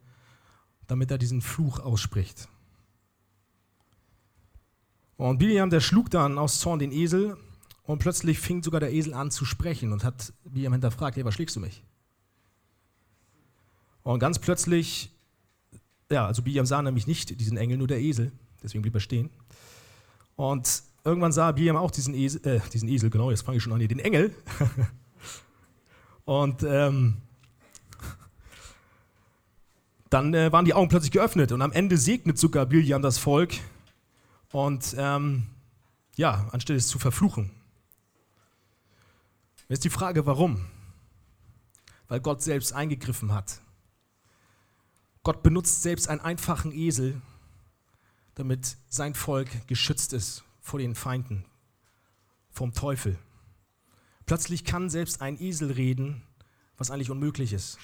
damit 0.87 1.11
er 1.11 1.17
diesen 1.17 1.41
Fluch 1.41 1.79
ausspricht. 1.79 2.47
Und 5.17 5.39
Biliam, 5.39 5.69
der 5.69 5.79
schlug 5.79 6.09
dann 6.09 6.37
aus 6.37 6.59
Zorn 6.59 6.79
den 6.79 6.91
Esel 6.91 7.37
und 7.83 7.99
plötzlich 7.99 8.39
fing 8.39 8.63
sogar 8.63 8.79
der 8.79 8.93
Esel 8.93 9.13
an 9.13 9.31
zu 9.31 9.45
sprechen 9.45 9.91
und 9.93 10.03
hat 10.03 10.33
Biliam 10.43 10.73
hinterfragt, 10.73 11.17
hey, 11.17 11.25
was 11.25 11.33
schlägst 11.33 11.55
du 11.55 11.59
mich? 11.59 11.83
Und 14.03 14.19
ganz 14.19 14.37
plötzlich, 14.37 15.11
ja, 16.11 16.27
also 16.27 16.43
Biliam 16.43 16.65
sah 16.65 16.81
nämlich 16.81 17.07
nicht 17.07 17.39
diesen 17.39 17.57
Engel, 17.57 17.77
nur 17.77 17.87
der 17.87 18.01
Esel, 18.01 18.31
deswegen 18.61 18.81
blieb 18.81 18.93
er 18.93 18.99
stehen. 18.99 19.29
Und 20.35 20.83
irgendwann 21.05 21.31
sah 21.31 21.51
Biliam 21.51 21.77
auch 21.77 21.91
diesen 21.91 22.13
Esel, 22.15 22.45
äh, 22.45 22.59
diesen 22.73 22.89
Esel, 22.89 23.09
genau, 23.09 23.29
jetzt 23.29 23.43
fange 23.43 23.57
ich 23.57 23.63
schon 23.63 23.71
an 23.71 23.79
hier, 23.79 23.87
den 23.87 23.99
Engel. 23.99 24.35
und 26.25 26.63
ähm, 26.63 27.21
dann 30.09 30.33
äh, 30.33 30.51
waren 30.51 30.65
die 30.65 30.73
Augen 30.73 30.89
plötzlich 30.89 31.11
geöffnet 31.11 31.51
und 31.51 31.61
am 31.61 31.71
Ende 31.71 31.97
segnet 31.97 32.39
sogar 32.39 32.65
Biliam 32.65 33.01
das 33.01 33.19
Volk 33.19 33.53
und 34.51 34.95
ähm, 34.97 35.45
ja, 36.15 36.47
anstelle 36.51 36.77
es 36.77 36.87
zu 36.87 36.97
verfluchen. 36.97 37.51
Jetzt 39.69 39.83
die 39.83 39.89
Frage, 39.89 40.25
warum? 40.25 40.65
Weil 42.07 42.19
Gott 42.19 42.41
selbst 42.41 42.73
eingegriffen 42.73 43.33
hat. 43.33 43.61
Gott 45.23 45.43
benutzt 45.43 45.81
selbst 45.81 46.07
einen 46.07 46.21
einfachen 46.21 46.71
Esel, 46.71 47.19
damit 48.35 48.77
sein 48.87 49.15
Volk 49.15 49.49
geschützt 49.67 50.13
ist 50.13 50.44
vor 50.65 50.79
den 50.79 50.95
Feinden, 50.95 51.45
vom 52.49 52.73
Teufel. 52.73 53.19
Plötzlich 54.25 54.65
kann 54.65 54.89
selbst 54.89 55.21
ein 55.21 55.39
Esel 55.39 55.71
reden, 55.71 56.23
was 56.75 56.89
eigentlich 56.89 57.11
unmöglich 57.11 57.53
ist. 57.53 57.77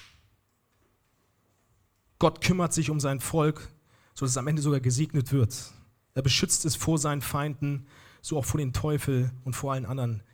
Gott 2.18 2.40
kümmert 2.40 2.72
sich 2.72 2.90
um 2.90 2.98
sein 2.98 3.20
Volk, 3.20 3.68
sodass 4.14 4.32
es 4.32 4.36
am 4.36 4.48
Ende 4.48 4.62
sogar 4.62 4.80
gesegnet 4.80 5.30
wird. 5.30 5.72
Er 6.14 6.22
beschützt 6.22 6.64
es 6.64 6.74
vor 6.74 6.98
seinen 6.98 7.22
Feinden, 7.22 7.86
so 8.20 8.36
auch 8.36 8.44
vor 8.44 8.58
den 8.58 8.72
Teufel 8.72 9.30
und 9.44 9.54
vor 9.54 9.72
allen 9.72 9.86
anderen 9.86 10.24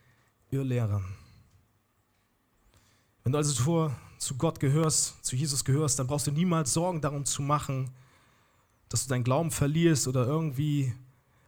Irrlehrern. 0.51 1.05
Wenn 3.25 3.33
du 3.33 3.39
also 3.39 3.63
vor, 3.63 3.95
zu 4.17 4.39
Gott 4.39 4.59
gehörst, 4.59 5.23
zu 5.23 5.37
Jesus 5.37 5.67
gehörst, 5.67 5.99
dann 5.99 6.07
brauchst 6.07 6.27
du 6.27 6.33
niemals 6.33 6.73
Sorgen 6.73 7.03
darum 7.03 7.27
zu 7.27 7.43
machen, 7.43 7.91
dass 8.89 9.05
du 9.05 9.11
deinen 9.11 9.25
Glauben 9.25 9.51
verlierst 9.51 10.09
oder 10.09 10.27
irgendwie 10.27 10.95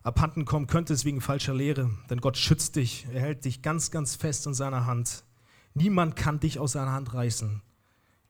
abhanden 0.02 0.44
kommen 0.44 0.66
könntest 0.66 1.04
wegen 1.04 1.20
falscher 1.20 1.54
Lehre. 1.54 1.90
Denn 2.08 2.20
Gott 2.20 2.36
schützt 2.36 2.76
dich, 2.76 3.06
er 3.12 3.20
hält 3.20 3.44
dich 3.44 3.62
ganz, 3.62 3.90
ganz 3.90 4.16
fest 4.16 4.46
in 4.46 4.54
seiner 4.54 4.86
Hand. 4.86 5.24
Niemand 5.74 6.16
kann 6.16 6.40
dich 6.40 6.58
aus 6.58 6.72
seiner 6.72 6.92
Hand 6.92 7.14
reißen. 7.14 7.62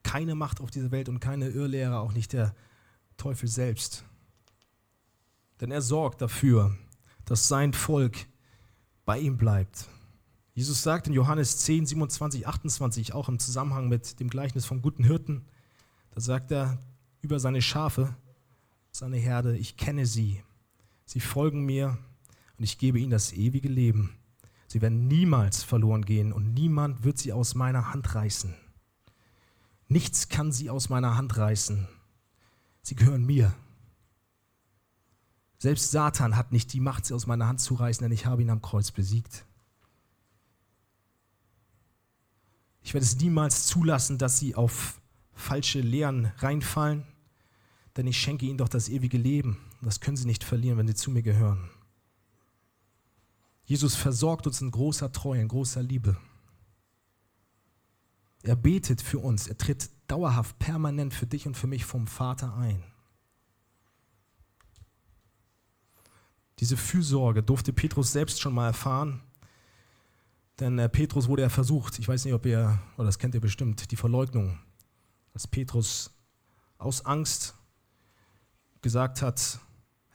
Keine 0.03 0.35
Macht 0.35 0.61
auf 0.61 0.71
dieser 0.71 0.91
Welt 0.91 1.09
und 1.09 1.21
keine 1.21 1.49
Irrlehrer, 1.49 2.01
auch 2.01 2.13
nicht 2.13 2.33
der 2.33 2.55
Teufel 3.17 3.49
selbst. 3.49 4.05
Denn 5.61 5.71
er 5.71 5.83
sorgt 5.83 6.23
dafür, 6.23 6.77
dass 7.25 7.49
sein 7.49 7.73
Volk 7.73 8.17
bei 9.05 9.19
ihm 9.19 9.37
bleibt. 9.37 9.87
Jesus 10.55 10.83
sagt 10.83 11.07
in 11.07 11.13
Johannes 11.13 11.59
10, 11.59 11.87
27, 11.87 12.47
28, 12.47 13.15
auch 13.15 13.29
im 13.29 13.39
Zusammenhang 13.39 13.89
mit 13.89 14.21
dem 14.21 14.29
Gleichnis 14.29 14.67
vom 14.67 14.83
guten 14.83 15.05
Hirten, 15.05 15.45
da 16.11 16.21
sagt 16.21 16.51
er 16.51 16.79
über 17.21 17.39
seine 17.39 17.63
Schafe, 17.63 18.15
seine 18.91 19.17
Herde, 19.17 19.57
ich 19.57 19.77
kenne 19.77 20.07
sie, 20.07 20.43
sie 21.11 21.19
folgen 21.19 21.65
mir 21.65 21.99
und 22.57 22.63
ich 22.63 22.79
gebe 22.79 23.01
ihnen 23.01 23.11
das 23.11 23.33
ewige 23.33 23.69
Leben. 23.69 24.17
Sie 24.69 24.81
werden 24.81 25.09
niemals 25.09 25.65
verloren 25.65 26.05
gehen 26.05 26.33
und 26.33 26.55
niemand 26.55 27.03
wird 27.03 27.19
sie 27.19 27.33
aus 27.33 27.57
meiner 27.57 27.93
Hand 27.93 28.15
reißen. 28.15 28.55
Nichts 29.89 30.29
kann 30.29 30.53
sie 30.53 30.71
aus 30.71 30.89
meiner 30.89 31.17
Hand 31.17 31.37
reißen. 31.37 31.89
Sie 32.83 32.95
gehören 32.95 33.27
mir. 33.27 33.53
Selbst 35.59 35.91
Satan 35.91 36.37
hat 36.37 36.53
nicht 36.53 36.73
die 36.73 36.81
Macht, 36.81 37.05
sie 37.05 37.15
aus 37.15 37.27
meiner 37.27 37.49
Hand 37.49 37.61
zu 37.61 37.75
reißen, 37.75 38.05
denn 38.05 38.13
ich 38.13 38.27
habe 38.27 38.43
ihn 38.43 38.51
am 38.51 38.63
Kreuz 38.63 38.93
besiegt. 38.93 39.45
Ich 42.83 42.95
werde 42.95 43.05
es 43.05 43.17
niemals 43.17 43.67
zulassen, 43.67 44.17
dass 44.17 44.39
sie 44.39 44.55
auf 44.55 45.01
falsche 45.33 45.81
Lehren 45.81 46.27
reinfallen, 46.39 47.05
denn 47.97 48.07
ich 48.07 48.21
schenke 48.21 48.47
ihnen 48.47 48.59
doch 48.59 48.69
das 48.69 48.89
ewige 48.89 49.19
Leben. 49.19 49.59
Das 49.83 50.01
können 50.01 50.17
sie 50.17 50.27
nicht 50.27 50.45
verlieren, 50.45 50.79
wenn 50.79 50.87
sie 50.87 50.95
zu 50.95 51.11
mir 51.11 51.23
gehören. 51.23 51.71
Jesus 53.65 53.95
versorgt 53.95 54.47
uns 54.47 54.61
in 54.61 54.71
großer 54.71 55.13
Treue, 55.13 55.41
in 55.41 55.49
großer 55.49 55.83
Liebe. 55.83 56.17
Er 58.43 58.57
betet 58.57 59.01
für 59.01 59.19
uns, 59.19 59.49
er 59.49 59.59
tritt 59.59 59.91
dauerhaft, 60.07 60.59
permanent 60.59 61.15
für 61.15 61.27
dich 61.27 61.47
und 61.47 61.57
für 61.57 61.67
mich 61.67 61.85
vom 61.85 62.07
Vater 62.07 62.55
ein. 62.55 62.83
Diese 66.59 66.77
Fürsorge 66.77 67.43
durfte 67.43 67.73
Petrus 67.73 68.13
selbst 68.13 68.41
schon 68.41 68.53
mal 68.53 68.67
erfahren. 68.67 69.23
Denn 70.59 70.79
äh, 70.79 70.91
Petrus 70.91 71.27
wurde 71.27 71.43
ja 71.43 71.49
versucht, 71.49 71.99
ich 71.99 72.07
weiß 72.07 72.27
nicht, 72.27 72.35
ob 72.35 72.45
ihr, 72.45 72.79
oder 72.97 73.07
das 73.07 73.19
kennt 73.19 73.35
ihr 73.35 73.41
bestimmt, 73.41 73.91
die 73.91 73.97
Verleugnung. 73.97 74.59
Als 75.33 75.47
Petrus 75.47 76.13
aus 76.77 77.05
Angst 77.07 77.55
gesagt 78.83 79.23
hat, 79.23 79.59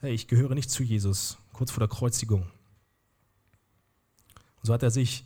hey, 0.00 0.12
ich 0.12 0.28
gehöre 0.28 0.54
nicht 0.54 0.70
zu 0.70 0.82
Jesus, 0.82 1.38
kurz 1.52 1.70
vor 1.70 1.80
der 1.80 1.88
Kreuzigung. 1.88 2.42
Und 2.42 4.64
so 4.64 4.72
hat 4.72 4.82
er 4.82 4.90
sich, 4.90 5.24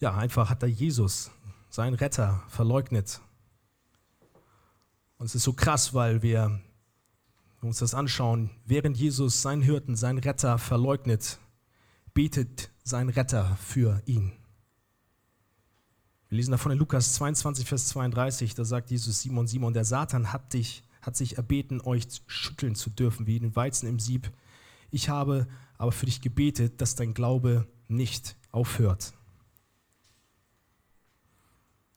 ja, 0.00 0.16
einfach 0.16 0.50
hat 0.50 0.62
er 0.62 0.68
Jesus, 0.68 1.30
seinen 1.70 1.94
Retter, 1.94 2.42
verleugnet. 2.48 3.20
Und 5.18 5.26
es 5.26 5.34
ist 5.34 5.44
so 5.44 5.52
krass, 5.52 5.94
weil 5.94 6.22
wir 6.22 6.60
uns 7.62 7.78
das 7.78 7.94
anschauen, 7.94 8.50
während 8.64 8.96
Jesus 8.96 9.42
seinen 9.42 9.62
Hirten, 9.62 9.96
seinen 9.96 10.18
Retter 10.18 10.58
verleugnet, 10.58 11.38
betet 12.14 12.70
sein 12.84 13.08
Retter 13.08 13.56
für 13.56 14.02
ihn. 14.06 14.32
Wir 16.28 16.36
lesen 16.36 16.52
davon 16.52 16.72
in 16.72 16.78
Lukas 16.78 17.14
22, 17.14 17.66
Vers 17.66 17.88
32, 17.88 18.54
da 18.54 18.64
sagt 18.64 18.90
Jesus 18.90 19.20
Simon, 19.20 19.46
Simon, 19.46 19.72
der 19.72 19.84
Satan 19.84 20.32
hat 20.32 20.52
dich, 20.52 20.82
hat 21.06 21.16
sich 21.16 21.36
erbeten, 21.36 21.80
euch 21.80 22.06
schütteln 22.26 22.74
zu 22.74 22.90
dürfen, 22.90 23.26
wie 23.28 23.38
den 23.38 23.54
Weizen 23.54 23.88
im 23.88 24.00
Sieb. 24.00 24.32
Ich 24.90 25.08
habe 25.08 25.46
aber 25.78 25.92
für 25.92 26.06
dich 26.06 26.20
gebetet, 26.20 26.80
dass 26.80 26.96
dein 26.96 27.14
Glaube 27.14 27.68
nicht 27.86 28.36
aufhört. 28.50 29.14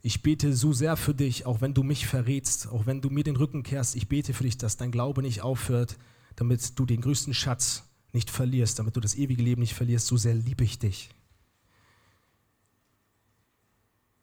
Ich 0.01 0.21
bete 0.21 0.55
so 0.55 0.71
sehr 0.71 0.95
für 0.95 1.13
dich, 1.13 1.45
auch 1.45 1.59
wenn 1.59 1.73
du 1.73 1.83
mich 1.83 2.05
verrätst, 2.05 2.69
auch 2.69 2.85
wenn 2.85 3.01
du 3.01 3.09
mir 3.09 3.23
den 3.23 3.35
Rücken 3.35 3.63
kehrst. 3.63 3.95
Ich 3.95 4.07
bete 4.07 4.33
für 4.33 4.43
dich, 4.43 4.57
dass 4.57 4.77
dein 4.77 4.91
Glaube 4.91 5.21
nicht 5.21 5.41
aufhört, 5.41 5.97
damit 6.35 6.77
du 6.79 6.85
den 6.85 7.01
größten 7.01 7.33
Schatz 7.33 7.83
nicht 8.13 8.29
verlierst, 8.29 8.79
damit 8.79 8.95
du 8.95 9.01
das 9.01 9.15
ewige 9.15 9.43
Leben 9.43 9.61
nicht 9.61 9.73
verlierst. 9.73 10.07
So 10.07 10.17
sehr 10.17 10.35
liebe 10.35 10.63
ich 10.63 10.79
dich. 10.79 11.09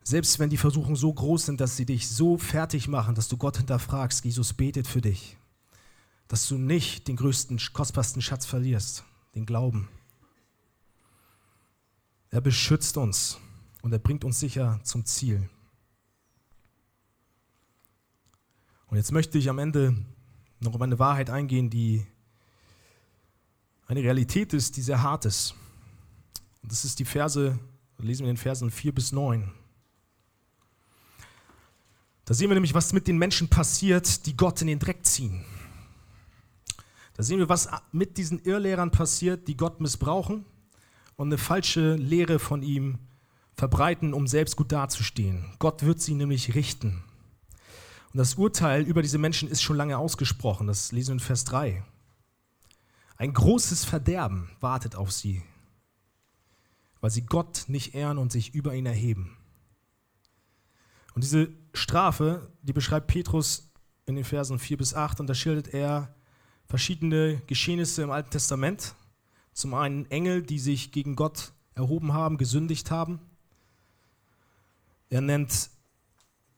Selbst 0.08 0.38
wenn 0.38 0.50
die 0.50 0.56
Versuchungen 0.56 0.94
so 0.94 1.12
groß 1.12 1.46
sind, 1.46 1.60
dass 1.60 1.76
sie 1.76 1.84
dich 1.84 2.08
so 2.08 2.38
fertig 2.38 2.86
machen, 2.86 3.16
dass 3.16 3.26
du 3.26 3.36
Gott 3.36 3.56
hinterfragst, 3.56 4.24
Jesus 4.24 4.52
betet 4.52 4.86
für 4.86 5.00
dich, 5.00 5.36
dass 6.28 6.46
du 6.46 6.58
nicht 6.58 7.08
den 7.08 7.16
größten, 7.16 7.58
kostbarsten 7.72 8.22
Schatz 8.22 8.46
verlierst, 8.46 9.02
den 9.34 9.46
Glauben. 9.46 9.88
Er 12.30 12.40
beschützt 12.40 12.96
uns 12.98 13.40
und 13.82 13.92
er 13.92 13.98
bringt 13.98 14.24
uns 14.24 14.38
sicher 14.38 14.78
zum 14.84 15.04
Ziel. 15.04 15.50
Und 18.86 18.98
jetzt 18.98 19.10
möchte 19.10 19.38
ich 19.38 19.50
am 19.50 19.58
Ende 19.58 19.96
noch 20.60 20.74
um 20.74 20.82
eine 20.82 21.00
Wahrheit 21.00 21.30
eingehen, 21.30 21.68
die 21.68 22.06
eine 23.88 24.04
Realität 24.04 24.52
ist, 24.52 24.76
die 24.76 24.82
sehr 24.82 25.02
hart 25.02 25.24
ist. 25.24 25.56
Und 26.62 26.70
das 26.70 26.84
ist 26.84 27.00
die 27.00 27.04
Verse, 27.04 27.58
lesen 27.98 28.22
wir 28.22 28.30
in 28.30 28.36
den 28.36 28.40
Versen 28.40 28.70
4 28.70 28.94
bis 28.94 29.10
9. 29.10 29.52
Da 32.26 32.34
sehen 32.34 32.50
wir 32.50 32.54
nämlich, 32.54 32.74
was 32.74 32.92
mit 32.92 33.06
den 33.06 33.18
Menschen 33.18 33.48
passiert, 33.48 34.26
die 34.26 34.36
Gott 34.36 34.60
in 34.60 34.66
den 34.66 34.80
Dreck 34.80 35.06
ziehen. 35.06 35.44
Da 37.14 37.22
sehen 37.22 37.38
wir, 37.38 37.48
was 37.48 37.68
mit 37.92 38.18
diesen 38.18 38.40
Irrlehrern 38.40 38.90
passiert, 38.90 39.48
die 39.48 39.56
Gott 39.56 39.80
missbrauchen 39.80 40.44
und 41.14 41.28
eine 41.28 41.38
falsche 41.38 41.94
Lehre 41.94 42.40
von 42.40 42.62
ihm 42.62 42.98
verbreiten, 43.54 44.12
um 44.12 44.26
selbst 44.26 44.56
gut 44.56 44.72
dazustehen. 44.72 45.46
Gott 45.60 45.84
wird 45.84 46.00
sie 46.00 46.14
nämlich 46.14 46.54
richten. 46.56 47.04
Und 48.12 48.18
das 48.18 48.34
Urteil 48.34 48.82
über 48.82 49.02
diese 49.02 49.18
Menschen 49.18 49.48
ist 49.48 49.62
schon 49.62 49.76
lange 49.76 49.96
ausgesprochen. 49.96 50.66
Das 50.66 50.90
lesen 50.90 51.10
wir 51.10 51.14
in 51.14 51.20
Vers 51.20 51.44
3. 51.44 51.84
Ein 53.18 53.32
großes 53.32 53.84
Verderben 53.84 54.50
wartet 54.60 54.96
auf 54.96 55.12
sie, 55.12 55.42
weil 57.00 57.10
sie 57.10 57.24
Gott 57.24 57.64
nicht 57.68 57.94
ehren 57.94 58.18
und 58.18 58.32
sich 58.32 58.52
über 58.52 58.74
ihn 58.74 58.84
erheben. 58.84 59.36
Und 61.14 61.24
diese 61.24 61.48
Strafe, 61.76 62.50
die 62.62 62.72
beschreibt 62.72 63.06
Petrus 63.06 63.70
in 64.06 64.16
den 64.16 64.24
Versen 64.24 64.58
4 64.58 64.76
bis 64.76 64.94
8 64.94 65.20
und 65.20 65.26
da 65.26 65.34
schildert 65.34 65.68
er 65.68 66.14
verschiedene 66.66 67.42
Geschehnisse 67.46 68.02
im 68.02 68.10
Alten 68.10 68.30
Testament. 68.30 68.94
Zum 69.52 69.74
einen 69.74 70.10
Engel, 70.10 70.42
die 70.42 70.58
sich 70.58 70.92
gegen 70.92 71.16
Gott 71.16 71.52
erhoben 71.74 72.12
haben, 72.12 72.36
gesündigt 72.38 72.90
haben. 72.90 73.20
Er 75.08 75.20
nennt 75.20 75.70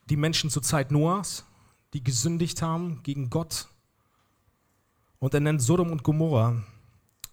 die 0.09 0.17
Menschen 0.17 0.51
zur 0.51 0.63
Zeit 0.63 0.91
Noahs, 0.91 1.45
die 1.93 2.03
gesündigt 2.03 2.63
haben 2.63 3.03
gegen 3.03 3.31
Gott. 3.31 3.69
Und 5.19 5.35
er 5.35 5.41
nennt 5.41 5.61
Sodom 5.61 5.91
und 5.91 6.03
Gomorra, 6.03 6.63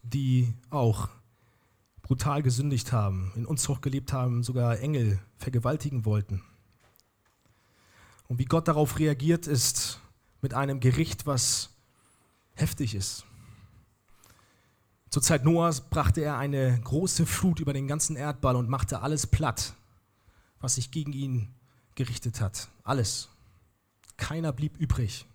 die 0.04 0.54
auch 0.70 1.10
brutal 2.02 2.44
gesündigt 2.44 2.92
haben, 2.92 3.32
in 3.36 3.46
Unzucht 3.46 3.82
gelebt 3.82 4.14
haben, 4.14 4.44
sogar 4.44 4.80
Engel 4.80 5.20
vergewaltigen 5.38 6.06
wollten. 6.06 6.44
Und 8.28 8.40
wie 8.40 8.46
Gott 8.46 8.68
darauf 8.68 9.00
reagiert, 9.00 9.48
ist 9.48 10.00
mit 10.42 10.54
einem 10.54 10.80
Gericht, 10.80 11.26
was 11.26 11.70
heftig 12.54 12.96
ist. 12.96 13.26
Zur 15.10 15.22
Zeit 15.22 15.46
Noahs 15.46 15.82
brachte 15.82 16.22
er 16.22 16.38
eine 16.38 16.80
große 16.82 17.26
Flut 17.26 17.60
über 17.60 17.74
den 17.74 17.88
ganzen 17.88 18.16
Erdball 18.16 18.56
und 18.56 18.70
machte 18.70 19.02
alles 19.02 19.28
platt, 19.28 19.74
was 20.60 20.76
sich 20.76 20.92
gegen 20.92 21.14
ihn 21.14 21.54
gerichtet 21.96 22.42
hat. 22.42 22.68
Alles. 22.84 23.30
Keiner 24.18 24.52
blieb 24.52 24.78
übrig. 24.78 25.26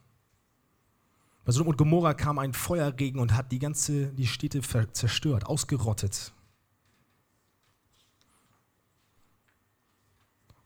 Bei 1.45 1.53
Sodom 1.53 1.69
und 1.69 1.79
Gomorra 1.79 2.15
kam 2.15 2.39
ein 2.39 2.53
Feuerregen 2.53 3.21
und 3.21 3.35
hat 3.35 3.51
die 3.53 3.59
ganze 3.59 4.09
die 4.09 4.27
Städte 4.27 4.61
zerstört, 4.93 5.47
ausgerottet. 5.47 6.33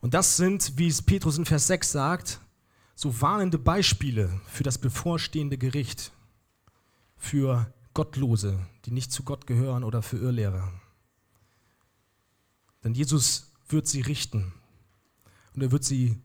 Und 0.04 0.12
das 0.12 0.36
sind, 0.36 0.76
wie 0.76 0.86
es 0.86 1.00
Petrus 1.00 1.38
in 1.38 1.46
Vers 1.46 1.66
6 1.66 1.90
sagt, 1.90 2.38
so 2.94 3.22
warnende 3.22 3.56
Beispiele 3.56 4.38
für 4.46 4.62
das 4.62 4.76
bevorstehende 4.76 5.56
Gericht, 5.56 6.12
für 7.16 7.72
Gottlose, 7.94 8.58
die 8.84 8.90
nicht 8.90 9.12
zu 9.12 9.22
Gott 9.22 9.46
gehören 9.46 9.82
oder 9.82 10.02
für 10.02 10.18
Irrlehrer. 10.18 10.70
Denn 12.82 12.92
Jesus 12.92 13.50
wird 13.70 13.88
sie 13.88 14.02
richten 14.02 14.52
und 15.54 15.62
er 15.62 15.72
wird 15.72 15.84
sie, 15.84 16.20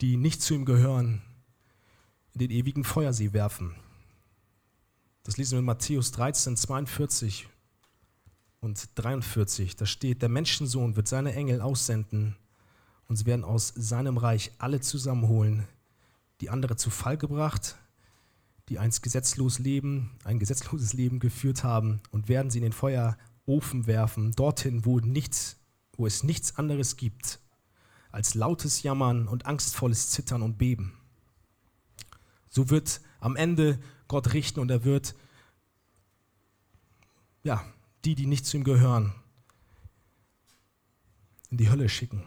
die 0.00 0.16
nicht 0.16 0.40
zu 0.40 0.54
ihm 0.54 0.64
gehören, 0.64 1.20
in 2.34 2.38
den 2.38 2.50
ewigen 2.52 2.84
Feuersee 2.84 3.32
werfen. 3.32 3.74
Das 5.24 5.38
lesen 5.38 5.54
wir 5.54 5.58
in 5.58 5.64
Matthäus 5.64 6.12
13, 6.12 6.56
42 6.56 7.48
und 8.60 8.88
43, 8.96 9.76
da 9.76 9.86
steht, 9.86 10.22
der 10.22 10.28
Menschensohn 10.28 10.96
wird 10.96 11.08
seine 11.08 11.32
Engel 11.34 11.60
aussenden 11.60 12.36
und 13.06 13.16
sie 13.16 13.26
werden 13.26 13.44
aus 13.44 13.72
seinem 13.76 14.18
Reich 14.18 14.52
alle 14.58 14.80
zusammenholen, 14.80 15.66
die 16.40 16.50
andere 16.50 16.76
zu 16.76 16.90
Fall 16.90 17.16
gebracht, 17.16 17.76
die 18.68 18.78
einst 18.78 19.02
gesetzlos 19.02 19.58
leben, 19.58 20.10
ein 20.24 20.38
gesetzloses 20.38 20.92
Leben 20.92 21.20
geführt 21.20 21.64
haben 21.64 22.00
und 22.10 22.28
werden 22.28 22.50
sie 22.50 22.58
in 22.58 22.64
den 22.64 22.72
Feuerofen 22.72 23.86
werfen, 23.86 24.32
dorthin, 24.32 24.84
wo, 24.84 24.98
nichts, 24.98 25.56
wo 25.96 26.06
es 26.06 26.22
nichts 26.22 26.56
anderes 26.56 26.96
gibt 26.96 27.40
als 28.10 28.34
lautes 28.34 28.82
Jammern 28.82 29.28
und 29.28 29.46
angstvolles 29.46 30.10
Zittern 30.10 30.42
und 30.42 30.58
Beben. 30.58 30.94
So 32.48 32.70
wird 32.70 33.00
am 33.20 33.36
Ende 33.36 33.78
Gott 34.08 34.32
richten 34.32 34.60
und 34.60 34.70
er 34.70 34.84
wird 34.84 35.14
ja, 37.42 37.64
die, 38.08 38.14
die 38.14 38.26
nicht 38.26 38.46
zu 38.46 38.56
ihm 38.56 38.64
gehören, 38.64 39.12
in 41.50 41.58
die 41.58 41.68
Hölle 41.68 41.88
schicken. 41.90 42.24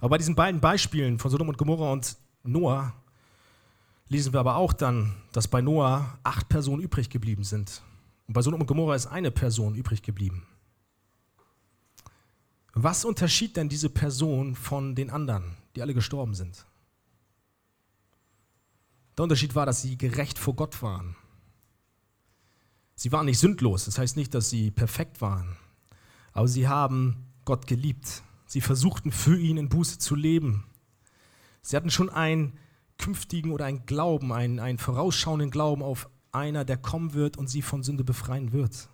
Aber 0.00 0.10
bei 0.10 0.18
diesen 0.18 0.34
beiden 0.34 0.60
Beispielen 0.60 1.18
von 1.18 1.30
Sodom 1.30 1.48
und 1.48 1.58
Gomorra 1.58 1.92
und 1.92 2.16
Noah 2.42 2.92
lesen 4.08 4.32
wir 4.32 4.40
aber 4.40 4.56
auch 4.56 4.72
dann, 4.72 5.14
dass 5.32 5.46
bei 5.46 5.60
Noah 5.60 6.18
acht 6.24 6.48
Personen 6.48 6.82
übrig 6.82 7.08
geblieben 7.08 7.44
sind. 7.44 7.82
Und 8.26 8.34
bei 8.34 8.42
Sodom 8.42 8.60
und 8.60 8.66
Gomorra 8.66 8.96
ist 8.96 9.06
eine 9.06 9.30
Person 9.30 9.76
übrig 9.76 10.02
geblieben. 10.02 10.44
Was 12.72 13.04
unterschied 13.04 13.56
denn 13.56 13.68
diese 13.68 13.90
Person 13.90 14.56
von 14.56 14.94
den 14.94 15.10
anderen, 15.10 15.56
die 15.76 15.82
alle 15.82 15.94
gestorben 15.94 16.34
sind? 16.34 16.64
Der 19.16 19.24
Unterschied 19.24 19.54
war, 19.54 19.66
dass 19.66 19.82
sie 19.82 19.98
gerecht 19.98 20.38
vor 20.38 20.54
Gott 20.54 20.80
waren. 20.82 21.16
Sie 22.98 23.12
waren 23.12 23.26
nicht 23.26 23.38
sündlos, 23.38 23.84
das 23.84 23.96
heißt 23.96 24.16
nicht, 24.16 24.34
dass 24.34 24.50
sie 24.50 24.72
perfekt 24.72 25.20
waren, 25.20 25.56
aber 26.32 26.48
sie 26.48 26.66
haben 26.66 27.28
Gott 27.44 27.68
geliebt. 27.68 28.24
Sie 28.44 28.60
versuchten 28.60 29.12
für 29.12 29.38
ihn 29.38 29.56
in 29.56 29.68
Buße 29.68 29.98
zu 29.98 30.16
leben. 30.16 30.64
Sie 31.62 31.76
hatten 31.76 31.92
schon 31.92 32.10
einen 32.10 32.58
künftigen 32.98 33.52
oder 33.52 33.66
einen 33.66 33.86
Glauben, 33.86 34.32
einen, 34.32 34.58
einen 34.58 34.78
vorausschauenden 34.78 35.52
Glauben 35.52 35.80
auf 35.80 36.10
einer, 36.32 36.64
der 36.64 36.76
kommen 36.76 37.14
wird 37.14 37.36
und 37.36 37.46
sie 37.46 37.62
von 37.62 37.84
Sünde 37.84 38.02
befreien 38.02 38.50
wird. 38.50 38.88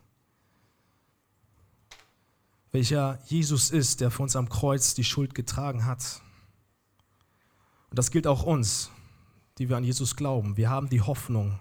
Welcher 2.72 3.20
Jesus 3.24 3.70
ist, 3.70 4.02
der 4.02 4.11
für 4.11 4.22
uns 4.22 4.36
am 4.36 4.50
Kreuz 4.50 4.94
die 4.94 5.05
Schuld 5.05 5.34
getragen 5.34 5.86
hat. 5.86 6.20
Und 7.88 7.98
das 7.98 8.11
gilt 8.11 8.26
auch 8.26 8.42
uns, 8.42 8.90
die 9.57 9.70
wir 9.70 9.78
an 9.78 9.84
Jesus 9.84 10.14
glauben. 10.14 10.59
Wir 10.59 10.68
haben 10.68 10.90
die 10.90 11.00
Hoffnung, 11.00 11.59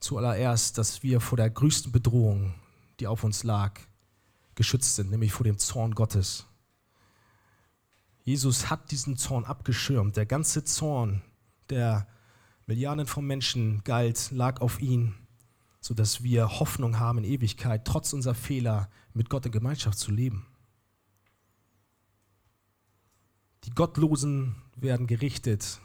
zuallererst, 0.00 0.78
dass 0.78 1.02
wir 1.02 1.20
vor 1.20 1.36
der 1.36 1.50
größten 1.50 1.92
Bedrohung, 1.92 2.54
die 3.00 3.06
auf 3.06 3.24
uns 3.24 3.44
lag, 3.44 3.80
geschützt 4.54 4.96
sind, 4.96 5.10
nämlich 5.10 5.32
vor 5.32 5.44
dem 5.44 5.58
Zorn 5.58 5.94
Gottes. 5.94 6.46
Jesus 8.24 8.68
hat 8.68 8.90
diesen 8.90 9.16
Zorn 9.16 9.44
abgeschirmt. 9.44 10.16
Der 10.16 10.26
ganze 10.26 10.64
Zorn, 10.64 11.22
der 11.70 12.06
Milliarden 12.66 13.06
von 13.06 13.26
Menschen 13.26 13.82
galt, 13.84 14.30
lag 14.30 14.60
auf 14.60 14.80
ihn, 14.82 15.14
sodass 15.80 16.22
wir 16.22 16.60
Hoffnung 16.60 16.98
haben 16.98 17.18
in 17.18 17.24
Ewigkeit, 17.24 17.86
trotz 17.86 18.12
unserer 18.12 18.34
Fehler 18.34 18.90
mit 19.14 19.30
Gott 19.30 19.46
in 19.46 19.52
Gemeinschaft 19.52 19.98
zu 19.98 20.10
leben. 20.10 20.46
Die 23.64 23.70
Gottlosen 23.70 24.56
werden 24.76 25.06
gerichtet, 25.06 25.80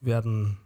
werden 0.00 0.58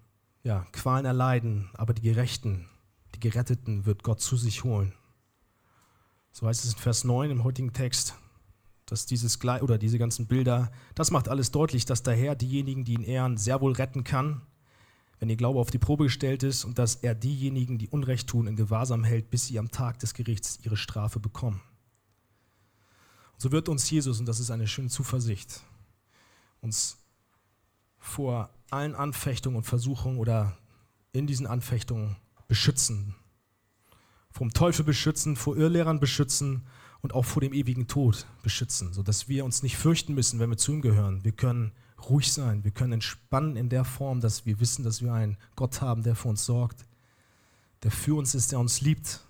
ja, 0.45 0.67
Qualen 0.73 1.07
erleiden, 1.07 1.71
aber 1.75 1.95
die 1.95 2.03
Gerechten, 2.03 2.69
die 3.15 3.21
Geretteten 3.21 3.87
wird 3.87 4.03
Gott 4.03 4.21
zu 4.21 4.37
sich 4.37 4.63
holen. 4.63 4.93
So 6.33 6.47
heißt 6.47 6.65
es 6.65 6.75
in 6.75 6.79
Vers 6.79 7.05
9 7.05 7.31
im 7.31 7.45
heutigen 7.45 7.73
Text, 7.73 8.15
dass 8.87 9.07
dieses 9.07 9.43
oder 9.43 9.79
diese 9.79 9.99
ganzen 9.99 10.27
Bilder, 10.27 10.71
das 10.95 11.11
macht 11.11 11.29
alles 11.29 11.51
deutlich, 11.51 11.87
dass 11.87 12.03
der 12.03 12.15
Herr 12.15 12.35
diejenigen, 12.35 12.85
die 12.85 12.95
ihn 12.95 13.03
ehren, 13.03 13.39
sehr 13.39 13.63
wohl 13.63 13.73
retten 13.73 14.05
kann, 14.05 14.43
wenn 15.19 15.31
ihr 15.31 15.37
Glaube 15.37 15.59
auf 15.59 15.71
die 15.71 15.79
Probe 15.79 16.05
gestellt 16.05 16.43
ist 16.43 16.65
und 16.65 16.79
dass 16.79 16.97
er 16.97 17.15
diejenigen, 17.15 17.79
die 17.79 17.89
Unrecht 17.89 18.29
tun, 18.29 18.47
in 18.47 18.57
Gewahrsam 18.57 19.05
hält, 19.05 19.31
bis 19.31 19.47
sie 19.47 19.59
am 19.59 19.71
Tag 19.71 19.99
des 20.01 20.13
Gerichts 20.13 20.59
ihre 20.63 20.77
Strafe 20.77 21.21
bekommen. 21.21 21.63
Und 23.33 23.41
so 23.41 23.51
wird 23.51 23.71
uns 23.71 23.89
Jesus, 23.89 24.21
und 24.21 24.27
das 24.27 24.41
ist 24.41 24.51
eine 24.51 24.67
schöne 24.67 24.91
Zuversicht, 24.91 25.63
uns 26.61 26.99
vor 28.05 28.51
allen 28.71 28.95
Anfechtungen 28.95 29.57
und 29.57 29.65
Versuchungen 29.65 30.19
oder 30.19 30.57
in 31.13 31.27
diesen 31.27 31.47
Anfechtungen 31.47 32.17
beschützen. 32.47 33.15
Vom 34.31 34.53
Teufel 34.53 34.85
beschützen, 34.85 35.37
vor 35.37 35.57
Irrlehrern 35.57 36.01
beschützen 36.01 36.67
und 37.01 37.15
auch 37.15 37.25
vor 37.25 37.41
dem 37.41 37.55
ewigen 37.55 37.89
Tod 37.89 38.27
beschützen, 38.43 38.93
sodass 38.93 39.29
wir 39.29 39.45
uns 39.45 39.63
nicht 39.63 39.79
fürchten 39.79 40.15
müssen, 40.15 40.39
wenn 40.39 40.51
wir 40.51 40.59
zu 40.59 40.73
ihm 40.73 40.83
gehören. 40.83 41.25
Wir 41.25 41.33
können 41.33 41.73
ruhig 42.11 42.31
sein, 42.31 42.63
wir 42.63 42.73
können 42.73 42.93
entspannen 42.93 43.57
in 43.57 43.71
der 43.71 43.87
Form, 43.87 44.21
dass 44.21 44.45
wir 44.45 44.61
wissen, 44.61 44.85
dass 44.85 45.03
wir 45.03 45.15
einen 45.15 45.39
Gott 45.57 45.81
haben, 45.81 46.03
der 46.03 46.15
für 46.15 46.29
uns 46.29 46.45
sorgt, 46.45 46.85
der 47.83 47.91
für 47.91 48.17
uns 48.17 48.35
ist, 48.35 48.53
der 48.53 48.59
uns 48.59 48.83
liebt, 48.83 49.21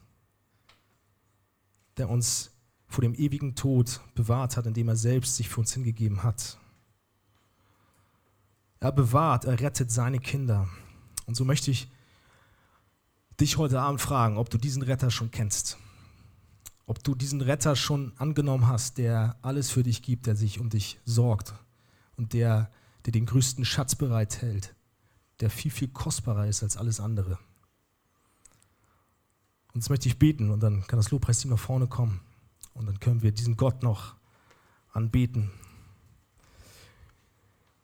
der 1.96 2.10
uns 2.10 2.50
vor 2.88 3.02
dem 3.02 3.14
ewigen 3.14 3.54
Tod 3.54 4.00
bewahrt 4.16 4.56
hat, 4.56 4.66
indem 4.66 4.88
er 4.88 4.96
selbst 4.96 5.36
sich 5.36 5.48
für 5.48 5.60
uns 5.60 5.72
hingegeben 5.72 6.24
hat. 6.24 6.58
Er 8.80 8.92
bewahrt, 8.92 9.44
er 9.44 9.60
rettet 9.60 9.90
seine 9.90 10.18
Kinder. 10.18 10.68
Und 11.26 11.36
so 11.36 11.44
möchte 11.44 11.70
ich 11.70 11.90
dich 13.40 13.56
heute 13.56 13.80
Abend 13.80 14.00
fragen, 14.00 14.36
ob 14.36 14.50
du 14.50 14.58
diesen 14.58 14.82
Retter 14.82 15.10
schon 15.10 15.30
kennst. 15.30 15.78
Ob 16.86 17.02
du 17.02 17.14
diesen 17.14 17.40
Retter 17.40 17.76
schon 17.76 18.12
angenommen 18.18 18.68
hast, 18.68 18.98
der 18.98 19.36
alles 19.42 19.70
für 19.70 19.82
dich 19.82 20.02
gibt, 20.02 20.26
der 20.26 20.36
sich 20.36 20.60
um 20.60 20.68
dich 20.68 21.00
sorgt 21.04 21.54
und 22.16 22.32
der 22.32 22.70
dir 23.06 23.12
den 23.12 23.26
größten 23.26 23.64
Schatz 23.64 23.94
bereithält, 23.94 24.74
der 25.40 25.50
viel, 25.50 25.70
viel 25.70 25.88
kostbarer 25.88 26.46
ist 26.46 26.62
als 26.62 26.76
alles 26.76 27.00
andere. 27.00 27.38
Und 29.72 29.80
jetzt 29.80 29.90
möchte 29.90 30.08
ich 30.08 30.18
beten 30.18 30.50
und 30.50 30.60
dann 30.60 30.86
kann 30.86 30.98
das 30.98 31.10
Lobpreisteam 31.10 31.50
nach 31.50 31.58
vorne 31.58 31.86
kommen 31.86 32.20
und 32.74 32.86
dann 32.86 33.00
können 33.00 33.22
wir 33.22 33.32
diesen 33.32 33.56
Gott 33.56 33.82
noch 33.82 34.14
anbeten. 34.92 35.50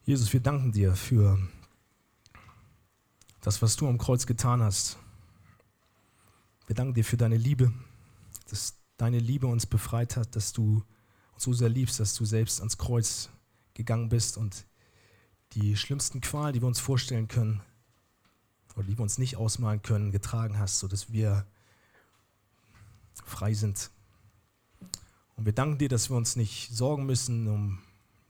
Jesus, 0.05 0.33
wir 0.33 0.41
danken 0.41 0.73
dir 0.73 0.97
für 0.97 1.39
das, 3.43 3.61
was 3.61 3.77
du 3.77 3.87
am 3.87 3.99
Kreuz 3.99 4.27
getan 4.27 4.63
hast. 4.63 4.97
Wir 6.67 6.75
danken 6.75 6.95
dir 6.95 7.05
für 7.05 7.19
deine 7.19 7.37
Liebe, 7.37 7.71
dass 8.49 8.75
deine 8.97 9.19
Liebe 9.19 9.47
uns 9.47 9.67
befreit 9.67 10.17
hat, 10.17 10.35
dass 10.37 10.53
du 10.53 10.83
uns 11.35 11.45
so 11.45 11.53
sehr 11.53 11.69
liebst, 11.69 12.01
dass 12.01 12.15
du 12.15 12.25
selbst 12.25 12.61
ans 12.61 12.79
Kreuz 12.79 13.29
gegangen 13.75 14.09
bist 14.09 14.39
und 14.39 14.67
die 15.53 15.77
schlimmsten 15.77 16.23
Qualen, 16.23 16.55
die 16.55 16.63
wir 16.63 16.69
uns 16.69 16.81
vorstellen 16.81 17.29
können 17.29 17.61
oder 18.77 18.87
die 18.87 18.97
wir 18.97 19.03
uns 19.03 19.19
nicht 19.19 19.37
ausmalen 19.37 19.83
können, 19.83 20.13
getragen 20.13 20.59
hast, 20.59 20.79
sodass 20.79 21.13
wir 21.13 21.47
frei 23.25 23.53
sind. 23.53 23.91
Und 25.37 25.45
wir 25.45 25.53
danken 25.53 25.79
dir, 25.79 25.91
dass 25.91 26.09
wir 26.09 26.17
uns 26.17 26.37
nicht 26.37 26.71
sorgen 26.75 27.05
müssen 27.05 27.49
um, 27.49 27.83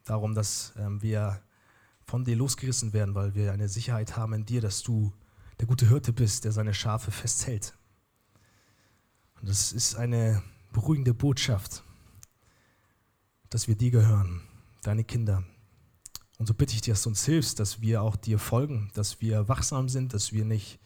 darum, 0.05 0.35
dass 0.35 0.73
ähm, 0.77 1.01
wir 1.01 1.41
von 2.11 2.25
dir 2.25 2.35
losgerissen 2.35 2.93
werden, 2.93 3.15
weil 3.15 3.37
wir 3.37 3.53
eine 3.53 3.69
Sicherheit 3.69 4.17
haben 4.17 4.33
in 4.33 4.45
dir, 4.45 4.61
dass 4.61 4.83
du 4.83 5.13
der 5.61 5.69
gute 5.69 5.89
Hirte 5.89 6.13
bist, 6.13 6.45
der 6.45 6.51
seine 6.51 6.75
Schafe 6.75 7.13
festhält. 7.13 7.79
Und 9.41 9.49
das 9.49 9.73
ist 9.73 9.95
eine 9.95 10.43
beruhigende 10.73 11.15
Botschaft, 11.15 11.85
dass 13.49 13.69
wir 13.69 13.77
dir 13.77 13.93
gehören, 13.93 14.43
deine 14.83 15.05
Kinder. 15.05 15.45
Und 16.37 16.47
so 16.47 16.55
bitte 16.55 16.75
ich 16.75 16.81
dir, 16.81 16.95
dass 16.95 17.05
du 17.05 17.11
uns 17.11 17.25
hilfst, 17.25 17.61
dass 17.61 17.81
wir 17.81 18.03
auch 18.03 18.17
dir 18.17 18.41
folgen, 18.41 18.91
dass 18.95 19.21
wir 19.21 19.47
wachsam 19.49 19.89
sind, 19.89 20.13
dass 20.13 20.33
wir 20.33 20.45
nicht 20.45 20.81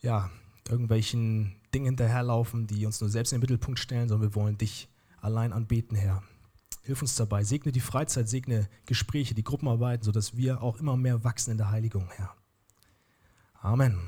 ja, 0.00 0.30
irgendwelchen 0.68 1.56
Dingen 1.72 1.86
hinterherlaufen, 1.86 2.66
die 2.66 2.84
uns 2.84 3.00
nur 3.00 3.08
selbst 3.08 3.32
in 3.32 3.38
den 3.38 3.42
Mittelpunkt 3.42 3.78
stellen, 3.78 4.10
sondern 4.10 4.28
wir 4.28 4.34
wollen 4.34 4.58
dich 4.58 4.90
allein 5.22 5.54
anbeten, 5.54 5.96
Herr. 5.96 6.22
Hilf 6.82 7.02
uns 7.02 7.14
dabei. 7.14 7.44
Segne 7.44 7.72
die 7.72 7.80
Freizeit, 7.80 8.28
segne 8.28 8.68
Gespräche, 8.86 9.34
die 9.34 9.44
Gruppenarbeiten, 9.44 10.04
sodass 10.04 10.36
wir 10.36 10.62
auch 10.62 10.78
immer 10.78 10.96
mehr 10.96 11.24
wachsen 11.24 11.52
in 11.52 11.58
der 11.58 11.70
Heiligung, 11.70 12.08
Herr. 12.16 12.34
Amen. 13.60 14.00